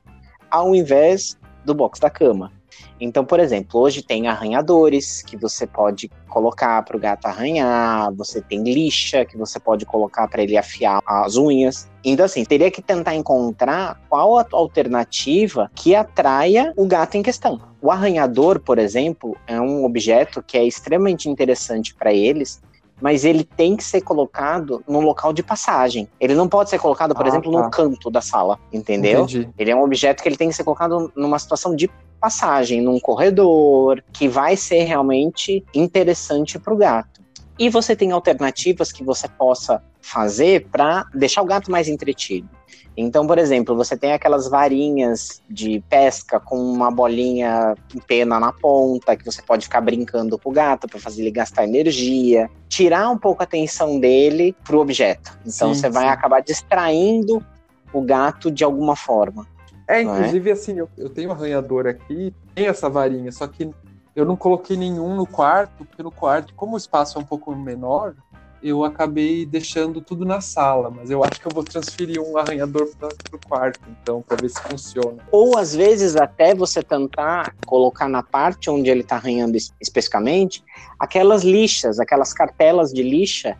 [0.53, 1.35] ao invés
[1.65, 2.51] do box da cama.
[2.99, 8.39] Então, por exemplo, hoje tem arranhadores que você pode colocar para o gato arranhar, você
[8.39, 11.89] tem lixa que você pode colocar para ele afiar as unhas.
[12.03, 17.59] Então, assim, teria que tentar encontrar qual a alternativa que atraia o gato em questão.
[17.81, 22.61] O arranhador, por exemplo, é um objeto que é extremamente interessante para eles,
[23.03, 26.07] mas ele tem que ser colocado no local de passagem.
[26.21, 27.61] Ele não pode ser colocado, por ah, exemplo, tá.
[27.61, 29.23] no canto da sala, entendeu?
[29.23, 29.49] Entendi.
[29.57, 33.01] Ele é um objeto que ele tem que ser colocado numa situação de passagem, num
[33.01, 37.21] corredor, que vai ser realmente interessante para o gato.
[37.57, 42.49] E você tem alternativas que você possa fazer para deixar o gato mais entretido.
[42.95, 48.51] Então, por exemplo, você tem aquelas varinhas de pesca com uma bolinha em pena na
[48.51, 53.09] ponta, que você pode ficar brincando com o gato para fazer ele gastar energia, tirar
[53.09, 55.37] um pouco a atenção dele pro objeto.
[55.41, 57.43] Então, sim, você vai acabar distraindo
[57.91, 59.47] o gato de alguma forma.
[59.87, 60.01] É, é?
[60.03, 60.53] inclusive, é?
[60.53, 63.71] assim, eu, eu tenho um arranhador aqui, tem essa varinha, só que
[64.15, 67.55] eu não coloquei nenhum no quarto, porque no quarto, como o espaço é um pouco
[67.55, 68.15] menor,
[68.63, 72.89] eu acabei deixando tudo na sala, mas eu acho que eu vou transferir um arranhador
[72.97, 75.17] para o quarto, então, para ver se funciona.
[75.29, 80.63] Ou às vezes até você tentar colocar na parte onde ele está arranhando especificamente
[80.97, 83.57] aquelas lixas, aquelas cartelas de lixa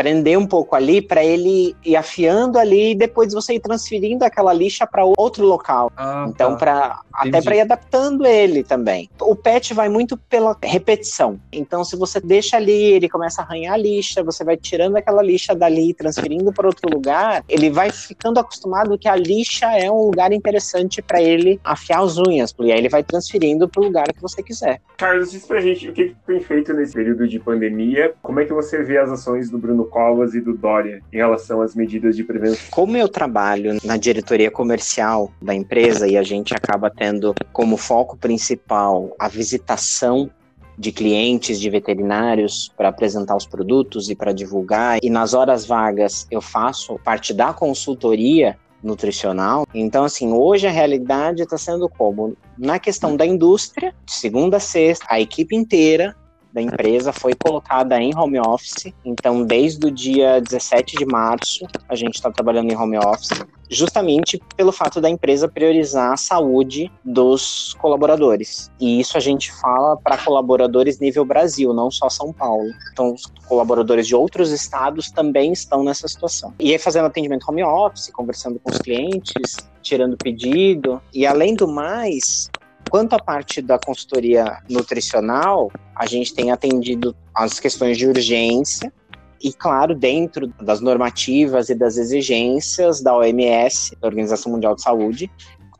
[0.00, 4.50] prender um pouco ali para ele ir afiando ali e depois você ir transferindo aquela
[4.50, 5.92] lixa para outro local.
[5.94, 6.56] Ah, então, tá.
[6.56, 9.10] para até para ir adaptando ele também.
[9.20, 11.38] O pet vai muito pela repetição.
[11.52, 15.22] Então, se você deixa ali, ele começa a arranhar a lixa, você vai tirando aquela
[15.22, 20.06] lixa dali, transferindo para outro lugar, ele vai ficando acostumado que a lixa é um
[20.06, 24.10] lugar interessante para ele afiar as unhas, e aí ele vai transferindo para o lugar
[24.14, 24.80] que você quiser.
[24.96, 28.52] Carlos, diz pra gente o que foi feito nesse período de pandemia, como é que
[28.52, 32.24] você vê as ações do Bruno Covas e do Dória em relação às medidas de
[32.24, 32.68] prevenção?
[32.70, 38.16] Como eu trabalho na diretoria comercial da empresa e a gente acaba tendo como foco
[38.16, 40.30] principal a visitação
[40.78, 44.98] de clientes de veterinários para apresentar os produtos e para divulgar.
[45.02, 49.66] E nas horas vagas eu faço parte da consultoria nutricional.
[49.74, 52.34] Então, assim, hoje a realidade está sendo como?
[52.56, 56.16] Na questão da indústria, de segunda a sexta, a equipe inteira
[56.52, 58.92] da empresa foi colocada em home office.
[59.04, 64.40] Então, desde o dia 17 de março, a gente está trabalhando em home office, justamente
[64.56, 68.70] pelo fato da empresa priorizar a saúde dos colaboradores.
[68.80, 72.68] E isso a gente fala para colaboradores nível Brasil, não só São Paulo.
[72.92, 76.52] Então, os colaboradores de outros estados também estão nessa situação.
[76.58, 81.00] E aí, fazendo atendimento home office, conversando com os clientes, tirando pedido.
[81.12, 82.49] E além do mais,
[82.90, 88.92] Quanto à parte da consultoria nutricional, a gente tem atendido as questões de urgência
[89.40, 95.30] e, claro, dentro das normativas e das exigências da OMS, da Organização Mundial de Saúde,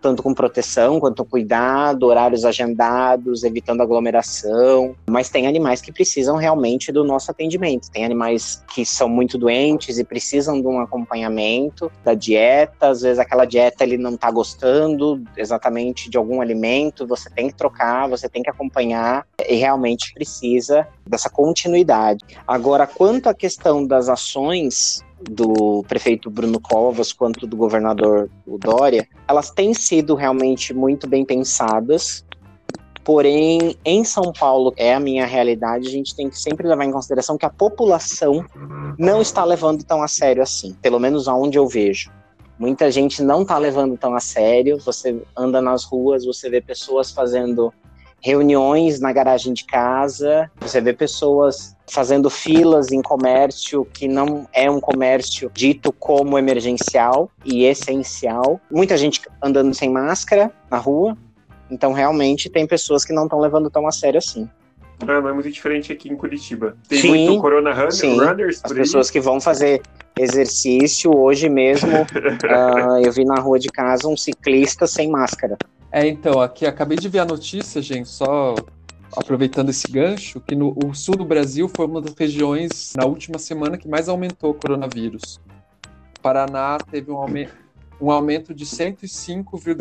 [0.00, 4.94] tanto com proteção quanto cuidado, horários agendados, evitando aglomeração.
[5.08, 7.90] Mas tem animais que precisam realmente do nosso atendimento.
[7.90, 12.88] Tem animais que são muito doentes e precisam de um acompanhamento da dieta.
[12.88, 17.54] Às vezes aquela dieta ele não está gostando exatamente de algum alimento, você tem que
[17.54, 22.24] trocar, você tem que acompanhar e realmente precisa dessa continuidade.
[22.46, 29.06] Agora, quanto à questão das ações do prefeito Bruno Covas quanto do governador o Dória,
[29.28, 32.24] elas têm sido realmente muito bem pensadas.
[33.02, 36.92] Porém, em São Paulo, é a minha realidade, a gente tem que sempre levar em
[36.92, 38.44] consideração que a população
[38.98, 42.10] não está levando tão a sério assim, pelo menos aonde eu vejo.
[42.60, 44.78] Muita gente não está levando tão a sério.
[44.80, 47.72] Você anda nas ruas, você vê pessoas fazendo
[48.20, 54.70] reuniões na garagem de casa, você vê pessoas fazendo filas em comércio que não é
[54.70, 58.60] um comércio dito como emergencial e essencial.
[58.70, 61.16] Muita gente andando sem máscara na rua.
[61.70, 64.48] Então, realmente, tem pessoas que não estão levando tão a sério assim.
[65.06, 66.76] Não, é muito diferente aqui em Curitiba.
[66.88, 68.18] Tem sim, muito Corona Runner, sim.
[68.18, 69.80] Runners As pessoas que vão fazer
[70.18, 75.56] exercício, hoje mesmo, uh, eu vi na rua de casa um ciclista sem máscara.
[75.92, 78.54] É, então, aqui acabei de ver a notícia, gente, só
[79.16, 83.38] aproveitando esse gancho, que no o sul do Brasil foi uma das regiões na última
[83.38, 85.40] semana que mais aumentou o coronavírus.
[86.18, 87.52] O Paraná teve um aumento.
[88.00, 88.74] um aumento de Por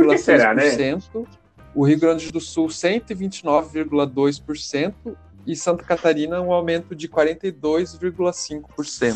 [0.10, 0.72] que será, né?
[0.72, 1.26] 105,6%.
[1.76, 4.94] O Rio Grande do Sul, 129,2%.
[5.46, 9.16] E Santa Catarina, um aumento de 42,5%.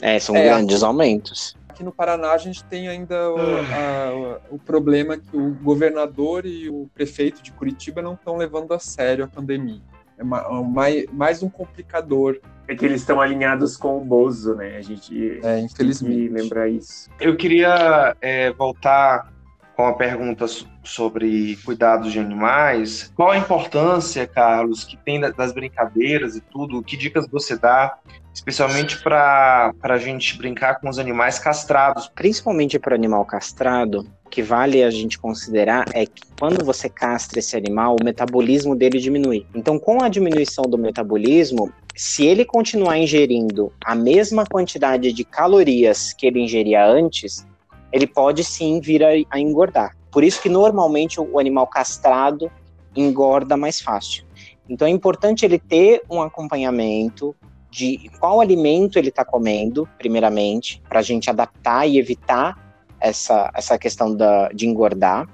[0.00, 1.54] É, são É, grandes aumentos.
[1.80, 3.38] Aqui no Paraná, a gente tem ainda o,
[3.72, 8.78] a- o problema que o governador e o prefeito de Curitiba não estão levando a
[8.78, 9.80] sério a pandemia.
[10.18, 12.38] É ma- mais, mais um complicador,
[12.68, 14.76] É que eles estão alinhados com o Bozo, né?
[14.76, 16.28] A gente é, tem que infelizmente.
[16.28, 17.08] lembrar isso.
[17.18, 19.32] Eu queria é, voltar
[19.80, 23.10] com a pergunta so- sobre cuidados de animais.
[23.16, 26.82] Qual a importância, Carlos, que tem da- das brincadeiras e tudo?
[26.82, 27.96] Que dicas você dá,
[28.34, 32.10] especialmente para a gente brincar com os animais castrados?
[32.14, 36.86] Principalmente para o animal castrado, o que vale a gente considerar é que quando você
[36.88, 39.46] castra esse animal, o metabolismo dele diminui.
[39.54, 46.12] Então, com a diminuição do metabolismo, se ele continuar ingerindo a mesma quantidade de calorias
[46.12, 47.48] que ele ingeria antes,
[47.92, 49.96] ele pode sim vir a, a engordar.
[50.10, 52.50] Por isso que normalmente o animal castrado
[52.94, 54.24] engorda mais fácil.
[54.68, 57.34] Então é importante ele ter um acompanhamento
[57.70, 62.58] de qual alimento ele está comendo, primeiramente, para a gente adaptar e evitar
[62.98, 65.28] essa, essa questão da, de engordar,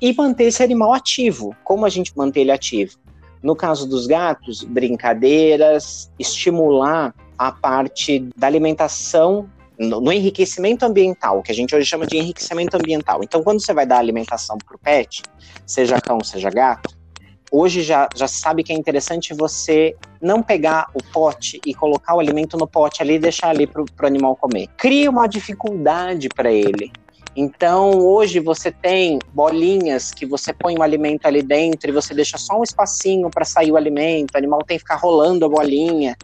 [0.00, 1.54] e manter esse animal ativo.
[1.62, 2.98] Como a gente mantém ele ativo?
[3.42, 9.48] No caso dos gatos, brincadeiras, estimular a parte da alimentação
[9.80, 13.24] no, no enriquecimento ambiental, que a gente hoje chama de enriquecimento ambiental.
[13.24, 15.22] Então, quando você vai dar alimentação para o pet,
[15.66, 16.94] seja cão, seja gato,
[17.50, 22.20] hoje já, já sabe que é interessante você não pegar o pote e colocar o
[22.20, 24.68] alimento no pote ali e deixar ali para o animal comer.
[24.76, 26.92] Cria uma dificuldade para ele.
[27.34, 32.36] Então, hoje você tem bolinhas que você põe o alimento ali dentro e você deixa
[32.36, 34.34] só um espacinho para sair o alimento.
[34.34, 36.16] O animal tem que ficar rolando a bolinha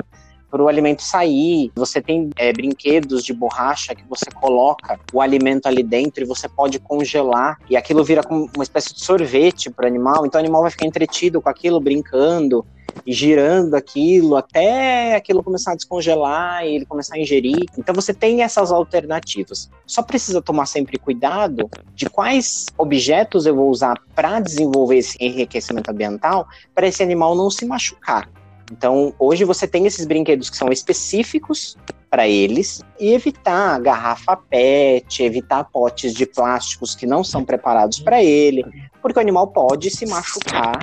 [0.50, 1.70] para o alimento sair.
[1.76, 6.48] Você tem é, brinquedos de borracha que você coloca o alimento ali dentro e você
[6.48, 10.26] pode congelar e aquilo vira como uma espécie de sorvete para o animal.
[10.26, 12.64] Então o animal vai ficar entretido com aquilo, brincando
[13.04, 17.66] e girando aquilo até aquilo começar a descongelar e ele começar a ingerir.
[17.76, 19.70] Então você tem essas alternativas.
[19.86, 25.90] Só precisa tomar sempre cuidado de quais objetos eu vou usar para desenvolver esse enriquecimento
[25.90, 28.28] ambiental para esse animal não se machucar.
[28.72, 31.76] Então, hoje você tem esses brinquedos que são específicos
[32.10, 38.22] para eles e evitar garrafa PET, evitar potes de plásticos que não são preparados para
[38.22, 38.64] ele,
[39.02, 40.78] porque o animal pode se machucar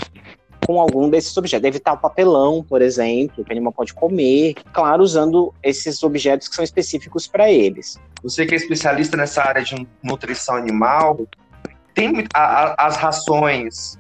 [0.66, 1.68] com algum desses objetos.
[1.68, 6.56] Evitar o papelão, por exemplo, que o animal pode comer, claro, usando esses objetos que
[6.56, 8.00] são específicos para eles.
[8.22, 11.20] Você que é especialista nessa área de nutrição animal,
[11.94, 14.00] tem a- a- as rações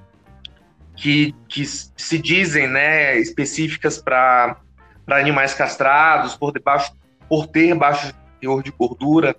[0.95, 4.57] que, que se dizem né, específicas para
[5.09, 6.91] animais castrados, por, debaixo,
[7.27, 9.35] por ter baixo teor de gordura.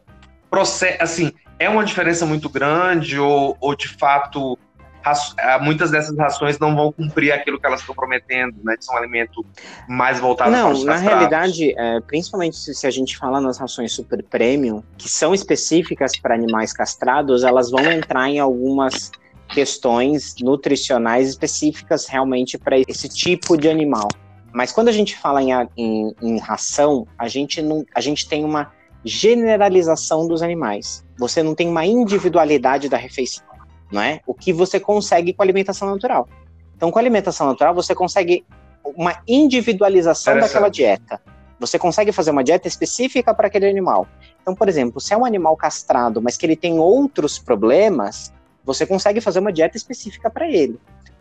[0.51, 4.59] Proce- assim, é uma diferença muito grande ou, ou de fato
[5.05, 8.75] ah, muitas dessas rações não vão cumprir aquilo que elas estão prometendo, né?
[8.75, 9.45] De ser um alimento
[9.87, 11.19] mais voltado para Não, os na castrados.
[11.29, 16.17] realidade, é, principalmente se, se a gente falar nas rações super premium, que são específicas
[16.19, 19.13] para animais castrados, elas vão entrar em algumas
[19.55, 24.09] questões nutricionais específicas realmente para esse tipo de animal.
[24.53, 28.45] Mas quando a gente fala em, em- em ração, a gente, não, a gente tem
[28.45, 28.73] uma
[29.05, 31.05] generalização dos animais.
[31.19, 33.45] Você não tem uma individualidade da refeição,
[33.93, 34.21] não é?
[34.27, 36.29] O que você consegue com a alimentação natural.
[36.77, 38.45] Então, com a alimentação natural, você consegue
[38.85, 41.21] uma individualização daquela dieta.
[41.61, 44.07] Você consegue fazer uma dieta específica para aquele animal.
[44.43, 48.33] Então, por exemplo, se é um animal castrado, mas que ele tem outros problemas,
[48.65, 50.79] você consegue fazer uma dieta específica para ele.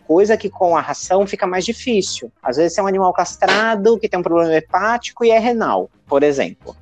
[0.08, 2.32] Coisa que com a ração fica mais difícil.
[2.42, 6.24] Às vezes é um animal castrado que tem um problema hepático e é renal, por
[6.24, 6.76] exemplo,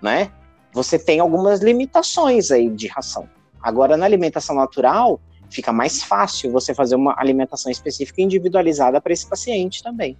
[0.00, 0.30] né?
[0.72, 3.28] Você tem algumas limitações aí de ração.
[3.60, 5.20] Agora, na alimentação natural,
[5.50, 10.16] fica mais fácil você fazer uma alimentação específica e individualizada para esse paciente também.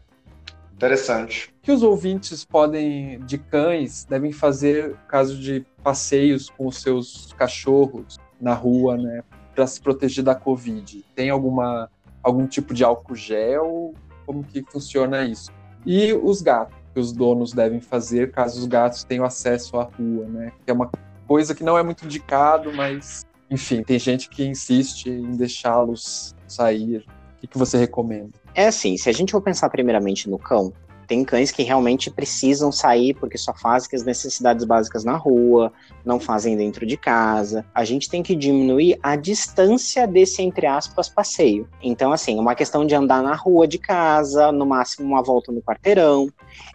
[0.74, 1.52] Interessante.
[1.58, 7.32] O que os ouvintes podem, de cães, devem fazer caso de passeios com os seus
[7.36, 9.22] cachorros na rua, né,
[9.58, 11.04] para se proteger da Covid?
[11.16, 11.90] Tem alguma
[12.22, 13.92] algum tipo de álcool gel?
[14.24, 15.50] Como que funciona isso?
[15.84, 20.26] E os gatos, que os donos devem fazer caso os gatos tenham acesso à rua,
[20.26, 20.52] né?
[20.64, 20.88] Que é uma
[21.26, 26.98] coisa que não é muito indicado, mas enfim, tem gente que insiste em deixá-los sair.
[26.98, 28.30] O que, que você recomenda?
[28.54, 30.72] É assim, se a gente for pensar primeiramente no cão,
[31.08, 35.72] tem cães que realmente precisam sair porque só fazem as necessidades básicas na rua,
[36.04, 37.64] não fazem dentro de casa.
[37.74, 41.66] A gente tem que diminuir a distância desse, entre aspas, passeio.
[41.82, 45.62] Então, assim, uma questão de andar na rua de casa, no máximo uma volta no
[45.62, 46.28] quarteirão,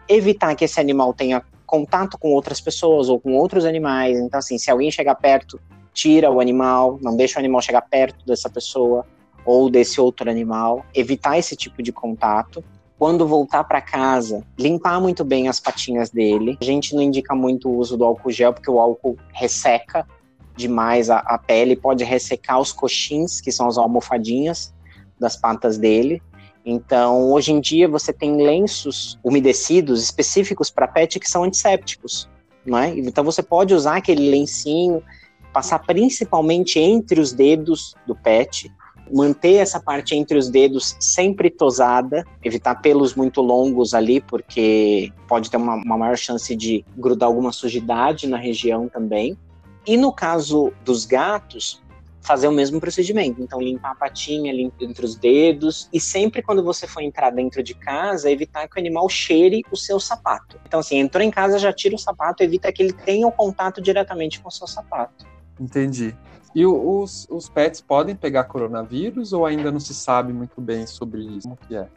[0.10, 4.18] evitar que esse animal tenha contato com outras pessoas ou com outros animais.
[4.18, 5.60] Então, assim, se alguém chegar perto,
[5.94, 9.06] tira o animal, não deixa o animal chegar perto dessa pessoa
[9.46, 12.64] ou desse outro animal, evitar esse tipo de contato.
[13.04, 16.58] Quando voltar para casa, limpar muito bem as patinhas dele.
[16.62, 20.08] A gente não indica muito o uso do álcool gel, porque o álcool resseca
[20.56, 24.74] demais a, a pele, pode ressecar os coxins, que são as almofadinhas
[25.20, 26.24] das patas dele.
[26.66, 32.30] Então, hoje em dia, você tem lenços umedecidos específicos para pet que são antissépticos.
[32.66, 32.98] Não é?
[32.98, 35.04] Então, você pode usar aquele lencinho,
[35.52, 38.72] passar principalmente entre os dedos do pet,
[39.12, 45.50] manter essa parte entre os dedos sempre tosada, evitar pelos muito longos ali, porque pode
[45.50, 49.38] ter uma, uma maior chance de grudar alguma sujidade na região também.
[49.86, 51.84] E no caso dos gatos,
[52.24, 53.42] fazer o mesmo procedimento.
[53.42, 55.90] Então, limpar a patinha limpar entre os dedos.
[55.92, 59.76] E sempre quando você for entrar dentro de casa, evitar que o animal cheire o
[59.76, 60.60] seu sapato.
[60.66, 63.82] Então, assim, entrou em casa, já tira o sapato, evita que ele tenha o contato
[63.82, 65.26] diretamente com o seu sapato.
[65.60, 66.16] Entendi.
[66.56, 71.22] E os, os pets podem pegar coronavírus ou ainda não se sabe muito bem sobre
[71.22, 71.48] isso?
[71.48, 71.88] Como que é?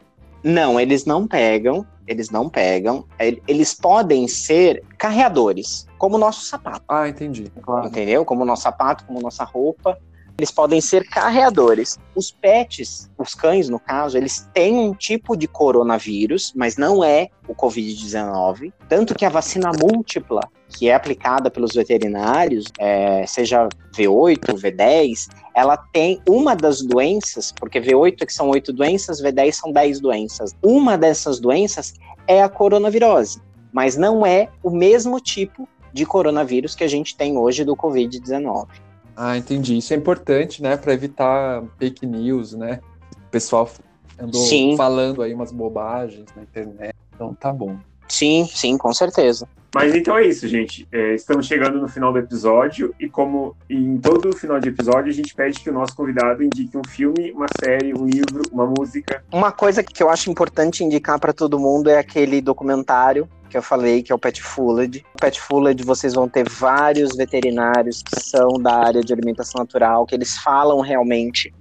[0.43, 3.05] Não, eles não pegam, eles não pegam.
[3.47, 6.83] Eles podem ser carreadores, como o nosso sapato.
[6.87, 7.51] Ah, entendi.
[7.61, 7.87] Claro.
[7.87, 8.23] Entendeu?
[8.23, 9.97] Como o nosso sapato, como nossa roupa.
[10.37, 11.97] Eles podem ser carreadores.
[12.15, 17.29] Os pets, os cães no caso, eles têm um tipo de coronavírus, mas não é
[17.47, 18.71] o Covid-19.
[18.87, 25.77] Tanto que a vacina múltipla, que é aplicada pelos veterinários, é, seja V8, V10, ela
[25.77, 30.55] tem uma das doenças, porque V8 é que são oito doenças, V10 são dez doenças.
[30.61, 31.93] Uma dessas doenças
[32.27, 33.41] é a coronavirose,
[33.71, 38.67] mas não é o mesmo tipo de coronavírus que a gente tem hoje do Covid-19.
[39.15, 39.77] Ah, entendi.
[39.77, 42.79] Isso é importante, né, para evitar fake news, né?
[43.15, 43.67] O pessoal
[44.19, 44.77] andou sim.
[44.77, 46.93] falando aí umas bobagens na internet.
[47.15, 47.77] Então tá bom.
[48.07, 49.47] Sim, sim, com certeza.
[49.75, 50.87] Mas então é isso, gente.
[50.91, 55.13] É, estamos chegando no final do episódio e como em todo final de episódio a
[55.13, 59.23] gente pede que o nosso convidado indique um filme, uma série, um livro, uma música.
[59.31, 63.61] Uma coisa que eu acho importante indicar para todo mundo é aquele documentário que eu
[63.61, 65.05] falei, que é o Pet Fooled.
[65.13, 70.05] O Pet Fooled vocês vão ter vários veterinários que são da área de alimentação natural,
[70.05, 71.53] que eles falam realmente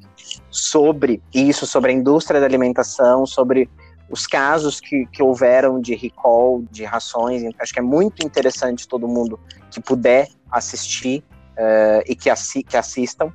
[0.51, 3.69] sobre isso, sobre a indústria da alimentação, sobre
[4.09, 7.43] os casos que, que houveram de recall de rações.
[7.43, 9.39] Então, acho que é muito interessante todo mundo
[9.71, 13.33] que puder assistir uh, e que, assi que assistam.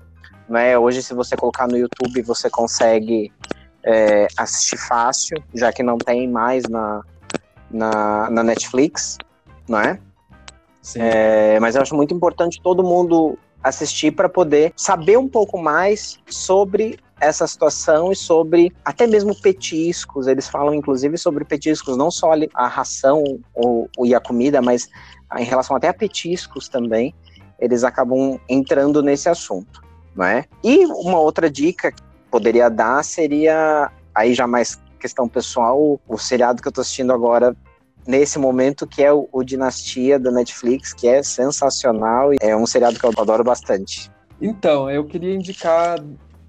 [0.48, 0.78] Né?
[0.78, 3.32] Hoje, se você colocar no YouTube, você consegue
[3.84, 7.02] é, assistir fácil, já que não tem mais na,
[7.70, 9.18] na, na Netflix,
[9.68, 10.00] não é?
[10.96, 11.60] é?
[11.60, 17.00] Mas eu acho muito importante todo mundo assistir para poder saber um pouco mais sobre
[17.22, 20.28] essa situação e sobre até mesmo petiscos.
[20.28, 23.24] Eles falam inclusive sobre petiscos, não só a ração
[23.54, 24.90] ou, e a comida, mas
[25.38, 27.14] em relação até a petiscos também.
[27.60, 29.84] Eles acabam entrando nesse assunto,
[30.16, 30.46] não é?
[30.64, 36.62] E uma outra dica que poderia dar seria aí já mais questão pessoal, o seriado
[36.62, 37.56] que eu tô assistindo agora
[38.06, 42.66] nesse momento, que é o, o, Dinastia da Netflix, que é sensacional e é um
[42.66, 44.12] seriado que eu adoro bastante.
[44.42, 46.00] Então, eu queria indicar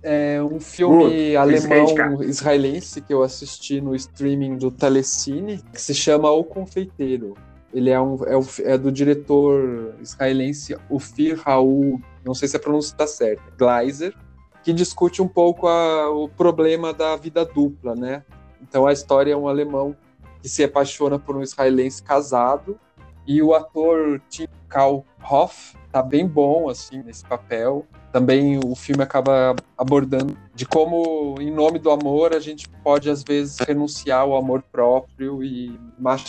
[0.03, 6.31] é, um filme alemão israelense que eu assisti no streaming do Telecine, que se chama
[6.31, 7.35] O Confeiteiro.
[7.73, 12.61] Ele é, um, é, o, é do diretor israelense Ofir Raul, não sei se a
[12.61, 14.15] pronúncia está certa, Gleiser,
[14.63, 18.23] que discute um pouco a, o problema da vida dupla, né?
[18.61, 19.97] Então a história é um alemão
[20.43, 22.79] que se apaixona por um israelense casado
[23.27, 27.87] e o ator Tim Karl Hoff tá bem bom assim nesse papel.
[28.13, 33.23] Também o filme acaba abordando de como em nome do amor a gente pode às
[33.23, 35.79] vezes renunciar ao amor próprio e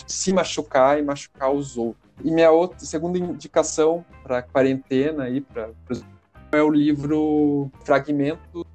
[0.07, 2.01] se machucar e machucar os outros.
[2.23, 5.71] E minha outra segunda indicação para quarentena aí para
[6.53, 8.65] é o livro Fragmento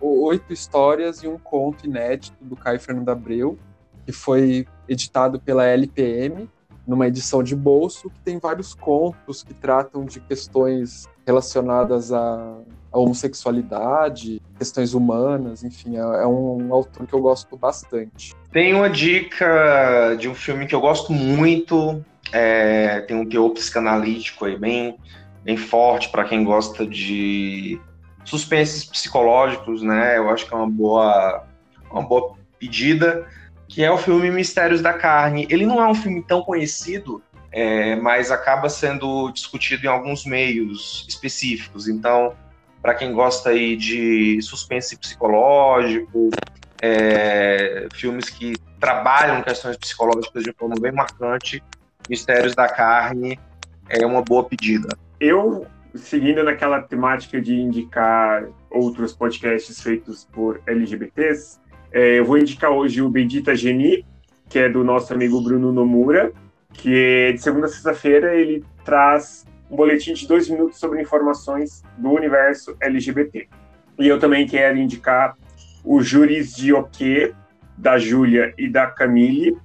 [0.00, 3.58] oito histórias e um conto inédito do Caio Fernando Abreu,
[4.06, 6.48] que foi editado pela LPM,
[6.88, 12.56] numa edição de bolso, que tem vários contos que tratam de questões relacionadas à,
[12.90, 18.34] à homossexualidade, questões humanas, enfim, é, é um autor que eu gosto bastante.
[18.50, 22.02] Tem uma dica de um filme que eu gosto muito,
[22.32, 24.96] é, tem um teor psicanalítico aí bem,
[25.44, 27.78] bem forte para quem gosta de
[28.24, 30.16] suspenses psicológicos, né?
[30.16, 31.44] Eu acho que é uma boa,
[31.90, 33.26] uma boa pedida
[33.68, 35.46] que é o filme Mistérios da Carne.
[35.50, 37.22] Ele não é um filme tão conhecido,
[37.52, 41.86] é, mas acaba sendo discutido em alguns meios específicos.
[41.86, 42.34] Então,
[42.80, 46.30] para quem gosta aí de suspense psicológico,
[46.80, 51.62] é, filmes que trabalham questões psicológicas de forma bem marcante,
[52.08, 53.38] Mistérios da Carne
[53.88, 54.96] é uma boa pedida.
[55.20, 61.58] Eu seguindo naquela temática de indicar outros podcasts feitos por LGBTs,
[61.92, 64.04] é, eu vou indicar hoje o Bendita Geni,
[64.48, 66.32] que é do nosso amigo Bruno Nomura,
[66.72, 72.10] que de segunda a sexta-feira ele traz um boletim de dois minutos sobre informações do
[72.10, 73.48] universo LGBT.
[73.98, 75.36] E eu também quero indicar
[75.84, 77.34] o Juris de Oque,
[77.76, 79.56] da Júlia e da Camille.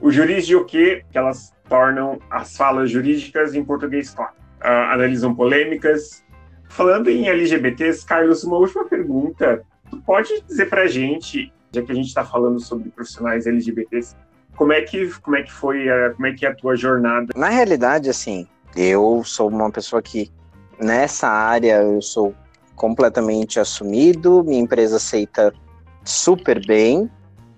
[0.00, 4.32] O Juris de Oque, que elas tornam as falas jurídicas em português claro.
[4.60, 6.24] Uh, analisam polêmicas.
[6.68, 9.62] Falando em LGBTs, Carlos, uma última pergunta.
[9.90, 14.14] Tu pode dizer pra gente, já que a gente está falando sobre profissionais LGBTs,
[14.56, 17.28] como é que, como é que foi, a, como é que é a tua jornada?
[17.34, 18.46] Na realidade, assim,
[18.76, 20.30] eu sou uma pessoa que
[20.78, 22.34] nessa área eu sou
[22.76, 25.52] completamente assumido, minha empresa aceita
[26.04, 27.10] super bem,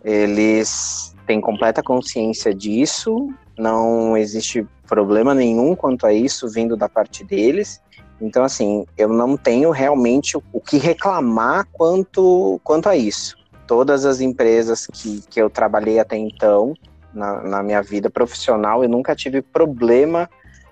[0.04, 3.28] eles têm completa consciência disso,
[3.58, 7.82] não existe problema nenhum quanto a isso vindo da parte deles.
[8.20, 14.20] Então, assim, eu não tenho realmente o que reclamar quanto, quanto a isso todas as
[14.20, 16.74] empresas que, que eu trabalhei até então,
[17.12, 20.28] na, na minha vida profissional, eu nunca tive problema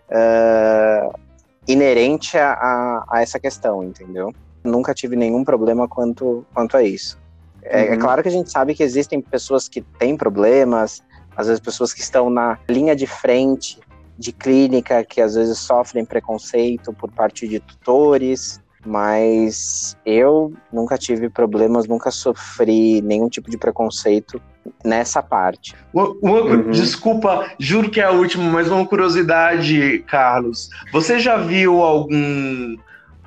[0.08, 1.18] uh,
[1.66, 4.32] inerente a, a, a, essa questão, entendeu?
[4.64, 7.18] Nunca tive nenhum problema quanto, quanto a isso.
[7.62, 7.94] É, é uhum.
[7.94, 11.02] é claro que a gente sabe que existem pessoas que têm problemas,
[11.36, 13.80] às vezes pessoas que estão na linha de frente
[14.18, 21.28] de clínica, que às vezes sofrem preconceito por parte de tutores, mas eu nunca tive
[21.28, 24.40] problemas, nunca sofri nenhum tipo de preconceito
[24.84, 25.74] nessa parte.
[25.92, 26.70] Uma, uma, uhum.
[26.70, 30.68] Desculpa, juro que é a última, mas uma curiosidade, Carlos.
[30.92, 32.76] Você já viu algum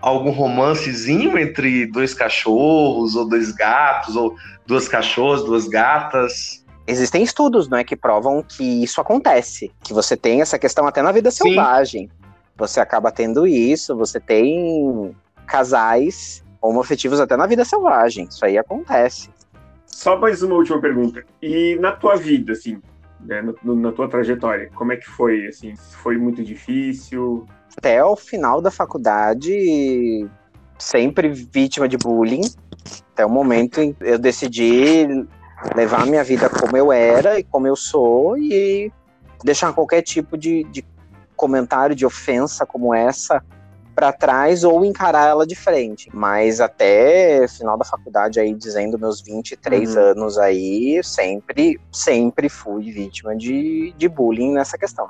[0.01, 4.35] algum romancezinho entre dois cachorros ou dois gatos ou
[4.67, 6.63] duas cachorras, duas gatas?
[6.85, 11.01] Existem estudos, não é, que provam que isso acontece, que você tem essa questão até
[11.01, 11.45] na vida Sim.
[11.49, 12.09] selvagem.
[12.55, 15.15] Você acaba tendo isso, você tem
[15.45, 18.27] casais homoafetivos até na vida selvagem.
[18.29, 19.29] Isso aí acontece.
[19.85, 21.23] Só mais uma última pergunta.
[21.41, 22.81] E na tua vida, assim,
[23.21, 25.47] né, no, na tua trajetória, como é que foi?
[25.47, 27.47] Assim, foi muito difícil?
[27.77, 30.27] Até o final da faculdade,
[30.77, 32.41] sempre vítima de bullying.
[33.13, 35.07] Até o momento em eu decidi
[35.75, 38.91] levar a minha vida como eu era e como eu sou e
[39.43, 40.85] deixar qualquer tipo de, de
[41.35, 43.43] comentário de ofensa como essa
[43.95, 46.09] para trás ou encarar ela de frente.
[46.13, 50.01] Mas até final da faculdade aí, dizendo meus 23 uhum.
[50.01, 55.09] anos aí, sempre, sempre fui vítima de, de bullying nessa questão.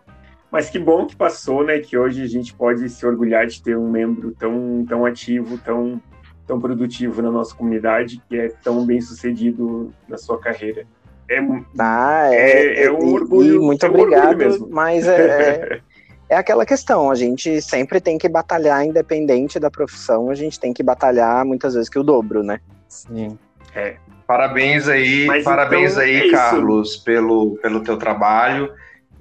[0.52, 1.80] Mas que bom que passou, né?
[1.80, 6.02] Que hoje a gente pode se orgulhar de ter um membro tão, tão ativo, tão,
[6.48, 10.86] tão produtivo na nossa comunidade, que é tão bem sucedido na sua carreira.
[11.28, 11.40] É,
[11.80, 13.62] ah, é, é, é um orgulho.
[13.64, 14.70] muito é um obrigado, mesmo.
[14.70, 15.82] mas é,
[16.30, 20.74] é aquela questão, a gente sempre tem que batalhar, independente da profissão, a gente tem
[20.74, 22.60] que batalhar muitas vezes que o dobro, né?
[22.88, 23.38] Sim.
[23.74, 23.98] É.
[24.26, 28.72] Parabéns aí, Mas parabéns então, aí, é Carlos, pelo, pelo teu trabalho.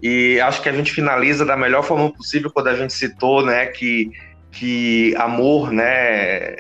[0.03, 3.67] E acho que a gente finaliza da melhor forma possível quando a gente citou, né,
[3.67, 4.11] que,
[4.51, 6.55] que amor, né,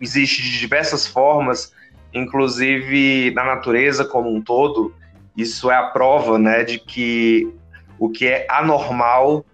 [0.00, 1.72] existe de diversas formas,
[2.14, 4.94] inclusive na natureza como um todo.
[5.36, 7.52] Isso é a prova, né, de que
[8.00, 9.44] o que é anormal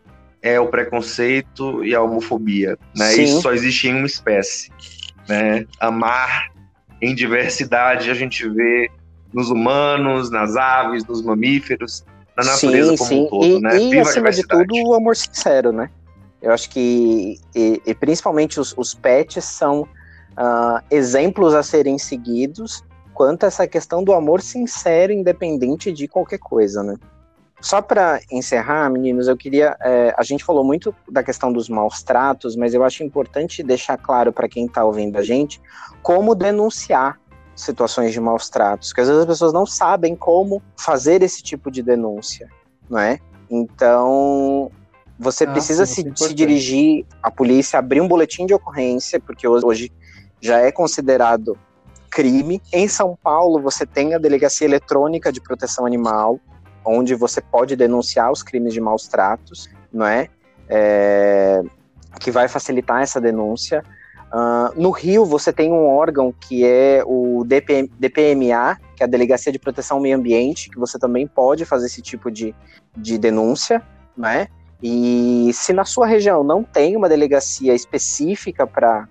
[0.41, 3.07] é o preconceito e a homofobia, né?
[3.07, 3.25] Sim.
[3.25, 4.71] Isso só existe em uma espécie,
[5.29, 5.67] né?
[5.81, 6.53] Amar
[7.03, 8.89] em diversidade a gente vê
[9.35, 12.05] nos humanos, nas aves, nos mamíferos,
[12.37, 13.25] na natureza sim, como sim.
[13.25, 13.77] um todo, e, né?
[13.77, 15.91] E Viva acima de tudo o amor sincero, né?
[16.41, 22.85] Eu acho que e, e principalmente os, os pets são uh, exemplos a serem seguidos
[23.13, 26.95] quanto a essa questão do amor sincero, independente de qualquer coisa, né?
[27.67, 29.77] Só para encerrar, meninos, eu queria.
[29.81, 33.97] É, a gente falou muito da questão dos maus tratos, mas eu acho importante deixar
[33.97, 35.61] claro para quem está ouvindo a gente
[36.01, 37.19] como denunciar
[37.57, 41.69] situações de maus tratos, porque às vezes as pessoas não sabem como fazer esse tipo
[41.69, 42.49] de denúncia,
[42.89, 43.19] não é?
[43.51, 44.71] Então,
[45.19, 49.49] você ah, precisa sim, se, se, dirigir à polícia, abrir um boletim de ocorrência, porque
[49.49, 49.91] hoje
[50.41, 51.59] já é considerado
[52.13, 52.63] crime.
[52.73, 56.39] Em São Paulo, você tem a Delegacia Eletrônica de Proteção Animal,
[56.87, 60.29] onde você pode denunciar os crimes de maus tratos, não é?
[60.69, 61.63] é
[62.21, 63.85] que vai facilitar essa denúncia.
[64.33, 69.09] Uh, no Rio, você tem um órgão que é o DPM, DPMA, que é a
[69.09, 72.55] Delegacia de Proteção ao Meio Ambiente, que você também pode fazer esse tipo de,
[72.97, 73.83] de denúncia,
[74.17, 74.49] né?
[74.83, 79.09] E se na sua região não tem uma delegacia específica para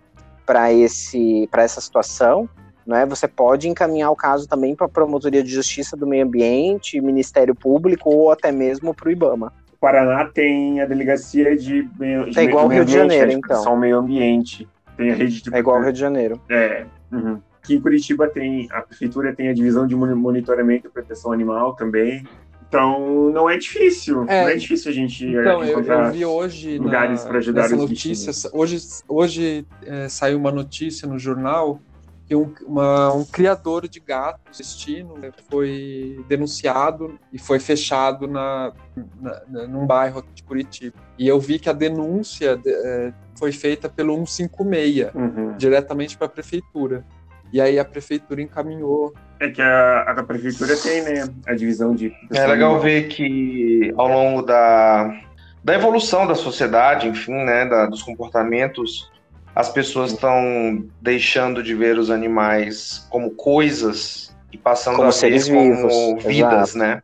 [0.72, 2.48] essa situação,
[2.86, 7.02] né, você pode encaminhar o caso também para a Promotoria de Justiça do Meio Ambiente,
[7.02, 9.52] Ministério Público ou até mesmo para o IBAMA.
[9.80, 13.62] Paraná tem a delegacia de meio, de é igual Rio de Janeiro, então.
[13.62, 14.68] São meio ambiente.
[14.98, 16.42] Tem a rede de É igual Rio de Janeiro.
[16.50, 16.86] É.
[17.12, 17.40] Uhum.
[17.62, 22.26] Aqui em Curitiba tem a prefeitura tem a divisão de monitoramento e proteção animal também.
[22.68, 26.26] Então não é difícil, é, não é difícil a gente então, encontrar eu, eu vi
[26.26, 28.48] hoje lugares para ajudar os notícias.
[28.52, 31.80] Hoje, hoje é, saiu uma notícia no jornal
[32.26, 38.74] que um, uma, um criador de gatos destino né, foi denunciado e foi fechado na,
[39.22, 40.98] na, na, num bairro de Curitiba.
[41.18, 45.58] E eu vi que a denúncia é, foi feita pelo 156, uhum.
[45.58, 47.06] diretamente para a prefeitura.
[47.54, 49.14] E aí a prefeitura encaminhou.
[49.40, 52.12] É que a, a prefeitura tem, né, a divisão de.
[52.34, 55.22] É legal ver que ao longo da,
[55.64, 59.12] da evolução da sociedade, enfim, né, da, dos comportamentos
[59.56, 65.46] as pessoas estão deixando de ver os animais como coisas e passando como a ver
[65.46, 66.78] como vidas, Exato.
[66.78, 67.02] né?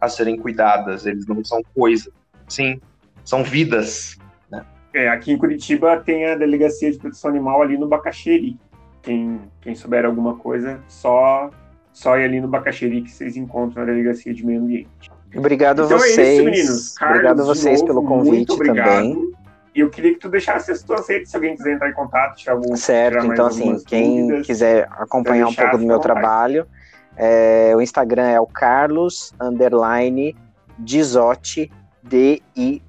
[0.00, 1.06] A serem cuidadas.
[1.06, 2.12] Eles não são coisas.
[2.48, 2.80] Sim,
[3.24, 4.18] são vidas.
[4.50, 4.64] Né?
[4.92, 8.58] É, aqui em Curitiba tem a delegacia de proteção animal ali no Bacaxeri.
[9.00, 11.50] Quem, quem souber alguma coisa, só,
[11.92, 15.10] só ir ali no Bacaxeri que vocês encontram a delegacia de meio ambiente.
[15.36, 16.18] Obrigado então vocês.
[16.18, 16.94] É isso, meninos.
[16.94, 19.32] Carlos, obrigado a vocês novo, pelo convite também.
[19.74, 22.36] E eu queria que tu deixasse as tuas redes, se alguém quiser entrar em contato,
[22.36, 26.66] tirar algum Certo, então assim, quem dúvidas, quiser acompanhar um pouco do meu trabalho,
[27.16, 30.36] é, o Instagram é o Carlos underline
[30.78, 31.72] Dizotti,
[32.02, 32.82] D-I-Z-O-T-T-I.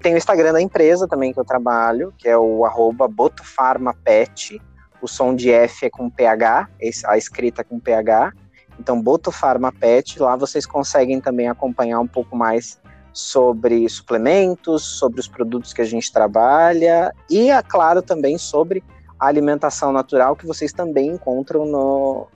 [0.00, 4.60] Tem o Instagram da empresa também que eu trabalho, que é o arroba botofarmapet.
[5.00, 6.68] O som de F é com PH,
[7.06, 8.32] a escrita é com PH.
[8.78, 12.80] Então, Botofarmapet, lá vocês conseguem também acompanhar um pouco mais
[13.12, 18.82] sobre suplementos, sobre os produtos que a gente trabalha e, é claro, também sobre
[19.18, 22.26] a alimentação natural que vocês também encontram no,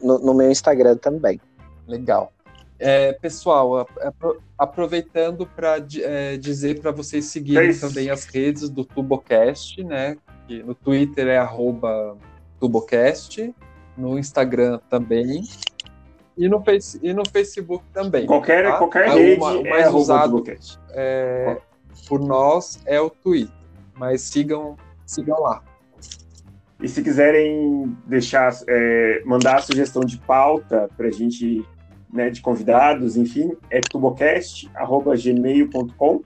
[0.00, 1.40] no, no meu Instagram também.
[1.86, 2.32] Legal.
[2.78, 3.88] É, pessoal,
[4.58, 10.16] aproveitando para é, dizer para vocês seguirem é também as redes do Tubocast, né?
[10.46, 11.40] Que no Twitter é
[12.60, 13.54] @tubocast,
[13.96, 15.42] no Instagram também
[16.36, 18.26] e no, face, e no Facebook também.
[18.26, 18.78] Qualquer, tá?
[18.78, 20.42] qualquer rede o é mais usado
[20.90, 21.56] é,
[22.08, 23.54] por nós é o Twitter,
[23.94, 24.76] mas sigam,
[25.06, 25.62] sigam lá.
[26.82, 31.66] E se quiserem deixar, é, mandar sugestão de pauta para a gente,
[32.12, 36.22] né, de convidados, enfim, é tubocast.gmail.com.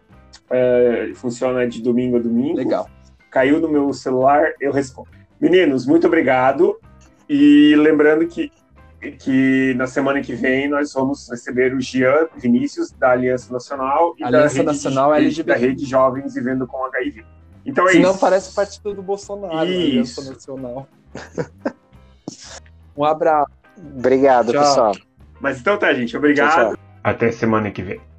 [0.53, 2.57] É, funciona de domingo a domingo.
[2.57, 2.91] Legal.
[3.31, 5.09] Caiu no meu celular, eu respondo.
[5.41, 6.77] Meninos, muito obrigado.
[7.29, 8.51] E lembrando que
[9.19, 14.25] que na semana que vem nós vamos receber o Gian Vinícius, da Aliança Nacional e
[14.25, 15.53] Aliança da, Nacional rede, LGBT.
[15.53, 17.25] da Rede Jovens Vivendo com HIV.
[17.65, 18.07] Então é Se isso.
[18.07, 20.21] não parece partido do Bolsonaro, isso.
[20.21, 20.89] Aliança Nacional.
[22.97, 23.51] um abraço.
[23.97, 24.63] Obrigado, tchau.
[24.63, 24.93] pessoal.
[25.41, 26.17] Mas então tá, gente.
[26.17, 26.51] Obrigado.
[26.51, 26.85] Tchau, tchau.
[27.03, 28.10] Até semana que vem.